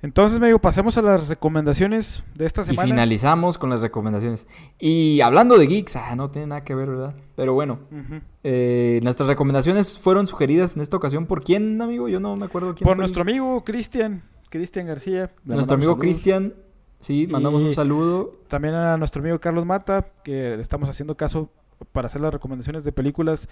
Entonces, 0.04 0.38
medio 0.38 0.58
pasemos 0.58 0.98
a 0.98 1.02
las 1.02 1.30
recomendaciones 1.30 2.24
de 2.34 2.44
esta 2.44 2.62
semana. 2.62 2.86
Y 2.86 2.90
finalizamos 2.90 3.56
con 3.56 3.70
las 3.70 3.80
recomendaciones. 3.80 4.46
Y 4.78 5.22
hablando 5.22 5.56
de 5.56 5.66
geeks, 5.66 5.96
ah, 5.96 6.14
no 6.14 6.30
tiene 6.30 6.48
nada 6.48 6.62
que 6.62 6.74
ver, 6.74 6.90
¿verdad? 6.90 7.14
Pero 7.36 7.54
bueno, 7.54 7.78
eh, 8.42 9.00
nuestras 9.02 9.30
recomendaciones 9.30 9.98
fueron 9.98 10.26
sugeridas 10.26 10.76
en 10.76 10.82
esta 10.82 10.98
ocasión 10.98 11.24
por 11.24 11.42
quién, 11.42 11.80
amigo? 11.80 12.10
Yo 12.10 12.20
no 12.20 12.36
me 12.36 12.44
acuerdo 12.44 12.74
quién. 12.74 12.84
Por 12.84 12.98
nuestro 12.98 13.22
amigo 13.22 13.64
Cristian, 13.64 14.22
Cristian 14.50 14.86
García. 14.86 15.30
Nuestro 15.42 15.76
amigo 15.76 15.98
Cristian, 15.98 16.52
sí, 17.00 17.26
mandamos 17.26 17.62
un 17.62 17.72
saludo. 17.72 18.34
También 18.48 18.74
a 18.74 18.98
nuestro 18.98 19.22
amigo 19.22 19.40
Carlos 19.40 19.64
Mata, 19.64 20.08
que 20.22 20.54
le 20.54 20.60
estamos 20.60 20.86
haciendo 20.86 21.16
caso 21.16 21.48
para 21.92 22.08
hacer 22.08 22.20
las 22.20 22.34
recomendaciones 22.34 22.84
de 22.84 22.92
películas 22.92 23.48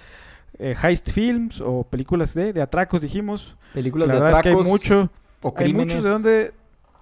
eh, 0.59 0.75
heist 0.83 1.13
films 1.13 1.63
o 1.63 1.85
películas 1.85 2.35
de, 2.35 2.53
de 2.53 2.61
atracos, 2.61 3.01
dijimos. 3.01 3.57
Películas 3.73 4.11
de 4.11 4.17
atracos. 4.19 4.37
Es 4.37 4.43
que 4.43 4.49
hay 4.51 4.57
mucho 4.57 5.11
hay 5.57 5.73
mucho 5.73 6.03
de 6.03 6.09
dónde... 6.09 6.55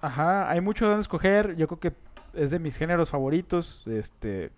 Ajá, 0.02 0.50
hay 0.50 0.60
mucho 0.60 0.86
de 0.86 0.90
dónde 0.90 1.02
escoger. 1.02 1.56
Yo 1.56 1.66
creo 1.68 1.80
que 1.80 1.92
es 2.34 2.50
de 2.50 2.58
mis 2.58 2.76
géneros 2.76 3.10
favoritos. 3.10 3.82
Este... 3.86 4.50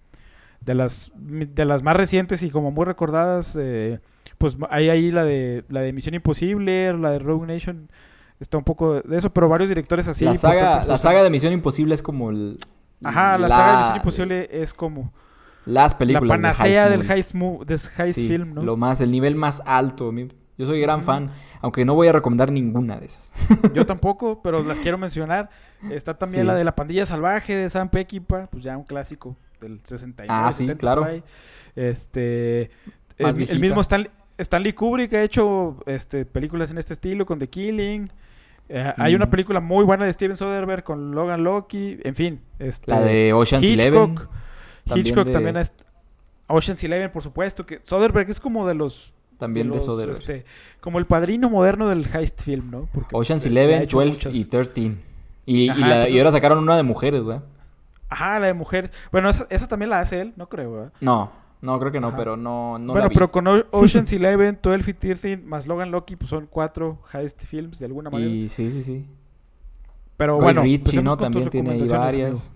De 0.61 0.75
las, 0.77 1.11
de 1.17 1.65
las 1.65 1.83
más 1.83 1.97
recientes 1.97 2.45
y 2.45 2.51
como 2.51 2.71
muy 2.71 2.85
recordadas, 2.85 3.59
eh, 3.61 3.99
pues 4.39 4.57
hay 4.71 4.91
ahí 4.91 5.11
la 5.11 5.25
de 5.25 5.65
la 5.69 5.81
de 5.81 5.93
Misión 5.93 6.15
Imposible, 6.15 6.97
la 6.97 7.11
de 7.11 7.19
Rogue 7.19 7.49
Nation, 7.49 7.89
está 8.39 8.59
un 8.59 8.65
poco 8.65 9.01
de 9.01 9.17
eso, 9.17 9.33
pero 9.33 9.49
varios 9.49 9.69
directores 9.69 10.07
así. 10.07 10.25
La 10.25 10.35
saga, 10.35 10.85
la 10.85 10.99
saga 10.99 11.25
de 11.25 11.31
Misión 11.31 11.53
Imposible 11.53 11.95
es 11.95 12.03
como 12.03 12.31
el... 12.31 12.59
Ajá, 13.03 13.39
la, 13.39 13.49
saga 13.49 13.71
de 13.73 13.77
Misión 13.79 13.97
Imposible 13.97 14.49
es 14.53 14.75
como... 14.75 15.13
Las 15.65 15.95
películas. 15.95 16.29
La 16.29 16.35
panacea 16.35 16.89
del 16.89 17.11
heist, 17.11 17.35
heist 17.99 18.19
film, 18.19 18.55
¿no? 18.55 18.63
Lo 18.63 18.77
más, 18.77 19.01
el 19.01 19.11
nivel 19.11 19.37
más 19.37 19.63
alto. 19.65 20.13
Yo 20.63 20.67
soy 20.67 20.81
gran 20.81 21.03
fan, 21.03 21.29
aunque 21.61 21.85
no 21.85 21.97
voy 21.97 22.07
a 22.07 22.13
recomendar 22.13 22.53
ninguna 22.53 22.97
de 23.01 23.07
esas. 23.07 23.33
Yo 23.75 23.85
tampoco, 23.85 24.43
pero 24.43 24.63
las 24.63 24.79
quiero 24.79 24.97
mencionar. 24.97 25.51
Está 25.91 26.17
también 26.17 26.47
la 26.47 26.55
de 26.55 26.63
La 26.63 26.77
Pandilla 26.77 27.05
Salvaje 27.05 27.57
de 27.57 27.69
Sam 27.69 27.89
Peckinpah, 27.89 28.47
pues 28.47 28.63
ya 28.63 28.79
un 28.79 28.85
clásico 28.85 29.35
del 29.61 29.81
69. 29.83 30.29
Ah, 30.33 30.53
sí, 30.53 30.69
claro. 30.77 31.05
Este, 31.75 32.71
el, 33.19 33.59
mismo 33.59 33.81
Stanley, 34.39 34.73
Kubrick 34.73 35.13
ha 35.15 35.23
hecho 35.25 35.79
este, 35.85 36.27
películas 36.27 36.71
en 36.71 36.79
este 36.79 36.93
estilo 36.93 37.27
con 37.27 37.41
The 37.41 37.49
Killing. 37.49 38.13
Eh, 38.69 38.95
hay 38.99 39.17
una 39.17 39.29
película 39.31 39.59
muy 39.59 39.85
buena 39.85 40.05
de 40.05 40.13
Steven 40.13 40.37
Soderbergh 40.37 40.85
con 40.85 41.11
Logan 41.11 41.43
Loki, 41.43 41.99
en 42.05 42.15
fin. 42.15 42.41
Este, 42.61 42.89
la 42.89 43.01
de 43.01 43.33
Ocean's 43.33 43.67
Eleven. 43.67 44.15
Hitchcock 44.95 45.33
también, 45.33 45.57
es... 45.57 45.73
Ocean's 46.47 46.85
Eleven, 46.85 47.11
por 47.11 47.25
supuesto, 47.25 47.67
que 47.67 47.81
Soderbergh 47.83 48.31
es 48.31 48.39
como 48.39 48.69
de 48.69 48.75
los 48.75 49.13
también 49.43 49.69
de, 49.73 49.77
eso 49.77 49.97
de 49.97 50.13
este, 50.13 50.45
como 50.81 51.01
el 51.01 51.07
padrino 51.07 51.51
moderno 51.51 51.89
del 51.89 52.07
heist 52.15 52.41
film, 52.41 52.71
¿no? 52.71 52.89
Porque 52.93 53.09
Ocean's 53.11 53.45
Eleven, 53.45 53.89
12 53.89 54.31
y 54.33 54.45
13. 54.45 54.97
Y, 55.47 55.65
y, 55.65 56.19
ahora 56.21 56.31
sacaron 56.31 56.59
una 56.59 56.77
de 56.77 56.85
mujeres, 56.85 57.25
güey. 57.25 57.41
Ajá, 58.09 58.39
la 58.39 58.47
de 58.47 58.55
mujeres. 58.55 58.93
Bueno, 59.11 59.31
esa, 59.31 59.67
también 59.67 59.91
la 59.91 59.99
hace 59.99 60.21
él, 60.21 60.33
no 60.37 60.49
creo, 60.49 60.71
güey. 60.71 60.91
No, 61.01 61.33
no, 61.61 61.77
creo 61.81 61.91
que 61.91 61.99
no, 61.99 62.15
pero 62.15 62.37
no, 62.37 62.79
no 62.79 62.93
Bueno, 62.93 63.09
pero 63.13 63.33
con 63.33 63.49
Ocean's 63.73 64.13
Eleven, 64.13 64.61
12 64.63 64.91
y 64.91 64.95
13, 64.95 65.37
más 65.39 65.67
Logan 65.67 65.91
Loki, 65.91 66.15
pues 66.15 66.31
son 66.31 66.47
cuatro 66.47 67.01
heist 67.13 67.43
films 67.43 67.81
de 67.81 67.87
alguna 67.87 68.09
manera. 68.09 68.31
Y 68.31 68.49
sí, 68.49 68.71
sí, 68.71 68.85
sí. 68.85 69.05
Pero 70.17 70.37
bueno, 70.37 70.63
Richie, 70.63 71.03
¿no? 71.03 71.17
También 71.17 71.51
tiene 71.51 71.73
ahí 71.73 71.85
varias. 71.89 72.53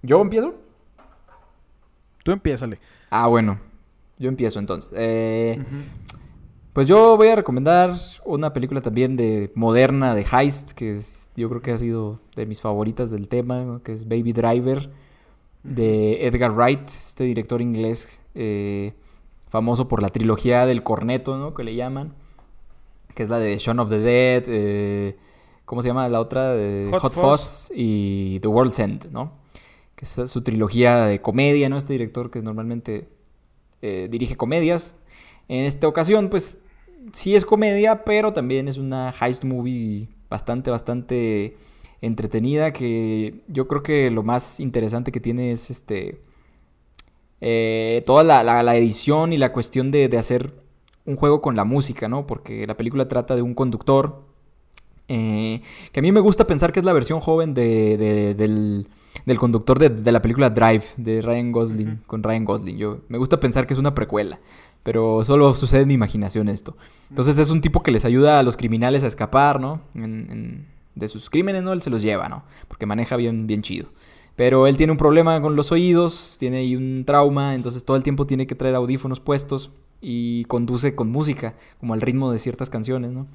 ¿Yo 0.00 0.18
empiezo? 0.22 0.54
Tú 2.24 2.32
empiézale. 2.32 2.80
Ah, 3.10 3.26
bueno. 3.26 3.58
Yo 4.22 4.28
empiezo 4.28 4.60
entonces. 4.60 4.88
Eh, 4.94 5.60
pues 6.72 6.86
yo 6.86 7.16
voy 7.16 7.28
a 7.28 7.36
recomendar 7.36 7.94
una 8.24 8.52
película 8.52 8.80
también 8.80 9.16
de 9.16 9.52
moderna, 9.54 10.14
de 10.14 10.24
heist, 10.30 10.72
que 10.72 10.98
yo 11.36 11.48
creo 11.48 11.60
que 11.60 11.72
ha 11.72 11.78
sido 11.78 12.20
de 12.34 12.46
mis 12.46 12.60
favoritas 12.60 13.10
del 13.10 13.28
tema, 13.28 13.80
que 13.84 13.92
es 13.92 14.08
Baby 14.08 14.32
Driver, 14.32 14.90
de 15.62 16.26
Edgar 16.26 16.52
Wright, 16.52 16.88
este 16.88 17.24
director 17.24 17.60
inglés 17.60 18.22
eh, 18.34 18.94
famoso 19.48 19.86
por 19.86 20.02
la 20.02 20.08
trilogía 20.08 20.64
del 20.66 20.82
corneto, 20.82 21.36
¿no? 21.36 21.54
Que 21.54 21.62
le 21.62 21.74
llaman, 21.74 22.14
que 23.14 23.22
es 23.22 23.28
la 23.28 23.38
de 23.38 23.58
Shaun 23.58 23.78
of 23.78 23.90
the 23.90 23.98
Dead, 23.98 24.44
eh, 24.46 25.16
¿cómo 25.66 25.82
se 25.82 25.88
llama 25.88 26.08
la 26.08 26.20
otra? 26.20 26.54
Hot, 26.90 27.12
Fuzz. 27.12 27.70
y 27.74 28.40
The 28.40 28.48
World's 28.48 28.78
End, 28.78 29.10
¿no? 29.12 29.32
Que 29.94 30.06
es 30.06 30.30
su 30.30 30.42
trilogía 30.42 31.04
de 31.04 31.20
comedia, 31.20 31.68
¿no? 31.68 31.76
Este 31.76 31.92
director 31.92 32.30
que 32.30 32.40
normalmente 32.40 33.08
eh, 33.82 34.08
dirige 34.10 34.36
comedias. 34.36 34.96
En 35.52 35.66
esta 35.66 35.86
ocasión, 35.86 36.30
pues 36.30 36.56
sí 37.12 37.34
es 37.34 37.44
comedia, 37.44 38.04
pero 38.04 38.32
también 38.32 38.68
es 38.68 38.78
una 38.78 39.12
heist 39.20 39.44
movie 39.44 40.08
bastante, 40.30 40.70
bastante 40.70 41.58
entretenida. 42.00 42.72
Que 42.72 43.42
yo 43.48 43.68
creo 43.68 43.82
que 43.82 44.10
lo 44.10 44.22
más 44.22 44.60
interesante 44.60 45.12
que 45.12 45.20
tiene 45.20 45.52
es 45.52 45.68
este. 45.68 46.22
Eh, 47.42 48.02
toda 48.06 48.22
la, 48.22 48.76
edición 48.78 49.34
y 49.34 49.36
la 49.36 49.52
cuestión 49.52 49.90
de, 49.90 50.08
hacer 50.16 50.54
un 51.04 51.16
juego 51.16 51.42
con 51.42 51.54
la 51.54 51.64
música, 51.64 52.08
¿no? 52.08 52.26
Porque 52.26 52.66
la 52.66 52.78
película 52.78 53.06
trata 53.06 53.36
de 53.36 53.42
un 53.42 53.52
conductor 53.52 54.24
Eh, 55.08 55.60
que 55.92 56.00
a 56.00 56.02
mí 56.02 56.12
me 56.12 56.20
gusta 56.20 56.46
pensar 56.46 56.72
que 56.72 56.80
es 56.80 56.86
la 56.86 56.94
versión 56.94 57.20
joven 57.20 57.52
de, 57.52 58.34
del, 58.34 59.36
conductor 59.36 59.78
de, 59.78 60.12
la 60.12 60.22
película 60.22 60.48
Drive, 60.48 60.84
de 60.96 61.20
Ryan 61.20 61.52
Gosling, 61.52 61.96
con 62.06 62.22
Ryan 62.22 62.46
Gosling. 62.46 62.78
Yo, 62.78 63.00
me 63.08 63.18
gusta 63.18 63.38
pensar 63.38 63.66
que 63.66 63.74
es 63.74 63.78
una 63.78 63.94
precuela, 63.94 64.40
pero 64.82 65.24
solo 65.24 65.54
sucede 65.54 65.82
en 65.82 65.88
mi 65.88 65.94
imaginación 65.94 66.48
esto. 66.48 66.76
Entonces 67.10 67.38
es 67.38 67.50
un 67.50 67.60
tipo 67.60 67.82
que 67.82 67.90
les 67.90 68.04
ayuda 68.04 68.38
a 68.38 68.42
los 68.42 68.56
criminales 68.56 69.04
a 69.04 69.08
escapar, 69.08 69.60
¿no? 69.60 69.80
de 70.94 71.08
sus 71.08 71.30
crímenes, 71.30 71.62
¿no? 71.62 71.72
Él 71.72 71.80
se 71.80 71.88
los 71.88 72.02
lleva, 72.02 72.28
¿no? 72.28 72.44
Porque 72.68 72.84
maneja 72.84 73.16
bien, 73.16 73.46
bien 73.46 73.62
chido. 73.62 73.88
Pero 74.36 74.66
él 74.66 74.76
tiene 74.76 74.92
un 74.92 74.98
problema 74.98 75.40
con 75.40 75.56
los 75.56 75.72
oídos, 75.72 76.36
tiene 76.38 76.58
ahí 76.58 76.76
un 76.76 77.04
trauma, 77.06 77.54
entonces 77.54 77.84
todo 77.84 77.96
el 77.96 78.02
tiempo 78.02 78.26
tiene 78.26 78.46
que 78.46 78.54
traer 78.54 78.74
audífonos 78.74 79.20
puestos 79.20 79.70
y 80.00 80.44
conduce 80.44 80.94
con 80.94 81.10
música, 81.10 81.54
como 81.80 81.94
al 81.94 82.00
ritmo 82.00 82.32
de 82.32 82.38
ciertas 82.38 82.70
canciones, 82.70 83.12
¿no? 83.12 83.26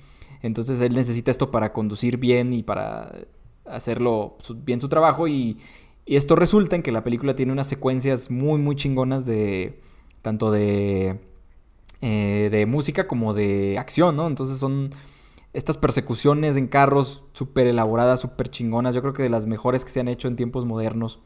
Entonces 0.42 0.82
él 0.82 0.94
necesita 0.94 1.32
esto 1.32 1.52
para 1.52 1.74
conducir 1.74 2.18
bien 2.18 2.54
y 2.54 2.64
para 2.64 3.14
hacerlo 3.66 4.38
bien 4.64 4.80
su 4.80 4.90
trabajo 4.90 5.28
y, 5.28 5.58
esto 6.06 6.38
resulta 6.38 6.78
en 6.78 6.84
que 6.84 6.94
la 6.94 7.04
película 7.04 7.36
tiene 7.36 7.52
unas 7.52 7.68
secuencias 7.68 8.32
muy 8.32 8.58
muy 8.60 8.78
chingonas 8.78 9.26
de 9.26 9.82
tanto 10.22 10.52
de 10.52 11.20
eh, 12.02 12.50
de 12.52 12.66
música 12.66 13.08
como 13.08 13.34
de 13.34 13.78
acción, 13.78 14.16
¿no? 14.16 14.28
Entonces 14.28 14.60
son 14.60 14.92
estas 15.54 15.78
persecuciones 15.78 16.56
en 16.58 16.68
carros 16.68 17.24
súper 17.34 17.68
elaboradas, 17.68 18.20
súper 18.20 18.50
chingonas. 18.50 18.94
Yo 18.94 19.02
creo 19.02 19.14
que 19.14 19.24
de 19.24 19.30
las 19.30 19.48
mejores 19.48 19.84
que 19.84 19.92
se 19.92 20.00
han 20.00 20.08
hecho 20.08 20.28
en 20.28 20.36
tiempos 20.36 20.66
modernos. 20.66 21.20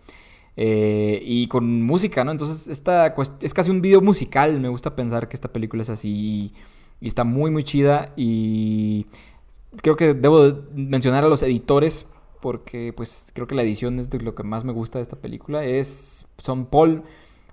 Eh, 0.57 1.21
y 1.23 1.47
con 1.47 1.81
música, 1.83 2.23
¿no? 2.23 2.31
Entonces, 2.31 2.67
esta 2.67 3.13
es 3.41 3.53
casi 3.53 3.71
un 3.71 3.81
video 3.81 4.01
musical. 4.01 4.59
Me 4.59 4.69
gusta 4.69 4.95
pensar 4.95 5.27
que 5.27 5.35
esta 5.35 5.51
película 5.51 5.81
es 5.81 5.89
así. 5.89 6.53
Y, 7.01 7.07
está 7.07 7.23
muy, 7.23 7.51
muy 7.51 7.63
chida. 7.63 8.13
Y 8.15 9.05
creo 9.81 9.95
que 9.95 10.13
debo 10.13 10.61
mencionar 10.73 11.23
a 11.25 11.27
los 11.27 11.43
editores. 11.43 12.05
Porque, 12.39 12.93
pues, 12.95 13.31
creo 13.33 13.47
que 13.47 13.55
la 13.55 13.63
edición 13.63 13.99
es 13.99 14.09
de 14.09 14.19
lo 14.19 14.33
que 14.33 14.43
más 14.43 14.63
me 14.63 14.71
gusta 14.71 14.99
de 14.99 15.03
esta 15.03 15.17
película. 15.17 15.63
Es, 15.65 16.25
son 16.37 16.65
Paul, 16.65 17.03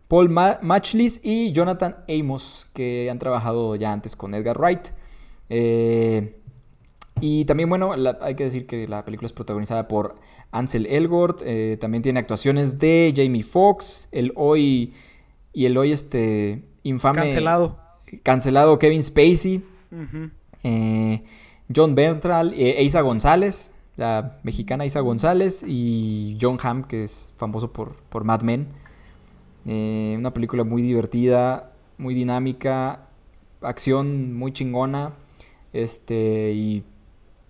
Paul 0.09 0.31
Matchlis 0.31 1.21
y 1.23 1.53
Jonathan 1.53 1.97
Amos. 2.09 2.67
Que 2.73 3.09
han 3.11 3.19
trabajado 3.19 3.77
ya 3.77 3.93
antes 3.93 4.17
con 4.17 4.35
Edgar 4.35 4.59
Wright. 4.59 4.89
Eh, 5.51 6.35
y 7.21 7.45
también, 7.45 7.69
bueno, 7.69 7.95
hay 8.21 8.35
que 8.35 8.45
decir 8.45 8.67
que 8.67 8.87
la 8.87 9.05
película 9.05 9.27
es 9.27 9.33
protagonizada 9.33 9.89
por 9.89 10.17
Ansel 10.51 10.87
Elgort. 10.87 11.43
Eh, 11.45 11.77
también 11.81 12.03
tiene 12.03 12.21
actuaciones 12.21 12.79
de 12.79 13.13
Jamie 13.15 13.43
Foxx, 13.43 14.09
el 14.13 14.33
hoy. 14.37 14.95
Y 15.53 15.67
el 15.67 15.77
hoy, 15.77 15.93
este. 15.93 16.63
Infame. 16.83 17.21
Cancelado. 17.21 17.79
Cancelado 18.23 18.79
Kevin 18.79 19.03
Spacey. 19.03 19.65
Eh, 20.63 21.23
John 21.75 21.95
Bertral. 21.95 22.55
Eh, 22.55 22.83
Isa 22.83 23.01
González. 23.01 23.73
La 23.97 24.39
mexicana 24.43 24.87
Isa 24.87 25.01
González. 25.01 25.65
Y 25.67 26.39
John 26.41 26.59
Hamm, 26.63 26.85
que 26.85 27.05
es 27.05 27.33
famoso 27.37 27.73
por, 27.73 27.97
por 28.09 28.25
Mad 28.25 28.43
Men. 28.43 28.69
Una 29.65 30.33
película 30.33 30.65
muy 30.65 30.83
divertida, 30.83 31.73
muy 31.97 32.15
dinámica. 32.15 33.09
Acción 33.61 34.35
muy 34.35 34.53
chingona. 34.53 35.13
Este. 35.73 36.53
Y 36.53 36.85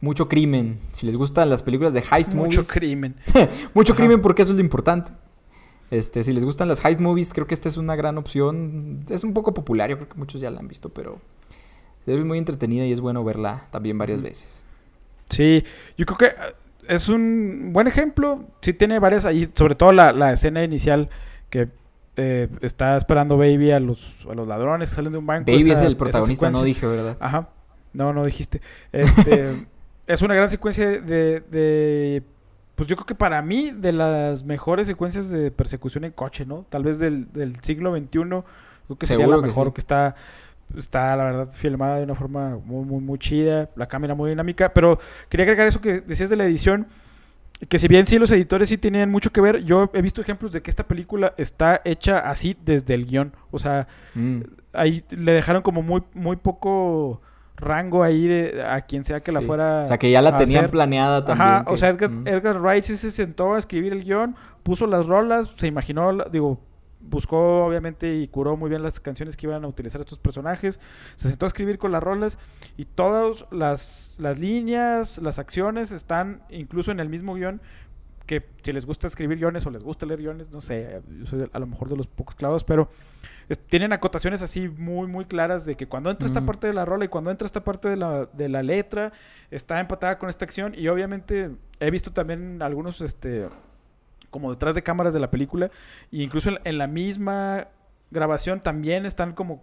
mucho 0.00 0.28
crimen. 0.28 0.78
Si 0.92 1.06
les 1.06 1.16
gustan 1.16 1.50
las 1.50 1.62
películas 1.62 1.94
de 1.94 2.02
heist 2.10 2.34
movies. 2.34 2.56
Mucho 2.58 2.68
crimen. 2.68 3.16
mucho 3.74 3.94
crimen 3.94 4.22
porque 4.22 4.42
eso 4.42 4.52
es 4.52 4.58
lo 4.58 4.64
importante. 4.64 5.12
Este, 5.90 6.22
si 6.22 6.32
les 6.32 6.44
gustan 6.44 6.68
las 6.68 6.84
heist 6.84 7.00
movies, 7.00 7.32
creo 7.32 7.46
que 7.46 7.54
esta 7.54 7.68
es 7.68 7.76
una 7.76 7.96
gran 7.96 8.18
opción. 8.18 9.00
Es 9.08 9.24
un 9.24 9.32
poco 9.32 9.54
popular, 9.54 9.88
yo 9.88 9.96
creo 9.96 10.08
que 10.08 10.18
muchos 10.18 10.40
ya 10.40 10.50
la 10.50 10.60
han 10.60 10.68
visto, 10.68 10.90
pero 10.90 11.18
es 12.06 12.24
muy 12.24 12.38
entretenida 12.38 12.84
y 12.86 12.92
es 12.92 13.00
bueno 13.00 13.24
verla 13.24 13.68
también 13.70 13.98
varias 13.98 14.22
veces. 14.22 14.64
Sí, 15.30 15.64
yo 15.96 16.06
creo 16.06 16.18
que 16.18 16.26
eh, 16.26 16.52
es 16.88 17.08
un 17.08 17.70
buen 17.72 17.86
ejemplo. 17.86 18.44
Sí 18.60 18.72
tiene 18.72 18.98
varias 18.98 19.24
ahí, 19.24 19.48
sobre 19.54 19.74
todo 19.74 19.92
la, 19.92 20.32
escena 20.32 20.62
inicial 20.62 21.10
que 21.50 21.68
eh, 22.18 22.48
está 22.62 22.96
esperando 22.96 23.36
Baby 23.36 23.70
a 23.70 23.78
los, 23.78 24.26
a 24.28 24.34
los 24.34 24.46
ladrones 24.46 24.90
que 24.90 24.96
salen 24.96 25.12
de 25.12 25.18
un 25.18 25.26
banco. 25.26 25.50
Baby 25.50 25.70
es 25.70 25.82
el 25.82 25.96
protagonista, 25.96 26.50
no 26.50 26.62
dije, 26.62 26.86
¿verdad? 26.86 27.16
Ajá. 27.20 27.48
No, 27.92 28.12
no 28.12 28.24
dijiste. 28.24 28.60
Este... 28.92 29.54
es 30.08 30.22
una 30.22 30.34
gran 30.34 30.50
secuencia 30.50 31.00
de, 31.00 32.22
Pues 32.74 32.88
yo 32.88 32.96
creo 32.96 33.06
que 33.06 33.14
para 33.14 33.40
mí, 33.40 33.70
de 33.70 33.92
las 33.92 34.42
mejores 34.42 34.88
secuencias 34.88 35.30
de 35.30 35.50
persecución 35.52 36.04
en 36.04 36.12
coche, 36.12 36.44
¿no? 36.44 36.66
Tal 36.68 36.82
vez 36.82 36.98
del, 36.98 37.28
siglo 37.62 37.96
XXI, 37.96 38.08
creo 38.08 38.44
que 38.98 39.06
sería 39.06 39.26
la 39.26 39.38
mejor, 39.38 39.72
que, 39.72 39.80
está 39.80 40.16
está 40.76 41.16
la 41.16 41.24
verdad 41.24 41.48
filmada 41.52 41.96
de 41.96 42.04
una 42.04 42.14
forma 42.14 42.58
muy 42.62 42.84
muy 42.84 43.00
muy 43.00 43.18
chida, 43.18 43.70
la 43.74 43.86
cámara 43.86 44.14
muy 44.14 44.28
dinámica, 44.30 44.74
pero 44.74 44.98
quería 45.30 45.44
agregar 45.44 45.66
eso 45.66 45.80
que 45.80 46.02
decías 46.02 46.28
de 46.28 46.36
la 46.36 46.44
edición, 46.44 46.88
que 47.66 47.78
si 47.78 47.88
bien 47.88 48.06
sí 48.06 48.18
los 48.18 48.30
editores 48.30 48.68
sí 48.68 48.78
tenían 48.78 49.10
mucho 49.10 49.30
que 49.30 49.40
ver, 49.40 49.64
yo 49.64 49.90
he 49.92 50.02
visto 50.02 50.20
ejemplos 50.20 50.52
de 50.52 50.62
que 50.62 50.70
esta 50.70 50.86
película 50.86 51.34
está 51.36 51.80
hecha 51.84 52.18
así 52.18 52.56
desde 52.64 52.94
el 52.94 53.06
guion, 53.06 53.32
o 53.50 53.58
sea, 53.58 53.88
mm. 54.14 54.40
ahí 54.72 55.04
le 55.10 55.32
dejaron 55.32 55.62
como 55.62 55.82
muy 55.82 56.02
muy 56.14 56.36
poco 56.36 57.20
rango 57.56 58.02
ahí 58.02 58.26
de 58.26 58.62
a 58.64 58.80
quien 58.82 59.04
sea 59.04 59.20
que 59.20 59.32
la 59.32 59.40
fuera. 59.40 59.82
O 59.82 59.84
sea, 59.84 59.98
que 59.98 60.10
ya 60.10 60.22
la 60.22 60.36
tenían 60.36 60.70
planeada 60.70 61.24
también. 61.24 61.48
Ajá, 61.48 61.64
o 61.68 61.76
sea, 61.76 61.90
Edgar, 61.90 62.60
Wright 62.60 62.84
sí 62.84 62.96
se 62.96 63.10
sentó 63.10 63.54
a 63.54 63.58
escribir 63.58 63.92
el 63.92 64.04
guion, 64.04 64.36
puso 64.62 64.86
las 64.86 65.06
rolas, 65.06 65.50
se 65.56 65.66
imaginó, 65.66 66.12
digo, 66.30 66.60
buscó 67.00 67.64
obviamente 67.64 68.16
y 68.16 68.28
curó 68.28 68.56
muy 68.56 68.70
bien 68.70 68.82
las 68.82 69.00
canciones 69.00 69.36
que 69.36 69.46
iban 69.46 69.64
a 69.64 69.68
utilizar 69.68 70.00
estos 70.00 70.18
personajes, 70.18 70.80
se 71.16 71.28
sentó 71.28 71.46
a 71.46 71.48
escribir 71.48 71.78
con 71.78 71.92
las 71.92 72.02
rolas 72.02 72.38
y 72.76 72.84
todas 72.84 73.46
las, 73.50 74.16
las 74.18 74.38
líneas, 74.38 75.18
las 75.18 75.38
acciones 75.38 75.90
están 75.90 76.42
incluso 76.50 76.90
en 76.92 77.00
el 77.00 77.08
mismo 77.08 77.34
guion 77.34 77.60
que 78.28 78.46
si 78.62 78.72
les 78.74 78.84
gusta 78.84 79.06
escribir 79.06 79.38
guiones 79.38 79.64
o 79.66 79.70
les 79.70 79.82
gusta 79.82 80.04
leer 80.04 80.20
guiones, 80.20 80.50
no 80.50 80.60
sé, 80.60 81.00
yo 81.18 81.26
soy 81.26 81.48
a 81.50 81.58
lo 81.58 81.66
mejor 81.66 81.88
de 81.88 81.96
los 81.96 82.06
pocos 82.06 82.34
clavos, 82.34 82.62
pero 82.62 82.90
tienen 83.68 83.94
acotaciones 83.94 84.42
así 84.42 84.68
muy, 84.68 85.08
muy 85.08 85.24
claras 85.24 85.64
de 85.64 85.76
que 85.76 85.88
cuando 85.88 86.10
entra 86.10 86.26
esta 86.26 86.44
parte 86.44 86.66
de 86.66 86.74
la 86.74 86.84
rola 86.84 87.06
y 87.06 87.08
cuando 87.08 87.30
entra 87.30 87.46
esta 87.46 87.64
parte 87.64 87.88
de 87.88 87.96
la, 87.96 88.26
de 88.26 88.50
la 88.50 88.62
letra, 88.62 89.12
está 89.50 89.80
empatada 89.80 90.18
con 90.18 90.28
esta 90.28 90.44
acción 90.44 90.74
y 90.76 90.88
obviamente 90.88 91.56
he 91.80 91.90
visto 91.90 92.12
también 92.12 92.60
algunos, 92.60 93.00
este, 93.00 93.48
como 94.30 94.50
detrás 94.50 94.74
de 94.74 94.82
cámaras 94.82 95.14
de 95.14 95.20
la 95.20 95.30
película 95.30 95.70
e 96.12 96.22
incluso 96.22 96.50
en, 96.62 96.78
la 96.78 96.86
misma 96.86 97.68
grabación 98.10 98.60
también 98.60 99.06
están 99.06 99.32
como 99.32 99.62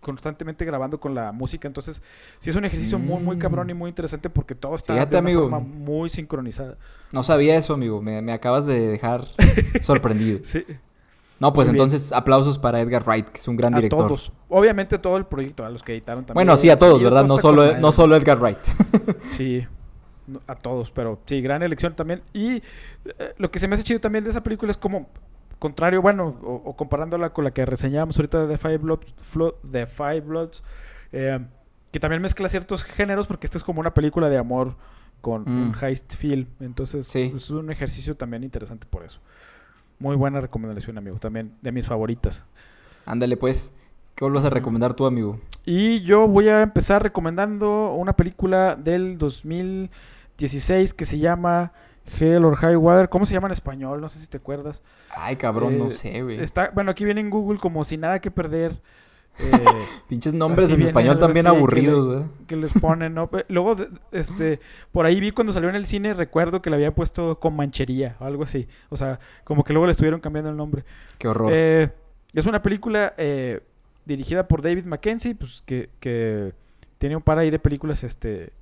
constantemente 0.00 0.64
grabando 0.64 1.00
con 1.00 1.14
la 1.14 1.32
música. 1.32 1.66
Entonces, 1.66 2.02
sí 2.38 2.50
es 2.50 2.56
un 2.56 2.64
ejercicio 2.64 2.98
muy, 2.98 3.22
muy 3.22 3.38
cabrón 3.38 3.68
y 3.70 3.74
muy 3.74 3.88
interesante 3.88 4.30
porque 4.30 4.54
todo 4.54 4.76
está 4.76 4.94
de 4.94 5.18
una 5.18 5.32
forma 5.32 5.58
muy 5.58 6.08
sincronizada. 6.08 6.76
No 7.12 7.22
sabía 7.22 7.56
eso, 7.56 7.74
amigo. 7.74 8.00
Me, 8.00 8.22
me 8.22 8.32
acabas 8.32 8.66
de 8.66 8.86
dejar 8.86 9.24
sorprendido. 9.82 10.40
sí. 10.42 10.64
No, 11.40 11.52
pues 11.52 11.68
entonces 11.68 12.12
aplausos 12.12 12.58
para 12.58 12.80
Edgar 12.80 13.04
Wright, 13.06 13.28
que 13.28 13.38
es 13.38 13.46
un 13.46 13.56
gran 13.56 13.72
a 13.74 13.76
director. 13.76 14.06
todos. 14.08 14.32
Obviamente 14.48 14.98
todo 14.98 15.16
el 15.16 15.24
proyecto, 15.24 15.64
a 15.64 15.70
los 15.70 15.82
que 15.82 15.92
editaron 15.92 16.24
también. 16.24 16.34
Bueno, 16.34 16.56
sí, 16.56 16.68
a 16.68 16.76
todos, 16.76 17.00
¿verdad? 17.00 17.26
No 17.26 17.38
solo, 17.38 17.78
no 17.78 17.92
solo 17.92 18.16
Edgar 18.16 18.40
Wright. 18.40 18.58
sí, 19.36 19.64
a 20.46 20.54
todos, 20.54 20.90
pero 20.90 21.20
sí, 21.26 21.40
gran 21.40 21.62
elección 21.62 21.94
también. 21.94 22.22
Y 22.32 22.56
eh, 22.56 23.34
lo 23.38 23.50
que 23.50 23.58
se 23.58 23.68
me 23.68 23.74
hace 23.74 23.84
chido 23.84 24.00
también 24.00 24.24
de 24.24 24.30
esa 24.30 24.42
película 24.42 24.70
es 24.70 24.76
como, 24.76 25.08
contrario, 25.58 26.02
bueno, 26.02 26.38
o, 26.42 26.76
comparándola 26.76 27.30
con 27.30 27.44
la 27.44 27.52
que 27.52 27.64
reseñábamos 27.64 28.16
ahorita 28.16 28.46
de 28.46 28.56
The 28.56 28.58
Five 28.58 28.78
Bloods, 28.78 29.14
The 29.70 29.86
Five 29.86 30.20
Bloods 30.20 30.62
eh, 31.12 31.40
que 31.90 32.00
también 32.00 32.20
mezcla 32.20 32.48
ciertos 32.48 32.84
géneros, 32.84 33.26
porque 33.26 33.46
esta 33.46 33.58
es 33.58 33.64
como 33.64 33.80
una 33.80 33.94
película 33.94 34.28
de 34.28 34.38
amor 34.38 34.76
con 35.20 35.48
un 35.48 35.70
mm. 35.70 35.84
heist 35.84 36.14
film. 36.14 36.46
Entonces, 36.60 37.08
pues, 37.12 37.34
es 37.34 37.50
un 37.50 37.70
ejercicio 37.70 38.16
también 38.16 38.44
interesante 38.44 38.86
por 38.88 39.04
eso. 39.04 39.20
Muy 39.98 40.16
buena 40.16 40.40
recomendación, 40.40 40.98
amigo. 40.98 41.16
También 41.18 41.54
de 41.62 41.72
mis 41.72 41.86
favoritas. 41.86 42.44
Ándale, 43.06 43.36
pues. 43.36 43.72
¿Qué 44.14 44.28
vas 44.28 44.44
a 44.44 44.50
recomendar 44.50 44.94
tú, 44.94 45.06
amigo? 45.06 45.40
Y 45.64 46.00
yo 46.02 46.26
voy 46.26 46.48
a 46.48 46.62
empezar 46.62 47.02
recomendando 47.02 47.94
una 47.94 48.14
película 48.14 48.74
del 48.74 49.16
2016 50.38 50.94
que 50.94 51.04
se 51.04 51.18
llama 51.18 51.72
Hell 52.18 52.44
or 52.44 52.56
High 52.56 52.76
Water. 52.76 53.08
¿Cómo 53.08 53.26
se 53.26 53.34
llama 53.34 53.48
en 53.48 53.52
español? 53.52 54.00
No 54.00 54.08
sé 54.08 54.20
si 54.20 54.28
te 54.28 54.36
acuerdas. 54.36 54.82
Ay, 55.10 55.36
cabrón, 55.36 55.78
no 55.78 55.88
eh, 55.88 55.90
sé, 55.90 56.22
güey. 56.22 56.40
Está, 56.40 56.70
bueno, 56.70 56.92
aquí 56.92 57.04
viene 57.04 57.20
en 57.20 57.30
Google 57.30 57.58
como 57.58 57.82
sin 57.84 58.00
nada 58.00 58.20
que 58.20 58.30
perder. 58.30 58.80
Eh, 59.38 59.50
Pinches 60.08 60.34
nombres 60.34 60.70
en 60.70 60.82
español 60.82 61.18
también 61.18 61.46
aburridos, 61.46 62.08
que, 62.08 62.22
eh. 62.22 62.26
que 62.46 62.56
les 62.56 62.72
ponen, 62.72 63.14
¿no? 63.14 63.28
Luego, 63.48 63.76
este, 64.12 64.60
por 64.92 65.06
ahí 65.06 65.20
vi 65.20 65.32
cuando 65.32 65.52
salió 65.52 65.68
en 65.68 65.76
el 65.76 65.86
cine, 65.86 66.14
recuerdo 66.14 66.62
que 66.62 66.70
le 66.70 66.76
habían 66.76 66.94
puesto 66.94 67.38
con 67.38 67.54
manchería 67.54 68.16
o 68.20 68.24
algo 68.24 68.44
así. 68.44 68.68
O 68.88 68.96
sea, 68.96 69.20
como 69.44 69.64
que 69.64 69.72
luego 69.72 69.86
le 69.86 69.92
estuvieron 69.92 70.20
cambiando 70.20 70.50
el 70.50 70.56
nombre. 70.56 70.84
Qué 71.18 71.28
horror. 71.28 71.50
Eh, 71.52 71.90
es 72.32 72.46
una 72.46 72.62
película 72.62 73.14
eh, 73.16 73.60
dirigida 74.04 74.46
por 74.46 74.62
David 74.62 74.84
Mackenzie, 74.84 75.34
pues 75.34 75.62
que, 75.66 75.90
que 76.00 76.52
tiene 76.98 77.16
un 77.16 77.22
par 77.22 77.38
ahí 77.38 77.50
de 77.50 77.58
películas, 77.58 78.04
este, 78.04 78.52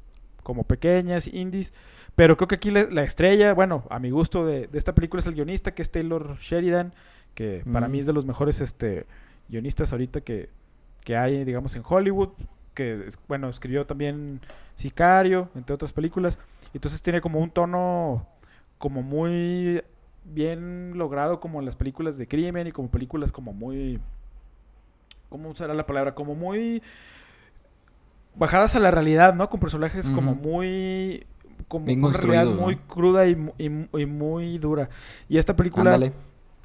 como 0.46 0.62
pequeñas, 0.62 1.26
indies. 1.26 1.74
Pero 2.14 2.36
creo 2.36 2.46
que 2.46 2.54
aquí 2.54 2.70
la, 2.70 3.02
estrella, 3.02 3.52
bueno, 3.52 3.82
a 3.90 3.98
mi 3.98 4.10
gusto 4.10 4.46
de, 4.46 4.68
esta 4.74 4.94
película 4.94 5.18
es 5.18 5.26
el 5.26 5.34
guionista, 5.34 5.74
que 5.74 5.82
es 5.82 5.90
Taylor 5.90 6.38
Sheridan, 6.38 6.94
que 7.34 7.64
para 7.72 7.88
mí 7.88 7.98
mm. 7.98 8.00
es 8.00 8.06
de 8.06 8.12
los 8.12 8.24
mejores 8.24 8.60
este, 8.60 9.06
guionistas 9.48 9.90
ahorita 9.90 10.20
que, 10.20 10.48
que 11.02 11.16
hay, 11.16 11.44
digamos, 11.44 11.74
en 11.74 11.82
Hollywood. 11.84 12.28
que, 12.74 13.08
bueno, 13.26 13.48
escribió 13.48 13.86
también 13.86 14.40
Sicario, 14.76 15.48
entre 15.56 15.74
otras 15.74 15.92
películas. 15.92 16.38
Entonces 16.72 17.02
tiene 17.02 17.20
como 17.20 17.40
un 17.40 17.50
tono 17.50 18.24
como 18.78 19.02
muy 19.02 19.82
bien 20.22 20.92
logrado 20.96 21.40
como 21.40 21.60
las 21.60 21.74
películas 21.74 22.18
de 22.18 22.28
crimen 22.28 22.68
y 22.68 22.72
como 22.72 22.88
películas 22.88 23.32
como 23.32 23.52
muy... 23.52 23.98
¿Cómo 25.28 25.52
será 25.56 25.74
la 25.74 25.86
palabra? 25.86 26.14
Como 26.14 26.36
muy 26.36 26.84
bajadas 28.36 28.76
a 28.76 28.80
la 28.80 28.90
realidad, 28.90 29.34
¿no? 29.34 29.48
Con 29.48 29.60
personajes 29.60 30.10
como 30.10 30.34
muy 30.34 31.26
como 31.68 31.92
una 31.92 32.16
realidad 32.16 32.54
muy 32.54 32.76
cruda 32.76 33.26
y, 33.26 33.36
muy 33.36 34.58
dura. 34.58 34.88
Y 35.28 35.38
esta 35.38 35.56
película 35.56 35.98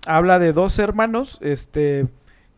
habla 0.06 0.40
de 0.40 0.54
dos 0.54 0.78
hermanos, 0.80 1.40
este, 1.42 2.08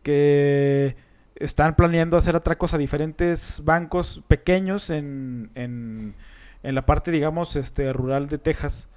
que 0.02 0.96
están 1.36 1.74
planeando 1.74 2.16
hacer 2.16 2.36
atracos 2.36 2.74
a 2.74 2.78
diferentes 2.78 3.62
bancos 3.64 4.22
pequeños 4.28 4.90
en, 4.90 5.50
en, 5.54 6.14
en 6.62 6.74
la 6.74 6.86
parte, 6.86 7.10
digamos, 7.10 7.56
este, 7.56 7.92
rural 7.92 8.28
de 8.28 8.38
Texas. 8.38 8.88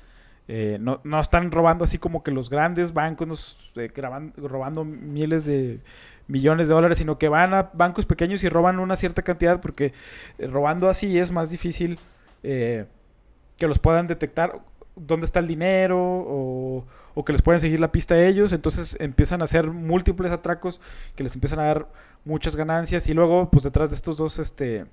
Eh, 0.49 0.78
no, 0.80 1.01
no, 1.03 1.20
están 1.20 1.51
robando 1.51 1.84
así 1.84 1.97
como 1.97 2.24
que 2.24 2.32
los 2.32 2.49
grandes 2.49 2.93
bancos, 2.93 3.70
eh, 3.76 3.91
robando 4.38 4.86
miles 4.86 5.43
de 5.45 5.82
millones 6.28 6.68
de 6.68 6.74
dólares, 6.74 6.98
sino 6.98 7.18
que 7.18 7.30
van 7.30 7.54
a 7.54 7.70
bancos 7.74 8.06
pequeños 8.06 8.44
y 8.44 8.50
roban 8.50 8.80
una 8.80 8.96
cierta 8.96 9.22
cantidad 9.22 9.62
porque 9.62 9.94
eh, 10.38 10.48
robando 10.48 10.90
así 10.90 11.18
es 11.18 11.32
más 11.32 11.50
difícil 11.50 12.00
que 12.44 13.68
los 13.68 13.78
puedan 13.78 14.08
detectar 14.08 14.62
dónde 14.96 15.26
está 15.26 15.40
el 15.40 15.48
dinero 15.48 15.98
o, 16.00 16.86
que 17.26 17.34
les 17.34 17.42
pueden 17.42 17.60
seguir 17.60 17.80
la 17.80 17.92
pista 17.92 18.16
a 18.16 18.26
ellos. 18.26 18.54
Entonces 18.54 18.96
empiezan 19.02 19.42
a 19.42 19.46
hacer 19.46 19.68
múltiples 19.68 20.32
atracos 20.32 20.80
que 21.16 21.24
les 21.24 21.34
empiezan 21.36 21.60
a 21.60 21.64
dar 21.64 21.88
muchas 22.24 22.56
ganancias 22.56 23.10
y 23.10 23.14
luego 23.14 23.50
pues 23.50 23.64
detrás 23.64 23.90
de 23.90 23.96
estos 23.96 24.16
dos 24.16 24.40
este, 24.40 24.86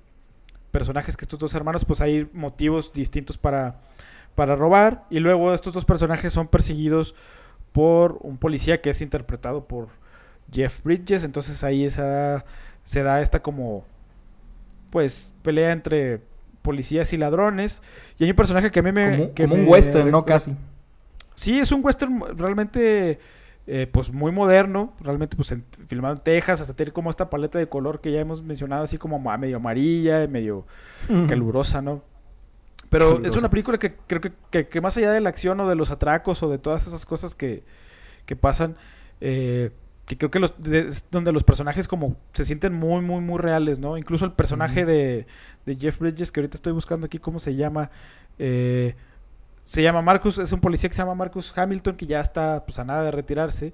personajes, 0.71 1.15
que 1.15 1.23
estos 1.23 1.39
dos 1.39 1.53
hermanos, 1.55 1.85
pues 1.85 2.01
hay 2.01 2.27
motivos 2.33 2.91
distintos 2.91 3.37
para 3.37 3.79
para 4.35 4.55
robar. 4.55 5.05
Y 5.09 5.19
luego 5.19 5.53
estos 5.53 5.73
dos 5.73 5.85
personajes 5.85 6.31
son 6.33 6.47
perseguidos 6.47 7.15
por 7.71 8.19
un 8.21 8.37
policía 8.37 8.81
que 8.81 8.91
es 8.91 9.01
interpretado 9.01 9.65
por 9.65 9.89
Jeff 10.51 10.83
Bridges. 10.83 11.23
Entonces 11.23 11.63
ahí 11.63 11.85
esa, 11.85 12.45
se 12.83 13.03
da 13.03 13.21
esta 13.21 13.41
como 13.41 13.85
pues 14.89 15.33
pelea 15.41 15.71
entre 15.71 16.21
policías 16.61 17.13
y 17.13 17.17
ladrones. 17.17 17.81
Y 18.17 18.23
hay 18.23 18.29
un 18.31 18.35
personaje 18.35 18.71
que 18.71 18.79
a 18.79 18.83
mí 18.83 18.91
me... 18.91 19.31
Como, 19.35 19.55
un 19.55 19.67
western, 19.67 20.09
¿no? 20.09 20.25
Casi. 20.25 20.55
Sí, 21.35 21.59
es 21.59 21.71
un 21.71 21.83
western 21.83 22.37
realmente... 22.37 23.19
Eh, 23.67 23.87
pues 23.91 24.13
muy 24.13 24.31
moderno, 24.31 24.93
realmente 24.99 25.35
pues 25.35 25.55
filmado 25.87 26.13
en 26.13 26.21
Texas, 26.21 26.61
hasta 26.61 26.75
tener 26.75 26.93
como 26.93 27.09
esta 27.09 27.31
paleta 27.31 27.57
de 27.57 27.67
color 27.67 27.99
que 27.99 28.11
ya 28.11 28.19
hemos 28.19 28.43
mencionado, 28.43 28.83
así 28.83 28.99
como 28.99 29.17
medio 29.39 29.57
amarilla, 29.57 30.27
medio 30.27 30.67
calurosa, 31.27 31.81
¿no? 31.81 32.03
Pero 32.89 33.25
es 33.25 33.35
una 33.35 33.49
película 33.49 33.77
que 33.77 33.95
creo 34.07 34.21
que, 34.21 34.81
más 34.81 34.95
allá 34.97 35.11
de 35.11 35.19
la 35.19 35.29
acción 35.29 35.59
o 35.59 35.67
de 35.67 35.75
los 35.75 35.91
atracos 35.91 36.43
o 36.43 36.49
de 36.49 36.57
todas 36.57 36.87
esas 36.87 37.05
cosas 37.05 37.35
que, 37.35 37.63
pasan, 38.39 38.75
eh, 39.19 39.71
que 40.05 40.17
creo 40.17 40.29
que 40.29 40.39
los, 40.39 40.53
donde 41.09 41.31
los 41.31 41.43
personajes 41.43 41.87
como 41.87 42.15
se 42.33 42.45
sienten 42.45 42.73
muy, 42.73 43.01
muy, 43.01 43.21
muy 43.21 43.39
reales, 43.39 43.79
¿no? 43.79 43.97
Incluso 43.97 44.25
el 44.25 44.33
personaje 44.33 44.85
de, 44.85 45.25
Jeff 45.79 45.99
Bridges, 45.99 46.31
que 46.31 46.41
ahorita 46.41 46.57
estoy 46.57 46.73
buscando 46.73 47.07
aquí 47.07 47.17
cómo 47.17 47.39
se 47.39 47.55
llama, 47.55 47.89
eh, 48.37 48.95
se 49.63 49.81
llama 49.81 50.03
Marcus, 50.03 50.37
es 50.37 50.51
un 50.51 50.59
policía 50.59 50.89
que 50.89 50.95
se 50.95 51.01
llama 51.01 51.15
Marcus 51.15 51.51
Hamilton, 51.57 51.95
que 51.95 52.05
ya 52.05 52.19
está 52.19 52.63
pues, 52.65 52.77
a 52.77 52.83
nada 52.83 53.03
de 53.03 53.11
retirarse, 53.11 53.73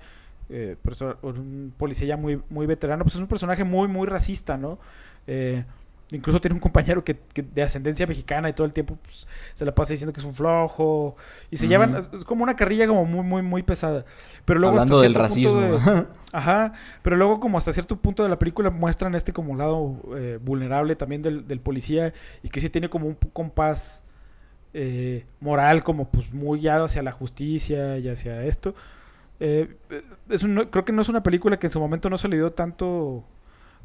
eh, 0.49 0.77
un 1.21 1.73
policía 1.77 2.07
ya 2.07 2.17
muy, 2.17 2.41
muy 2.49 2.65
veterano, 2.65 3.03
pues 3.03 3.15
es 3.15 3.21
un 3.21 3.27
personaje 3.27 3.65
muy, 3.65 3.89
muy 3.89 4.07
racista, 4.07 4.57
¿no? 4.57 4.79
Eh, 5.27 5.65
Incluso 6.11 6.41
tiene 6.41 6.55
un 6.55 6.59
compañero 6.59 7.03
que, 7.03 7.17
de 7.35 7.63
ascendencia 7.63 8.05
mexicana 8.05 8.49
y 8.49 8.53
todo 8.53 8.65
el 8.65 8.73
tiempo 8.73 8.97
pues, 9.01 9.27
se 9.53 9.63
la 9.63 9.73
pasa 9.73 9.93
diciendo 9.93 10.11
que 10.11 10.19
es 10.19 10.25
un 10.25 10.33
flojo. 10.33 11.15
Y 11.49 11.55
se 11.55 11.67
llevan, 11.67 11.95
es 12.13 12.25
como 12.25 12.43
una 12.43 12.55
carrilla 12.55 12.85
como 12.85 13.05
muy, 13.05 13.23
muy, 13.23 13.41
muy 13.41 13.63
pesada. 13.63 14.03
Pero 14.43 14.59
luego 14.59 14.75
Hablando 14.75 15.01
del 15.01 15.15
racismo. 15.15 15.77
ajá. 16.33 16.73
Pero 17.01 17.15
luego 17.15 17.39
como 17.39 17.57
hasta 17.57 17.71
cierto 17.71 17.95
punto 17.95 18.23
de 18.23 18.29
la 18.29 18.37
película 18.37 18.69
muestran 18.69 19.15
este 19.15 19.31
como 19.31 19.55
lado 19.55 19.95
eh, 20.17 20.37
vulnerable 20.43 20.97
también 20.97 21.21
del, 21.21 21.59
policía. 21.61 22.13
Y 22.43 22.49
que 22.49 22.59
sí 22.59 22.69
tiene 22.69 22.89
como 22.89 23.07
un 23.07 23.15
compás 23.31 24.03
eh, 24.73 25.25
moral 25.39 25.83
como 25.83 26.09
pues 26.09 26.33
muy 26.33 26.59
guiado 26.59 26.85
hacia 26.85 27.03
la 27.03 27.13
justicia 27.13 27.97
y 27.99 28.09
hacia 28.09 28.43
esto. 28.43 28.75
Eh, 29.39 29.75
es 30.29 30.43
creo 30.69 30.85
que 30.85 30.91
no 30.91 31.01
es 31.01 31.09
una 31.09 31.23
película 31.23 31.57
que 31.57 31.67
en 31.67 31.71
su 31.71 31.79
momento 31.79 32.09
no 32.09 32.17
se 32.17 32.27
le 32.27 32.35
dio 32.35 32.51
tanto 32.51 33.23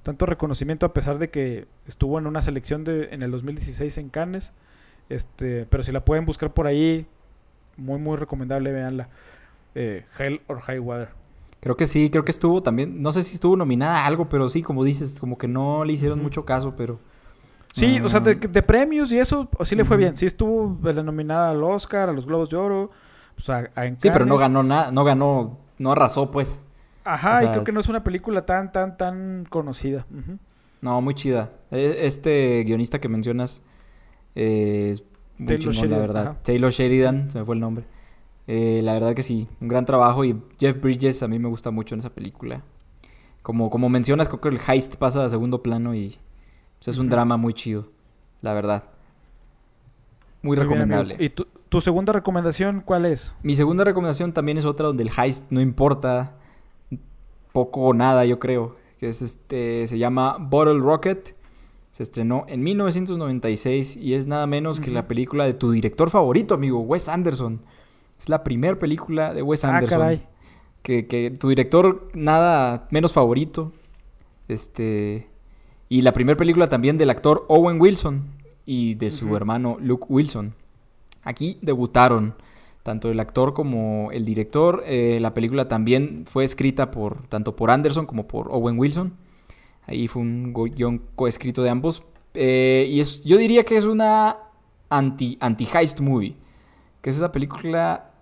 tanto 0.07 0.25
reconocimiento 0.25 0.87
a 0.87 0.95
pesar 0.95 1.19
de 1.19 1.31
que 1.31 1.67
estuvo 1.89 2.17
en 2.21 2.29
una 2.29 2.41
selección 2.41 2.85
de, 2.85 3.09
en 3.11 3.25
el 3.25 3.33
2016 3.33 3.99
en 3.99 4.09
Cannes. 4.09 4.53
Este, 5.09 5.67
pero 5.67 5.83
si 5.83 5.91
la 5.91 6.05
pueden 6.05 6.25
buscar 6.25 6.55
por 6.55 6.69
ahí, 6.69 7.07
muy 7.77 7.99
muy 7.99 8.17
recomendable, 8.17 8.71
veanla. 8.71 9.09
Eh, 9.75 10.05
Hell 10.17 10.43
or 10.47 10.61
High 10.61 10.79
Water. 10.79 11.09
Creo 11.59 11.77
que 11.77 11.87
sí, 11.87 12.09
creo 12.09 12.25
que 12.25 12.31
estuvo 12.31 12.63
también, 12.63 13.03
no 13.03 13.11
sé 13.11 13.25
si 13.25 13.35
estuvo 13.35 13.57
nominada 13.57 14.05
a 14.05 14.07
algo, 14.07 14.29
pero 14.29 14.49
sí, 14.49 14.63
como 14.63 14.85
dices, 14.85 15.19
como 15.19 15.37
que 15.37 15.49
no 15.49 15.85
le 15.85 15.95
hicieron 15.95 16.23
mucho 16.23 16.45
caso, 16.45 16.77
pero... 16.77 17.01
Sí, 17.75 18.01
o 18.01 18.09
sea, 18.09 18.21
de, 18.21 18.63
premios 18.63 19.11
y 19.11 19.19
eso, 19.19 19.51
sí 19.65 19.75
le 19.75 19.85
fue 19.85 19.97
bien. 19.97 20.17
Sí 20.17 20.25
estuvo 20.25 20.79
nominada 21.03 21.51
al 21.51 21.65
Oscar, 21.65 22.09
a 22.09 22.13
los 22.13 22.27
Globos 22.27 22.49
de 22.49 22.57
Oro, 22.57 22.93
pues 23.35 23.51
a, 23.51 23.69
Sí, 23.99 24.09
pero 24.11 24.25
no 24.25 24.39
ganó 24.39 24.63
nada, 24.63 24.93
no 24.93 25.03
ganó, 25.03 25.59
no 25.79 25.93
arrasó, 25.93 26.31
pues. 26.31 26.63
Ajá, 27.07 27.45
y 27.45 27.49
creo 27.51 27.63
que 27.63 27.71
no 27.71 27.79
es 27.79 27.89
una 27.89 28.03
película 28.03 28.45
tan, 28.45 28.73
tan, 28.73 28.97
tan 28.97 29.47
conocida. 29.49 30.05
No, 30.81 31.01
muy 31.01 31.15
chida. 31.15 31.53
E, 31.71 32.01
este 32.07 32.65
guionista 32.65 33.01
que 33.01 33.09
mencionas 33.09 33.63
eh, 34.35 34.91
es 34.93 35.05
muy 35.39 35.59
chingón, 35.59 35.91
la 35.91 35.99
verdad. 35.99 36.37
Taylor 36.43 36.73
Sheridan, 36.73 37.31
se 37.31 37.39
me 37.39 37.45
fue 37.45 37.55
el 37.55 37.61
nombre. 37.61 37.85
Eh, 38.49 38.81
la 38.83 38.95
verdad 38.95 39.15
que 39.15 39.23
sí, 39.23 39.49
un 39.61 39.69
gran 39.69 39.85
trabajo 39.87 40.25
y 40.25 40.41
Jeff 40.59 40.81
Bridges 40.81 41.23
a 41.23 41.29
mí 41.29 41.39
me 41.39 41.49
gusta 41.49 41.71
mucho 41.71 41.95
en 41.95 42.01
esa 42.01 42.11
película. 42.11 42.63
Como, 43.43 43.71
como 43.71 43.89
mencionas, 43.89 44.29
creo 44.29 44.41
que 44.41 44.49
el 44.49 44.61
heist 44.67 44.97
pasa 44.97 45.25
a 45.25 45.29
segundo 45.29 45.63
plano 45.63 45.95
y 45.95 46.17
pues, 46.79 46.89
es 46.89 46.99
un 46.99 47.09
drama 47.09 47.37
muy 47.37 47.55
chido, 47.55 47.89
la 48.43 48.53
verdad. 48.53 48.85
Muy, 50.43 50.57
recomendable. 50.57 51.17
¿Y 51.21 51.29
tu, 51.29 51.47
tu 51.69 51.81
segunda 51.81 52.13
recomendación 52.13 52.81
cuál 52.81 53.07
es? 53.07 53.33
Mi 53.45 53.55
segunda 53.55 53.85
recomendación 53.85 54.33
también 54.33 54.59
es 54.59 54.65
otra 54.65 54.89
donde 54.89 55.05
el 55.05 55.11
heist 55.17 55.51
no 55.51 55.61
importa 55.61 56.35
poco 57.57 57.81
o 57.81 57.95
nada, 57.95 58.27
yo 58.27 58.39
creo. 58.39 58.77
Que 58.99 59.09
es 59.09 59.23
este, 59.23 59.89
se 59.89 59.97
llama 59.97 60.37
Bottle 60.39 60.79
Rocket. 60.79 61.35
Se 61.91 62.03
estrenó 62.03 62.45
en 62.49 62.63
1996 62.63 63.97
y 63.97 64.13
es 64.13 64.27
nada 64.27 64.47
menos 64.47 64.79
que 64.79 64.91
la 64.91 65.09
película 65.09 65.47
de 65.47 65.55
tu 65.55 65.71
director 65.71 66.11
favorito, 66.11 66.53
amigo, 66.53 66.81
Wes 66.81 67.09
Anderson. 67.09 67.63
Es 68.19 68.29
la 68.29 68.45
primera 68.45 68.79
película 68.79 69.33
de 69.33 69.41
Wes 69.41 69.65
ah, 69.65 69.75
Anderson. 69.75 70.21
Que, 70.83 71.07
que, 71.07 71.31
tu 71.31 71.49
director 71.49 72.11
nada 72.13 72.89
menos 72.91 73.15
favorito. 73.15 73.73
Este. 74.49 75.27
Y 75.89 76.03
la 76.03 76.13
primera 76.13 76.37
película 76.37 76.69
también 76.69 76.99
del 76.99 77.09
actor 77.09 77.47
Owen 77.49 77.81
Wilson 77.81 78.25
y 78.67 78.97
de 78.97 79.11
su 79.11 79.35
hermano 79.35 79.79
Luke 79.81 80.05
Wilson. 80.11 80.53
Aquí 81.23 81.57
debutaron 81.63 82.35
tanto 82.87 83.11
el 83.11 83.19
actor 83.19 83.53
como 83.53 84.13
el 84.13 84.25
director. 84.25 84.85
Eh, 84.87 85.19
la 85.21 85.35
película 85.35 85.67
también 85.67 86.23
fue 86.25 86.45
escrita 86.45 86.93
por 86.93 87.27
tanto 87.27 87.57
por 87.57 87.73
Anderson 87.73 88.07
como 88.07 88.29
por 88.29 88.47
Owen 88.53 88.79
Wilson. 88.79 89.13
Ahí 89.89 90.07
fue 90.07 90.23
un 90.23 90.55
guion 90.55 91.03
coescrito 91.17 91.65
de 91.65 91.71
ambos. 91.71 92.05
Eh, 92.35 92.87
y 92.89 93.01
es, 93.01 93.25
yo 93.25 93.39
diría 93.39 93.65
que 93.65 93.77
es 93.77 93.87
una 93.87 94.37
anti, 94.89 95.37
anti-heist 95.41 95.99
movie. 95.99 96.37
Que 97.01 97.11
es 97.11 97.17
esa 97.17 97.33
película 97.33 98.13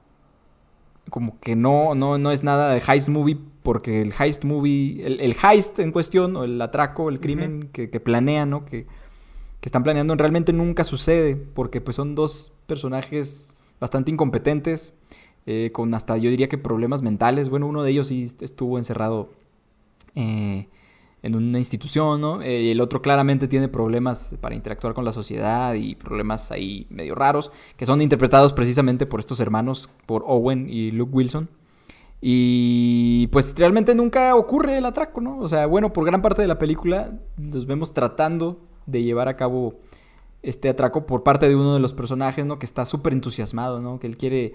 como 1.11 1.39
que 1.41 1.55
no, 1.57 1.95
no, 1.95 2.17
no 2.17 2.33
es 2.33 2.43
nada 2.43 2.73
de 2.73 2.81
heist 2.89 3.09
movie 3.09 3.39
porque 3.63 4.01
el 4.01 4.15
heist 4.19 4.45
movie, 4.45 5.05
el, 5.05 5.37
heist 5.43 5.79
en 5.79 5.93
cuestión, 5.93 6.37
o 6.37 6.45
el 6.45 6.61
atraco, 6.61 7.11
el 7.11 7.21
crimen 7.21 7.69
que, 7.71 7.91
que, 7.91 8.01
planean, 8.01 8.49
¿no? 8.49 8.65
Que, 8.65 8.85
que 9.61 9.67
están 9.67 9.83
planeando, 9.83 10.15
realmente 10.17 10.55
nunca 10.55 10.85
sucede 10.85 11.37
porque 11.37 11.83
pues 11.83 11.97
son 11.97 12.15
dos 12.15 12.55
personajes 12.67 13.57
bastante 13.85 14.11
incompetentes, 14.11 14.95
eh, 15.45 15.69
con 15.71 15.93
hasta 15.93 16.17
yo 16.17 16.31
diría 16.31 16.49
que 16.49 16.57
problemas 16.57 17.03
mentales. 17.03 17.51
Bueno, 17.51 17.67
uno 17.67 17.83
de 17.83 17.91
ellos 17.91 18.07
sí 18.07 18.35
estuvo 18.41 18.79
encerrado 18.79 19.29
eh, 20.15 20.69
en 21.23 21.35
una 21.35 21.59
institución, 21.59 22.19
¿no? 22.19 22.41
Eh, 22.41 22.73
el 22.73 22.81
otro 22.81 23.03
claramente 23.03 23.47
tiene 23.47 23.69
problemas 23.69 24.37
para 24.41 24.55
interactuar 24.55 24.95
con 24.95 25.05
la 25.05 25.13
sociedad 25.13 25.75
y 25.75 25.97
problemas 25.97 26.51
ahí 26.51 26.87
medio 26.89 27.15
raros, 27.15 27.53
que 27.77 27.85
son 27.85 28.01
interpretados 28.01 28.55
precisamente 28.55 29.05
por 29.05 29.21
estos 29.21 29.39
hermanos, 29.39 29.91
por 30.07 30.25
Owen 30.27 30.67
y 30.71 30.91
Luke 30.91 31.13
Wilson. 31.15 31.51
Y 32.23 33.27
pues 33.27 33.55
realmente 33.59 33.95
nunca 33.95 34.35
ocurre 34.35 34.79
el 34.79 34.87
atraco, 34.87 35.21
¿no? 35.21 35.41
O 35.41 35.49
sea, 35.51 35.67
bueno, 35.67 35.93
por 35.93 36.07
gran 36.07 36.23
parte 36.23 36.41
de 36.41 36.49
la 36.49 36.59
película 36.59 37.21
los 37.37 37.67
vemos 37.67 37.93
tratando 37.93 38.61
de 38.87 39.03
llevar 39.03 39.29
a 39.29 39.37
cabo 39.37 39.75
este 40.45 40.69
atraco 40.69 41.07
por 41.07 41.23
parte 41.23 41.49
de 41.49 41.57
uno 41.57 41.75
de 41.75 41.81
los 41.81 41.93
personajes, 41.93 42.47
¿no? 42.47 42.59
Que 42.59 42.67
está 42.67 42.87
súper 42.87 43.13
entusiasmado, 43.13 43.81
¿no? 43.81 43.99
Que 43.99 44.07
él 44.07 44.17
quiere, 44.17 44.55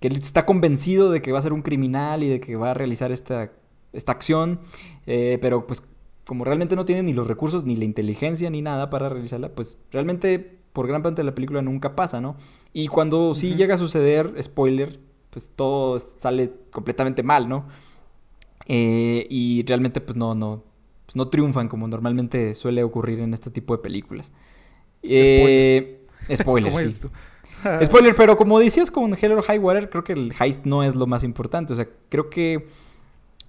que 0.00 0.08
él 0.08 0.16
está 0.16 0.46
convencido 0.46 1.10
de 1.10 1.22
que 1.22 1.32
va 1.32 1.38
a 1.38 1.42
ser 1.42 1.52
un 1.52 1.62
criminal 1.62 2.22
y 2.22 2.28
de 2.28 2.40
que 2.40 2.56
va 2.56 2.72
a 2.72 2.74
realizar 2.74 3.12
esta, 3.12 3.52
esta 3.92 4.12
acción, 4.12 4.60
eh, 5.06 5.38
pero 5.40 5.66
pues 5.66 5.82
como 6.26 6.44
realmente 6.44 6.76
no 6.76 6.84
tiene 6.84 7.02
ni 7.02 7.12
los 7.12 7.26
recursos, 7.26 7.64
ni 7.64 7.76
la 7.76 7.84
inteligencia, 7.84 8.50
ni 8.50 8.62
nada 8.62 8.90
para 8.90 9.08
realizarla, 9.08 9.48
pues 9.54 9.78
realmente 9.90 10.38
por 10.72 10.86
gran 10.86 11.02
parte 11.02 11.22
de 11.22 11.24
la 11.24 11.34
película 11.34 11.62
nunca 11.62 11.96
pasa, 11.96 12.20
¿no? 12.20 12.36
Y 12.72 12.86
cuando 12.88 13.34
sí 13.34 13.56
llega 13.56 13.74
a 13.74 13.78
suceder, 13.78 14.40
spoiler, 14.40 15.00
pues 15.30 15.50
todo 15.54 15.98
sale 15.98 16.52
completamente 16.70 17.22
mal, 17.22 17.48
¿no? 17.48 17.66
Eh, 18.66 19.26
y 19.28 19.64
realmente 19.64 20.00
pues 20.00 20.16
no, 20.16 20.34
no, 20.34 20.62
pues 21.06 21.16
no 21.16 21.28
triunfan 21.28 21.68
como 21.68 21.88
normalmente 21.88 22.54
suele 22.54 22.84
ocurrir 22.84 23.20
en 23.20 23.34
este 23.34 23.50
tipo 23.50 23.76
de 23.76 23.82
películas. 23.82 24.32
Eh, 25.02 26.06
spoiler, 26.34 26.92
sí. 26.92 27.08
Spoiler, 27.84 28.14
pero 28.14 28.36
como 28.36 28.58
decías 28.58 28.90
con 28.90 29.14
Hell 29.14 29.32
or 29.32 29.42
High 29.42 29.58
Water, 29.58 29.90
creo 29.90 30.04
que 30.04 30.12
el 30.12 30.32
heist 30.38 30.64
no 30.64 30.82
es 30.82 30.94
lo 30.94 31.06
más 31.06 31.24
importante. 31.24 31.72
O 31.72 31.76
sea, 31.76 31.86
creo 32.08 32.30
que 32.30 32.66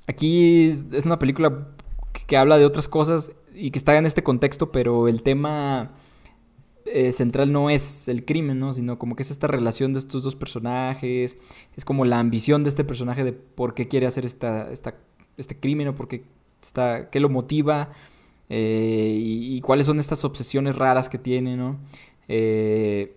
aquí 0.08 0.70
es 0.92 1.06
una 1.06 1.20
película 1.20 1.68
que, 2.28 2.38
habla 2.38 2.58
de 2.58 2.66
otras 2.66 2.88
cosas 2.88 3.32
y 3.54 3.72
que 3.72 3.80
está 3.80 3.98
en 3.98 4.06
este 4.06 4.24
contexto, 4.24 4.72
pero 4.72 5.08
el 5.08 5.24
tema 5.24 5.92
eh, 6.86 7.12
central 7.12 7.52
no 7.52 7.70
es 7.70 8.08
el 8.08 8.26
crimen, 8.26 8.60
¿no? 8.60 8.74
Sino 8.74 9.00
como 9.00 9.16
que 9.16 9.24
es 9.24 9.32
esta 9.32 9.48
relación 9.48 9.94
de 9.94 10.00
estos 10.00 10.24
dos 10.24 10.36
personajes, 10.36 11.38
es 11.76 11.86
como 11.86 12.06
la 12.06 12.20
ambición 12.20 12.64
de 12.64 12.70
este 12.70 12.84
personaje 12.84 13.24
de 13.24 13.34
por 13.34 13.74
qué 13.74 13.88
quiere 13.88 14.08
hacer 14.08 14.26
esta, 14.26 14.72
esta, 14.72 14.96
este 15.38 15.58
crimen 15.58 15.90
o 15.90 15.96
por 15.96 16.08
qué, 16.08 16.24
está, 16.62 17.10
qué 17.10 17.20
lo 17.20 17.30
motiva 17.30 17.92
eh, 18.54 19.16
y, 19.18 19.62
cuáles 19.62 19.86
son 19.86 19.98
estas 19.98 20.26
obsesiones 20.26 20.76
raras 20.76 21.08
que 21.08 21.18
tiene, 21.18 21.56
¿no? 21.56 21.80
Eh, 22.28 23.16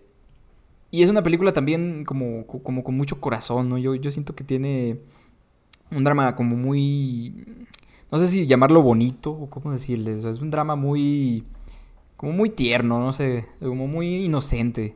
y 0.91 1.03
es 1.03 1.09
una 1.09 1.23
película 1.23 1.51
también 1.51 2.05
como, 2.05 2.47
como 2.47 2.85
con 2.85 2.95
mucho 2.95 3.19
corazón, 3.19 3.67
¿no? 3.67 3.77
Yo, 3.77 3.95
yo 3.95 4.11
siento 4.11 4.33
que 4.33 4.45
tiene 4.45 4.97
un 5.91 6.05
drama 6.05 6.37
como 6.37 6.55
muy... 6.55 7.33
No 8.13 8.17
sé 8.17 8.29
si 8.29 8.47
llamarlo 8.47 8.81
bonito 8.81 9.31
o 9.31 9.49
cómo 9.49 9.73
decirle. 9.73 10.13
es 10.13 10.39
un 10.39 10.51
drama 10.51 10.77
muy... 10.77 11.43
Como 12.15 12.31
muy 12.31 12.49
tierno, 12.49 13.01
no 13.01 13.11
sé. 13.11 13.45
Como 13.59 13.87
muy 13.87 14.23
inocente. 14.23 14.95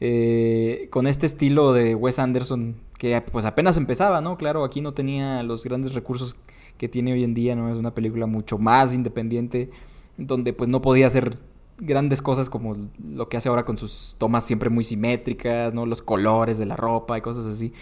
Eh, 0.00 0.88
con 0.90 1.06
este 1.06 1.26
estilo 1.26 1.72
de 1.72 1.94
Wes 1.94 2.18
Anderson 2.18 2.74
que 2.98 3.20
pues 3.20 3.44
apenas 3.44 3.76
empezaba, 3.76 4.20
¿no? 4.20 4.36
Claro, 4.36 4.64
aquí 4.64 4.80
no 4.80 4.94
tenía 4.94 5.44
los 5.44 5.62
grandes 5.62 5.94
recursos 5.94 6.34
que 6.78 6.88
tiene 6.88 7.12
hoy 7.12 7.24
en 7.24 7.34
día, 7.34 7.56
¿no? 7.56 7.70
Es 7.70 7.78
una 7.78 7.94
película 7.94 8.26
mucho 8.26 8.58
más 8.58 8.94
independiente, 8.94 9.70
donde 10.16 10.52
pues 10.52 10.68
no 10.68 10.82
podía 10.82 11.06
hacer 11.06 11.38
grandes 11.78 12.22
cosas 12.22 12.48
como 12.48 12.74
lo 13.06 13.28
que 13.28 13.36
hace 13.36 13.48
ahora 13.48 13.64
con 13.64 13.76
sus 13.76 14.16
tomas 14.18 14.44
siempre 14.44 14.70
muy 14.70 14.82
simétricas, 14.82 15.74
¿no? 15.74 15.84
Los 15.84 16.00
colores 16.00 16.58
de 16.58 16.66
la 16.66 16.76
ropa 16.76 17.18
y 17.18 17.20
cosas 17.20 17.46
así. 17.46 17.72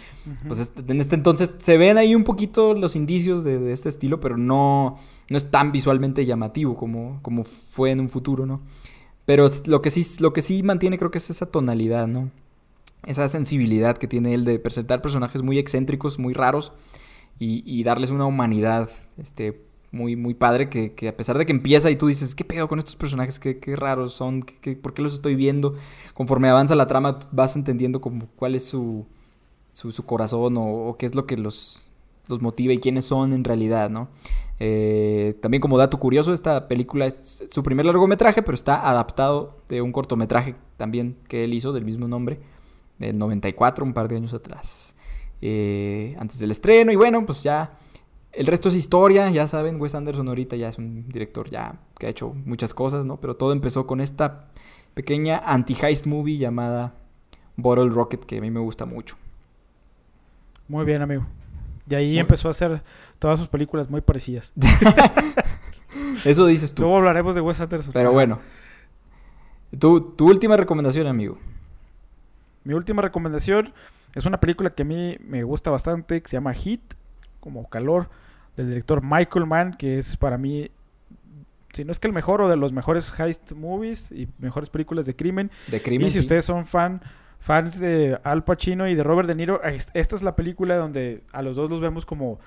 Pues 0.47 0.59
este, 0.59 0.83
en 0.91 0.99
este 0.99 1.15
entonces 1.15 1.55
se 1.57 1.77
ven 1.77 1.97
ahí 1.97 2.13
un 2.13 2.23
poquito 2.23 2.73
los 2.73 2.95
indicios 2.95 3.43
de, 3.43 3.71
este 3.71 3.89
estilo, 3.89 4.19
pero 4.19 4.37
no, 4.37 4.97
no 5.29 5.37
es 5.37 5.49
tan 5.49 5.71
visualmente 5.71 6.25
llamativo 6.25 6.75
como, 6.75 7.19
como 7.21 7.43
fue 7.43 7.91
en 7.91 8.01
un 8.01 8.09
futuro, 8.09 8.45
¿no? 8.45 8.61
Pero 9.25 9.49
lo 9.65 9.81
que, 9.81 9.91
sí, 9.91 10.05
lo 10.19 10.33
que 10.33 10.41
sí 10.41 10.61
mantiene 10.61 10.97
creo 10.97 11.09
que 11.09 11.17
es 11.17 11.29
esa 11.29 11.47
tonalidad, 11.47 12.07
¿no? 12.07 12.29
Esa 13.05 13.27
sensibilidad 13.27 13.97
que 13.97 14.07
tiene 14.07 14.33
él 14.33 14.45
de 14.45 14.59
presentar 14.59 15.01
personajes 15.01 15.41
muy 15.41 15.57
excéntricos, 15.57 16.19
muy 16.19 16.33
raros 16.33 16.73
y, 17.39 17.63
y 17.65 17.83
darles 17.83 18.09
una 18.11 18.25
humanidad, 18.25 18.89
este, 19.17 19.65
muy, 19.95 20.15
muy 20.15 20.33
padre 20.33 20.69
que, 20.69 21.07
a 21.07 21.17
pesar 21.17 21.37
de 21.37 21.45
que 21.45 21.51
empieza 21.51 21.89
y 21.89 21.95
tú 21.95 22.07
dices, 22.07 22.35
¿qué 22.35 22.43
pedo 22.43 22.67
con 22.67 22.77
estos 22.77 22.95
personajes? 22.95 23.39
¿Qué, 23.39 23.75
raros 23.75 24.13
son? 24.13 24.43
¿Qué, 24.43 24.75
por 24.75 24.93
qué 24.93 25.01
los 25.01 25.13
estoy 25.13 25.35
viendo? 25.35 25.75
Conforme 26.13 26.49
avanza 26.49 26.75
la 26.75 26.85
trama 26.85 27.19
vas 27.31 27.55
entendiendo 27.55 28.01
como 28.01 28.27
cuál 28.35 28.55
es 28.55 28.65
su, 28.65 29.05
su, 29.71 29.91
su 29.91 30.05
corazón 30.05 30.55
o, 30.57 30.95
qué 30.99 31.05
es 31.05 31.15
lo 31.15 31.25
que 31.25 31.37
los, 31.37 31.87
los 32.27 32.41
motiva 32.41 32.73
y 32.73 32.79
quiénes 32.79 33.05
son 33.05 33.33
en 33.33 33.43
realidad, 33.43 33.89
¿no? 33.89 34.09
Eh, 34.59 35.37
también 35.41 35.61
como 35.61 35.77
dato 35.77 35.97
curioso, 35.97 36.33
esta 36.33 36.67
película 36.67 37.05
es 37.05 37.43
su 37.49 37.63
primer 37.63 37.85
largometraje, 37.85 38.41
pero 38.41 38.55
está 38.55 38.89
adaptado 38.89 39.57
de 39.67 39.81
un 39.81 39.91
cortometraje 39.91 40.55
también 40.77 41.17
que 41.27 41.43
él 41.43 41.53
hizo 41.53 41.73
del 41.73 41.85
mismo 41.85 42.07
nombre, 42.07 42.39
del 42.99 43.17
94, 43.17 43.83
un 43.83 43.93
par 43.93 44.07
de 44.07 44.17
años 44.17 44.33
atrás, 44.33 44.94
eh, 45.47 46.15
antes 46.17 46.39
del 46.39 46.49
estreno. 46.49 46.91
Y 46.91 46.95
bueno, 46.95 47.23
pues 47.23 47.43
ya 47.43 47.77
el 48.31 48.47
resto 48.47 48.69
es 48.69 48.75
historia, 48.75 49.29
ya 49.29 49.47
saben, 49.47 49.79
Wes 49.79 49.93
Anderson 49.93 50.27
ahorita 50.27 50.55
ya 50.55 50.69
es 50.69 50.79
un 50.79 51.07
director 51.07 51.51
ya 51.51 51.75
que 51.99 52.07
ha 52.07 52.09
hecho 52.09 52.33
muchas 52.45 52.73
cosas, 52.73 53.05
¿no? 53.05 53.17
Pero 53.17 53.35
todo 53.35 53.51
empezó 53.51 53.85
con 53.85 54.01
esta 54.01 54.47
pequeña 54.95 55.37
anti-heist 55.45 56.07
movie 56.07 56.37
llamada 56.37 56.95
Bottle 57.57 57.89
Rocket 57.89 58.25
que 58.25 58.39
a 58.39 58.41
mí 58.41 58.49
me 58.49 58.59
gusta 58.59 58.85
mucho. 58.85 59.17
Muy 60.67 60.83
bien, 60.83 61.03
amigo. 61.03 61.27
Y 61.87 61.93
ahí 61.93 62.17
empezó 62.17 62.47
a 62.47 62.51
hacer 62.51 62.81
todas 63.19 63.39
sus 63.39 63.47
películas 63.47 63.87
muy 63.87 64.01
parecidas. 64.01 64.51
Eso 66.25 66.47
dices 66.47 66.73
tú. 66.73 66.81
Luego 66.81 66.97
hablaremos 66.97 67.35
de 67.35 67.41
Wes 67.41 67.59
Anderson. 67.61 67.93
Pero 67.93 68.11
bueno. 68.11 68.39
Tu, 69.77 70.01
tu 70.01 70.27
última 70.27 70.57
recomendación, 70.57 71.05
amigo. 71.05 71.37
Mi 72.63 72.73
última 72.73 73.03
recomendación 73.03 73.71
es 74.15 74.25
una 74.25 74.39
película 74.39 74.71
que 74.71 74.83
a 74.83 74.85
mí 74.85 75.17
me 75.19 75.43
gusta 75.43 75.69
bastante, 75.69 76.21
que 76.21 76.27
se 76.27 76.37
llama 76.37 76.53
Hit, 76.53 76.81
como 77.39 77.69
Calor 77.69 78.09
del 78.55 78.69
director 78.69 79.01
Michael 79.03 79.45
Mann, 79.45 79.73
que 79.73 79.97
es 79.97 80.15
para 80.15 80.37
mí, 80.37 80.71
si 81.73 81.83
no 81.83 81.91
es 81.91 81.99
que 81.99 82.07
el 82.07 82.13
mejor 82.13 82.41
o 82.41 82.47
de 82.47 82.55
los 82.55 82.71
mejores 82.71 83.13
heist 83.19 83.51
movies 83.51 84.11
y 84.11 84.29
mejores 84.39 84.69
películas 84.69 85.05
de 85.05 85.15
crimen. 85.15 85.51
De 85.67 85.81
crimen. 85.81 86.07
Y 86.07 86.11
si 86.11 86.19
ustedes 86.19 86.45
son 86.45 86.65
fan, 86.65 87.01
fans 87.39 87.77
de 87.79 88.17
Al 88.23 88.43
Pacino 88.45 88.87
y 88.87 88.95
de 88.95 89.03
Robert 89.03 89.27
De 89.27 89.35
Niro, 89.35 89.61
esta 89.63 90.15
es 90.15 90.23
la 90.23 90.35
película 90.35 90.77
donde 90.77 91.21
a 91.33 91.41
los 91.41 91.57
dos 91.57 91.69
los 91.69 91.81
vemos 91.81 92.05
como 92.05 92.39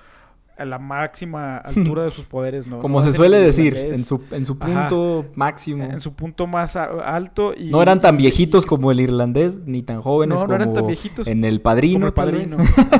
a 0.59 0.65
la 0.65 0.77
máxima 0.77 1.57
altura 1.65 2.03
de 2.03 2.11
sus 2.11 2.25
poderes, 2.25 2.67
¿no? 2.67 2.79
Como 2.79 3.01
se 3.01 3.13
suele 3.13 3.37
decir, 3.37 3.75
en 3.75 4.03
su, 4.03 4.21
en 4.31 4.45
su 4.45 4.59
punto 4.59 5.25
máximo. 5.35 5.85
En 5.85 5.99
su 5.99 6.13
punto 6.13 6.47
más 6.47 6.75
alto. 6.75 7.53
Y, 7.57 7.71
no 7.71 7.81
eran 7.81 8.01
tan 8.01 8.17
viejitos 8.17 8.65
como 8.65 8.91
el 8.91 8.99
irlandés, 8.99 9.65
ni 9.65 9.81
tan 9.81 10.01
jóvenes 10.01 10.35
no, 10.35 10.41
como 10.41 10.49
no 10.49 10.55
eran 10.55 10.73
tan 10.73 10.87
viejitos 10.87 11.27
en 11.27 11.45
El 11.45 11.61
Padrino. 11.61 12.05
el 12.05 12.13
Padrino. 12.13 12.57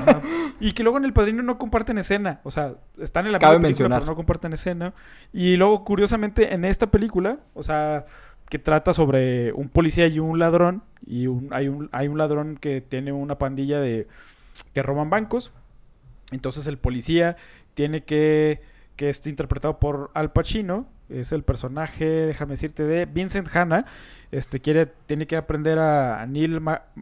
y 0.60 0.72
que 0.72 0.84
luego 0.84 0.98
en 0.98 1.06
El 1.06 1.14
Padrino 1.14 1.44
no 1.44 1.58
comparten 1.58 1.98
escena. 1.98 2.40
O 2.44 2.52
sea, 2.52 2.76
están 2.98 3.26
en 3.26 3.34
la 3.34 3.40
Cabe 3.40 3.60
película, 3.60 4.00
pero 4.00 4.06
no 4.06 4.16
comparten 4.16 4.54
escena. 4.54 4.94
Y 5.34 5.58
luego, 5.58 5.84
curiosamente, 5.84 6.54
en 6.54 6.64
esta 6.66 6.88
película, 6.88 7.40
o 7.54 7.64
sea, 7.64 8.06
que 8.50 8.58
trata 8.58 8.94
sobre 8.94 9.52
un 9.54 9.70
policía 9.70 10.08
y 10.08 10.20
un 10.20 10.40
ladrón. 10.40 10.84
Y 11.06 11.28
hay, 11.52 11.68
un, 11.68 11.90
hay 11.92 12.08
un 12.08 12.18
ladrón 12.18 12.58
que 12.58 12.82
tiene 12.82 13.12
una 13.12 13.38
pandilla 13.38 13.80
de... 13.80 14.08
que 14.74 14.82
roban 14.82 15.10
bancos 15.10 15.52
entonces 16.32 16.68
el 16.68 16.78
policía 16.78 17.38
tiene 17.74 18.04
que, 18.04 18.62
que 18.96 19.10
está 19.10 19.30
interpretado 19.30 19.80
por 19.80 20.12
Al 20.14 20.32
Pacino, 20.32 20.88
es 21.10 21.32
el 21.32 21.44
personaje, 21.44 22.06
déjame 22.06 22.52
decirte, 22.52 22.84
de 22.84 23.06
Vincent 23.06 23.48
Hanna, 23.54 23.86
este, 24.32 24.60
quiere, 24.60 24.86
tiene 25.08 25.26
que 25.26 25.36
aprender 25.36 25.80
a, 25.80 26.26
Neil 26.28 26.62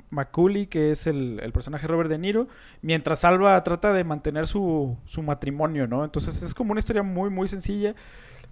McCulley, 0.09 0.67
que 0.67 0.91
es 0.91 1.07
el, 1.07 1.41
personaje 1.53 1.88
Robert 1.88 2.09
De 2.09 2.17
Niro, 2.17 2.47
mientras 2.82 3.25
Alba 3.25 3.61
trata 3.63 3.93
de 3.93 4.03
mantener 4.03 4.47
su, 4.47 4.97
su 5.05 5.21
matrimonio, 5.23 5.88
¿no? 5.88 6.05
Entonces 6.05 6.41
es 6.41 6.53
como 6.53 6.71
una 6.71 6.80
historia 6.80 7.03
muy, 7.03 7.30
muy 7.30 7.47
sencilla, 7.47 7.95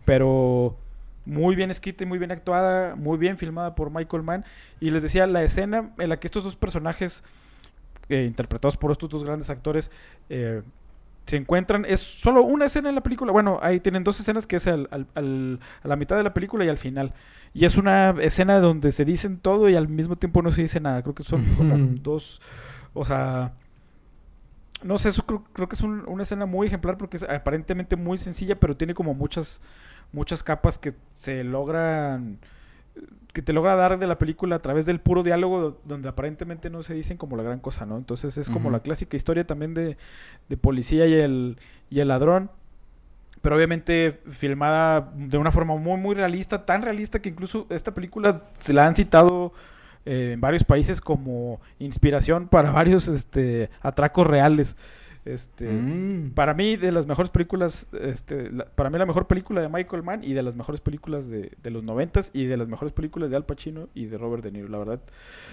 pero 0.04 0.78
muy 1.26 1.56
bien 1.56 1.72
escrita 1.72 2.04
y 2.04 2.08
muy 2.08 2.20
bien 2.20 2.32
actuada, 2.32 2.96
muy 2.96 3.18
bien 3.18 3.38
filmada 3.38 3.76
por 3.76 3.90
Michael 3.90 4.24
Mann. 4.24 4.46
Y 4.80 4.92
les 4.92 5.04
decía, 5.04 5.26
la 5.26 5.44
escena 5.44 5.92
en 5.98 6.10
la 6.10 6.20
que 6.20 6.28
estos 6.28 6.44
dos 6.44 6.56
personajes 6.56 7.24
eh, 8.10 8.24
interpretados 8.24 8.78
por 8.78 8.92
estos 8.92 9.10
dos 9.10 9.24
grandes 9.24 9.50
actores, 9.50 9.92
eh, 10.30 10.62
se 11.26 11.38
encuentran. 11.38 11.86
Es 11.86 12.00
solo 12.00 12.44
una 12.44 12.66
escena 12.66 12.90
en 12.90 12.96
la 12.96 13.02
película. 13.02 13.32
Bueno, 13.32 13.60
ahí 13.62 13.80
tienen 13.80 14.04
dos 14.04 14.20
escenas 14.20 14.46
que 14.46 14.58
es 14.58 14.68
al, 14.68 14.88
a 14.92 15.88
la 15.88 15.96
mitad 15.96 16.18
de 16.18 16.24
la 16.24 16.34
película 16.34 16.66
y 16.66 16.70
al 16.70 16.78
final. 16.78 17.14
Y 17.54 17.66
es 17.66 17.78
una 17.78 18.12
escena 18.22 18.60
donde 18.60 18.92
se 18.92 19.06
dicen 19.06 19.40
todo 19.40 19.70
y 19.70 19.76
al 19.76 19.88
mismo 19.88 20.18
tiempo 20.18 20.42
no 20.42 20.52
se 20.52 20.62
dice 20.62 20.80
nada. 20.80 21.02
Creo 21.02 21.16
que 21.16 21.24
son 21.24 21.44
como 21.58 21.78
dos. 22.02 22.42
O 22.94 23.06
sea. 23.06 23.54
No 24.84 25.00
sé, 25.00 25.10
eso 25.10 25.26
creo, 25.26 25.68
que 25.68 25.74
es 25.74 25.82
una 25.82 26.22
escena 26.22 26.46
muy 26.46 26.68
ejemplar 26.68 26.98
porque 26.98 27.18
es 27.18 27.24
aparentemente 27.24 27.96
muy 27.96 28.20
sencilla, 28.20 28.60
pero 28.60 28.78
tiene 28.78 28.94
como 28.94 29.16
muchas, 29.16 29.62
muchas 30.12 30.44
capas 30.44 30.78
que 30.78 30.94
se 31.14 31.44
logran 31.44 32.38
que 33.34 33.42
te 33.42 33.52
logra 33.52 33.76
dar 33.76 34.00
de 34.00 34.08
la 34.08 34.18
película 34.18 34.56
a 34.56 34.62
través 34.62 34.86
del 34.86 35.02
puro 35.02 35.22
diálogo 35.22 35.82
donde 35.84 36.08
aparentemente 36.08 36.70
no 36.70 36.84
se 36.84 36.94
dicen 36.94 37.18
como 37.18 37.36
la 37.36 37.44
gran 37.44 37.60
cosa, 37.60 37.86
¿no? 37.86 37.98
Entonces 37.98 38.38
es 38.38 38.50
como 38.50 38.72
la 38.72 38.80
clásica 38.80 39.18
historia 39.18 39.46
también 39.46 39.74
de, 39.74 39.98
de 40.48 40.58
policía 40.58 41.06
y 41.06 41.14
el, 41.14 41.58
y 41.90 42.00
el 42.00 42.08
ladrón, 42.08 42.50
pero 43.42 43.58
obviamente 43.58 44.22
filmada 44.30 45.12
de 45.16 45.38
una 45.38 45.52
forma 45.52 45.76
muy, 45.76 45.98
muy 45.98 46.16
realista, 46.16 46.66
tan 46.66 46.82
realista 46.82 47.22
que 47.22 47.30
incluso 47.30 47.68
esta 47.70 47.94
película 47.94 48.44
se 48.58 48.74
la 48.74 48.88
han 48.88 48.96
citado 48.96 49.52
eh, 50.06 50.32
en 50.34 50.42
varios 50.42 50.64
países 50.64 51.02
como 51.02 51.60
inspiración 51.78 52.48
para 52.48 52.72
varios 52.72 53.08
este, 53.08 53.70
atracos 53.82 54.26
reales. 54.26 54.78
Este, 55.26 55.68
mm. 55.68 56.32
Para 56.36 56.54
mí, 56.54 56.76
de 56.78 56.92
las 56.92 57.08
mejores 57.08 57.30
películas, 57.32 57.88
este, 58.00 58.50
para 58.76 58.90
mí 58.92 58.98
la 59.00 59.08
mejor 59.08 59.26
película 59.26 59.60
de 59.62 59.70
Michael 59.70 60.04
Mann 60.04 60.24
y 60.24 60.34
de 60.34 60.44
las 60.44 60.56
mejores 60.56 60.82
películas 60.82 61.30
de, 61.30 61.52
de 61.64 61.70
los 61.72 61.84
noventas 61.84 62.30
y 62.34 62.46
de 62.46 62.58
las 62.58 62.68
mejores 62.68 62.94
películas 62.94 63.32
de 63.32 63.36
Al 63.38 63.44
Pacino 63.46 63.90
y 63.96 64.06
de 64.06 64.18
Robert 64.20 64.44
De 64.44 64.52
Niro, 64.52 64.68
la 64.70 64.78
verdad. 64.78 65.00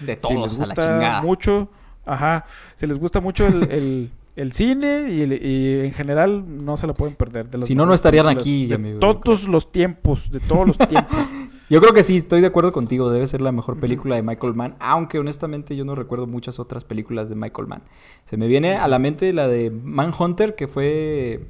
De 0.01 0.15
todos, 0.15 0.59
a 0.59 0.67
la 0.67 0.75
chingada. 0.75 1.21
mucho, 1.23 1.69
Ajá. 2.05 2.45
Si 2.75 2.85
les 2.85 2.99
gusta 2.99 3.19
mucho 3.21 3.47
el, 3.47 3.71
el, 3.71 4.11
el 4.35 4.51
cine 4.51 5.07
y, 5.09 5.21
el- 5.21 5.33
y 5.45 5.85
en 5.87 5.93
general 5.93 6.43
no 6.65 6.75
se 6.77 6.85
lo 6.85 6.93
pueden 6.93 7.15
perder. 7.15 7.47
De 7.49 7.57
las 7.57 7.67
Si 7.67 7.75
no, 7.75 7.85
no 7.85 7.93
estarían 7.93 8.27
aquí, 8.27 8.67
De 8.67 8.77
todos 8.99 9.47
los 9.47 9.71
tiempos, 9.71 10.29
de 10.29 10.39
todos 10.39 10.67
los 10.67 10.77
tiempos. 10.77 11.17
Yo 11.73 11.81
creo 11.81 11.91
que 11.93 12.03
sí, 12.03 12.17
estoy 12.17 12.39
de 12.41 12.45
acuerdo 12.45 12.71
contigo. 12.71 13.09
Debe 13.09 13.25
ser 13.25 13.41
la 13.41 13.51
mejor 13.51 13.79
película 13.79 14.15
de 14.15 14.21
Michael 14.21 14.53
Mann. 14.53 14.75
Aunque 14.79 15.17
honestamente 15.17 15.75
yo 15.75 15.85
no 15.85 15.95
recuerdo 15.95 16.27
muchas 16.27 16.59
otras 16.59 16.83
películas 16.83 17.29
de 17.29 17.35
Michael 17.35 17.67
Mann. 17.67 17.81
Se 18.25 18.37
me 18.37 18.47
viene 18.47 18.75
a 18.77 18.87
la 18.87 18.99
mente 18.99 19.33
la 19.33 19.47
de 19.47 19.71
Manhunter, 19.71 20.53
que 20.53 20.67
fue 20.67 21.47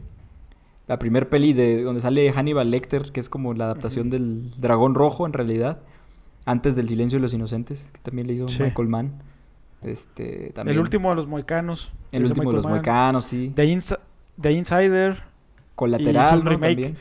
la 0.88 0.98
primer 0.98 1.28
peli 1.28 1.52
de 1.52 1.84
donde 1.84 2.00
sale 2.00 2.32
Hannibal 2.32 2.72
Lecter, 2.72 3.12
que 3.12 3.20
es 3.20 3.28
como 3.28 3.54
la 3.54 3.66
adaptación 3.66 4.10
del 4.10 4.50
Dragón 4.58 4.96
Rojo 4.96 5.26
en 5.26 5.34
realidad. 5.34 5.80
Antes 6.46 6.78
del 6.78 6.88
Silencio 6.88 7.18
de 7.20 7.24
los 7.24 7.34
Inocentes, 7.34 7.92
que 7.94 8.00
también 8.00 8.28
le 8.28 8.36
hizo 8.36 8.48
Sí. 8.48 8.64
Michael 8.64 8.88
Mann. 8.88 9.22
Este, 9.82 10.52
también. 10.56 10.78
el 10.78 10.82
último 10.82 11.10
de 11.10 11.16
los 11.18 11.28
moicanos. 11.28 11.92
El 12.14 12.24
último 12.24 12.50
de 12.52 12.56
los 12.56 12.64
Mann. 12.64 12.76
moicanos, 12.76 13.26
sí. 13.26 13.52
The, 13.54 13.66
Insi- 13.66 14.00
The 14.40 14.54
Insider. 14.54 15.24
Colateral, 15.76 16.40
un 16.40 16.44
¿no? 16.46 16.50
remake. 16.52 16.76
También. 16.76 16.98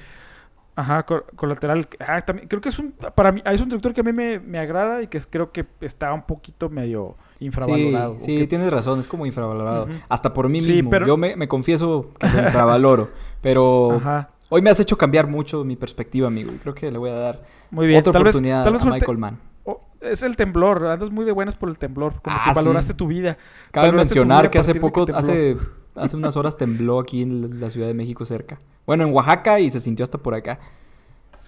Ajá, 0.74 1.02
co- 1.04 1.24
colateral. 1.36 1.86
Ah, 2.00 2.22
también, 2.22 2.48
creo 2.48 2.60
que 2.62 2.70
es 2.70 2.78
un. 2.78 2.92
Para 3.14 3.30
mí, 3.30 3.42
es 3.44 3.60
un 3.60 3.68
director 3.68 3.92
que 3.92 4.00
a 4.00 4.04
mí 4.04 4.12
me, 4.12 4.40
me 4.40 4.58
agrada 4.58 5.02
y 5.02 5.06
que 5.06 5.18
es- 5.18 5.26
creo 5.26 5.52
que 5.52 5.66
está 5.82 6.12
un 6.14 6.22
poquito 6.22 6.70
medio 6.70 7.16
infravalorado. 7.40 8.14
Sí, 8.14 8.22
o 8.22 8.24
sí, 8.24 8.38
que- 8.38 8.46
tienes 8.46 8.72
razón, 8.72 8.98
es 8.98 9.06
como 9.06 9.26
infravalorado. 9.26 9.88
Hasta 10.08 10.32
por 10.32 10.48
mí 10.48 10.62
Sí, 10.62 10.72
mismo. 10.72 10.88
pero- 10.90 11.06
Yo 11.06 11.16
me, 11.18 11.36
me 11.36 11.46
confieso 11.48 12.10
que 12.18 12.26
lo 12.28 12.42
infravaloro. 12.44 13.10
pero 13.42 13.92
Ajá. 13.96 14.30
hoy 14.48 14.62
me 14.62 14.70
has 14.70 14.80
hecho 14.80 14.96
cambiar 14.96 15.26
mucho 15.26 15.62
mi 15.64 15.76
perspectiva, 15.76 16.28
amigo. 16.28 16.50
Y 16.54 16.56
creo 16.56 16.74
que 16.74 16.90
le 16.90 16.96
voy 16.98 17.10
a 17.10 17.14
dar 17.14 17.42
Muy 17.70 17.86
bien. 17.86 18.00
otra 18.00 18.12
tal 18.12 18.24
vez, 18.24 18.34
oportunidad 18.34 18.64
tal 18.64 18.72
vez 18.72 18.82
a 18.82 18.84
te- 18.86 18.90
Michael 18.92 19.18
Mann. 19.18 19.38
oh, 19.64 19.82
es 20.00 20.22
el 20.22 20.36
temblor. 20.36 20.86
Andas 20.86 21.10
muy 21.10 21.26
de 21.26 21.32
buenas 21.32 21.54
por 21.54 21.68
el 21.68 21.76
temblor. 21.76 22.14
Como 22.22 22.34
Ah, 22.34 22.44
que 22.46 22.50
sí. 22.54 22.56
valoraste 22.56 22.94
tu 22.94 23.06
vida. 23.08 23.36
Cabe 23.72 23.88
valoraste 23.88 24.14
mencionar 24.14 24.42
vida 24.44 24.50
que 24.50 24.58
hace 24.58 24.74
poco, 24.76 25.04
hace, 25.14 25.58
hace 25.94 26.16
unas 26.16 26.36
horas 26.36 26.56
tembló 26.56 26.98
aquí 26.98 27.22
en 27.22 27.60
la 27.60 27.68
Ciudad 27.70 27.86
de 27.86 27.94
México 27.94 28.24
cerca. 28.24 28.58
Bueno, 28.86 29.04
en 29.04 29.12
Oaxaca 29.12 29.60
y 29.60 29.70
se 29.70 29.80
sintió 29.80 30.04
hasta 30.04 30.18
por 30.18 30.34
acá. 30.34 30.58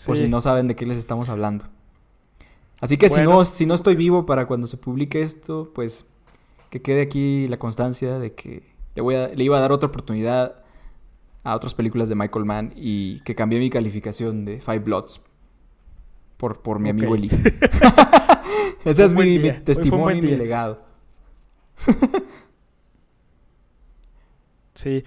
Por 0.06 0.16
Sí. 0.16 0.24
si 0.24 0.28
no 0.28 0.40
saben 0.40 0.66
de 0.68 0.74
qué 0.76 0.86
les 0.86 0.98
estamos 0.98 1.28
hablando. 1.28 1.66
Así 2.80 2.96
que 2.96 3.08
si, 3.08 3.16
Bueno. 3.16 3.30
no, 3.30 3.44
si 3.44 3.66
no 3.66 3.74
estoy 3.74 3.94
vivo 3.96 4.26
para 4.26 4.46
cuando 4.46 4.66
se 4.66 4.76
publique 4.76 5.22
esto, 5.22 5.70
pues 5.74 6.06
que 6.70 6.82
quede 6.82 7.02
aquí 7.02 7.46
la 7.48 7.56
constancia 7.56 8.18
de 8.18 8.34
que 8.34 8.62
le, 8.94 9.02
voy 9.02 9.14
a, 9.14 9.28
le 9.28 9.44
iba 9.44 9.56
a 9.56 9.60
dar 9.60 9.72
otra 9.72 9.88
oportunidad 9.88 10.62
a 11.44 11.54
otras 11.54 11.74
películas 11.74 12.08
de 12.08 12.14
Michael 12.16 12.44
Mann 12.44 12.72
y 12.74 13.20
que 13.20 13.34
cambié 13.34 13.58
mi 13.60 13.70
calificación 13.70 14.44
de 14.44 14.60
Five 14.60 14.80
Bloods 14.80 15.20
por, 16.36 16.60
por 16.62 16.80
mi 16.80 16.90
amigo 16.90 17.12
Ok. 17.12 17.18
Eli. 17.18 17.30
Ese 18.84 19.04
es 19.04 19.14
mi, 19.14 19.38
mi 19.38 19.52
testimonio 19.52 20.16
y 20.18 20.22
mi 20.22 20.36
legado. 20.36 20.82
Sí. 24.74 25.04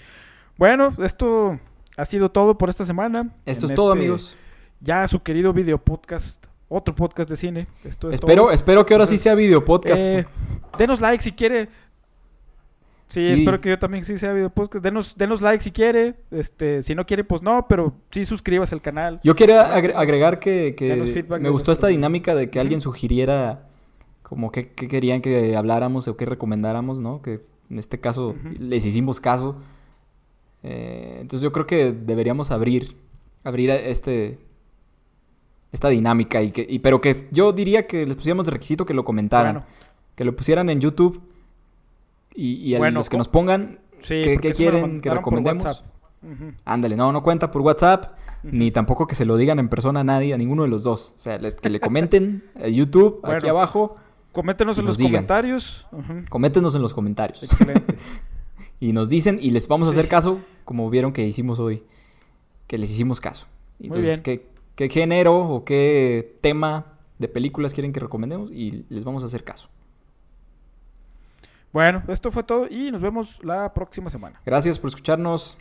Bueno, 0.57 0.93
esto 1.03 1.59
ha 1.97 2.05
sido 2.05 2.29
todo 2.31 2.57
por 2.57 2.69
esta 2.69 2.85
semana. 2.85 3.29
Esto 3.45 3.65
En 3.67 3.71
es 3.71 3.75
todo, 3.75 3.93
este, 3.93 3.99
amigos. 4.03 4.37
Ya 4.79 5.07
su 5.07 5.21
querido 5.21 5.53
video 5.53 5.77
podcast. 5.77 6.45
Otro 6.69 6.93
podcast 6.95 7.29
de 7.29 7.35
cine. 7.35 7.65
Esto 7.83 8.09
es 8.09 8.15
Espero, 8.15 8.43
todo. 8.43 8.51
espero 8.51 8.85
que 8.85 8.93
ahora 8.93 9.07
sí 9.07 9.17
sea 9.17 9.35
video 9.35 9.63
podcast. 9.63 9.99
Eh, 9.99 10.25
denos 10.77 10.99
like 10.99 11.23
si 11.23 11.31
quiere. 11.31 11.69
Sí, 13.07 13.23
Sí. 13.23 13.31
espero 13.33 13.61
que 13.61 13.69
yo 13.69 13.79
también 13.79 14.03
sí 14.03 14.17
sea 14.17 14.33
video 14.33 14.49
podcast. 14.49 14.83
Denos, 14.83 15.15
denos 15.15 15.41
like 15.41 15.63
si 15.63 15.71
quiere. 15.71 16.15
Este, 16.29 16.83
si 16.83 16.93
no 16.93 17.05
quiere, 17.05 17.23
pues 17.23 17.41
no, 17.41 17.65
pero 17.69 17.93
sí 18.11 18.25
suscríbase 18.25 18.75
al 18.75 18.81
canal. 18.81 19.21
Yo 19.23 19.33
quería 19.35 19.73
agre- 19.73 19.93
agregar 19.95 20.39
que, 20.39 20.75
que 20.75 20.93
me 21.39 21.49
gustó 21.49 21.71
esta 21.71 21.87
dinámica 21.87 22.35
de 22.35 22.49
que 22.49 22.59
alguien 22.59 22.81
sugiriera 22.81 23.69
como 24.23 24.51
qué 24.51 24.73
qué 24.73 24.89
querían 24.89 25.21
que 25.21 25.55
habláramos 25.55 26.09
o 26.09 26.17
qué 26.17 26.25
recomendáramos, 26.25 26.99
¿no? 26.99 27.21
Que 27.21 27.39
en 27.69 27.79
este 27.79 27.99
caso 27.99 28.35
les 28.59 28.85
hicimos 28.85 29.19
caso. 29.19 29.55
Eh, 30.63 31.17
entonces 31.21 31.41
yo 31.41 31.51
creo 31.51 31.65
que 31.67 31.91
deberíamos 31.91 32.51
abrir, 32.51 32.95
abrir 33.43 33.69
este, 33.69 34.39
esta 35.71 35.89
dinámica 35.89 36.41
y 36.41 36.51
que, 36.51 36.65
y- 36.67 36.79
pero 36.79 36.99
que 37.01 37.15
yo 37.31 37.51
diría 37.53 37.85
que 37.87 38.05
les 38.05 38.15
pusiéramos 38.15 38.45
de 38.45 38.51
requisito 38.53 38.85
que 38.85 38.93
lo 38.93 39.03
comentaran, 39.05 39.53
Bueno, 39.55 39.67
que 40.15 40.23
lo 40.25 40.35
pusieran 40.35 40.69
en 40.69 40.79
YouTube 40.81 41.21
y, 42.33 42.53
y 42.55 42.75
a 42.75 42.79
Bueno, 42.79 42.99
los 42.99 43.09
que 43.09 43.17
nos 43.17 43.27
pongan, 43.27 43.79
sí, 44.01 44.21
¿Qué- 44.23 44.37
quieren 44.53 45.01
que 45.01 45.09
recomendemos? 45.19 45.83
Ándale, 46.65 46.95
no, 46.95 47.11
no 47.11 47.21
cuenta 47.23 47.51
por 47.51 47.61
WhatsApp. 47.61 48.13
Ni 48.43 48.71
tampoco 48.71 49.07
que 49.07 49.15
se 49.15 49.25
lo 49.25 49.35
digan 49.35 49.59
en 49.59 49.67
persona 49.67 50.01
a 50.01 50.03
nadie, 50.03 50.33
a 50.33 50.37
ninguno 50.37 50.63
de 50.63 50.69
los 50.69 50.83
dos. 50.83 51.13
O 51.17 51.21
sea, 51.21 51.37
le- 51.37 51.55
que 51.55 51.69
le 51.69 51.79
comenten 51.79 52.43
a 52.61 52.67
YouTube, 52.67 53.19
aquí 53.23 53.47
abajo. 53.49 53.95
Coméntenos 54.37 54.77
en 54.77 54.85
los 54.85 54.97
digan. 54.99 55.13
comentarios. 55.13 55.87
Ujú, 55.91 56.25
Coméntenos 56.29 56.75
en 56.75 56.81
los 56.83 56.93
comentarios. 56.93 57.41
Excelente. 57.43 57.97
Y 58.79 58.93
nos 58.93 59.09
dicen 59.09 59.39
y 59.41 59.49
les 59.49 59.67
vamos 59.67 59.89
a 59.89 59.91
Sí. 59.91 59.97
hacer 59.97 60.07
caso, 60.07 60.39
como 60.63 60.87
vieron 60.91 61.11
que 61.11 61.25
hicimos 61.25 61.57
hoy. 61.57 61.83
Que 62.67 62.77
les 62.77 62.91
hicimos 62.91 63.19
caso. 63.19 63.47
Entonces. 63.79 64.21
¿qué, 64.21 64.47
qué 64.75 64.87
género 64.89 65.35
o 65.35 65.65
qué 65.65 66.37
tema 66.41 66.85
de 67.17 67.27
películas 67.27 67.73
quieren 67.73 67.91
que 67.91 67.99
recomendemos? 67.99 68.51
Y 68.51 68.85
les 68.89 69.03
vamos 69.03 69.23
a 69.23 69.25
hacer 69.25 69.43
caso. 69.43 69.69
bueno, 71.73 72.03
esto 72.07 72.29
fue 72.31 72.43
todo 72.43 72.67
y 72.69 72.91
nos 72.91 73.01
vemos 73.01 73.39
la 73.43 73.73
próxima 73.73 74.11
semana. 74.11 74.41
Gracias 74.45 74.77
por 74.77 74.89
escucharnos. 74.89 75.57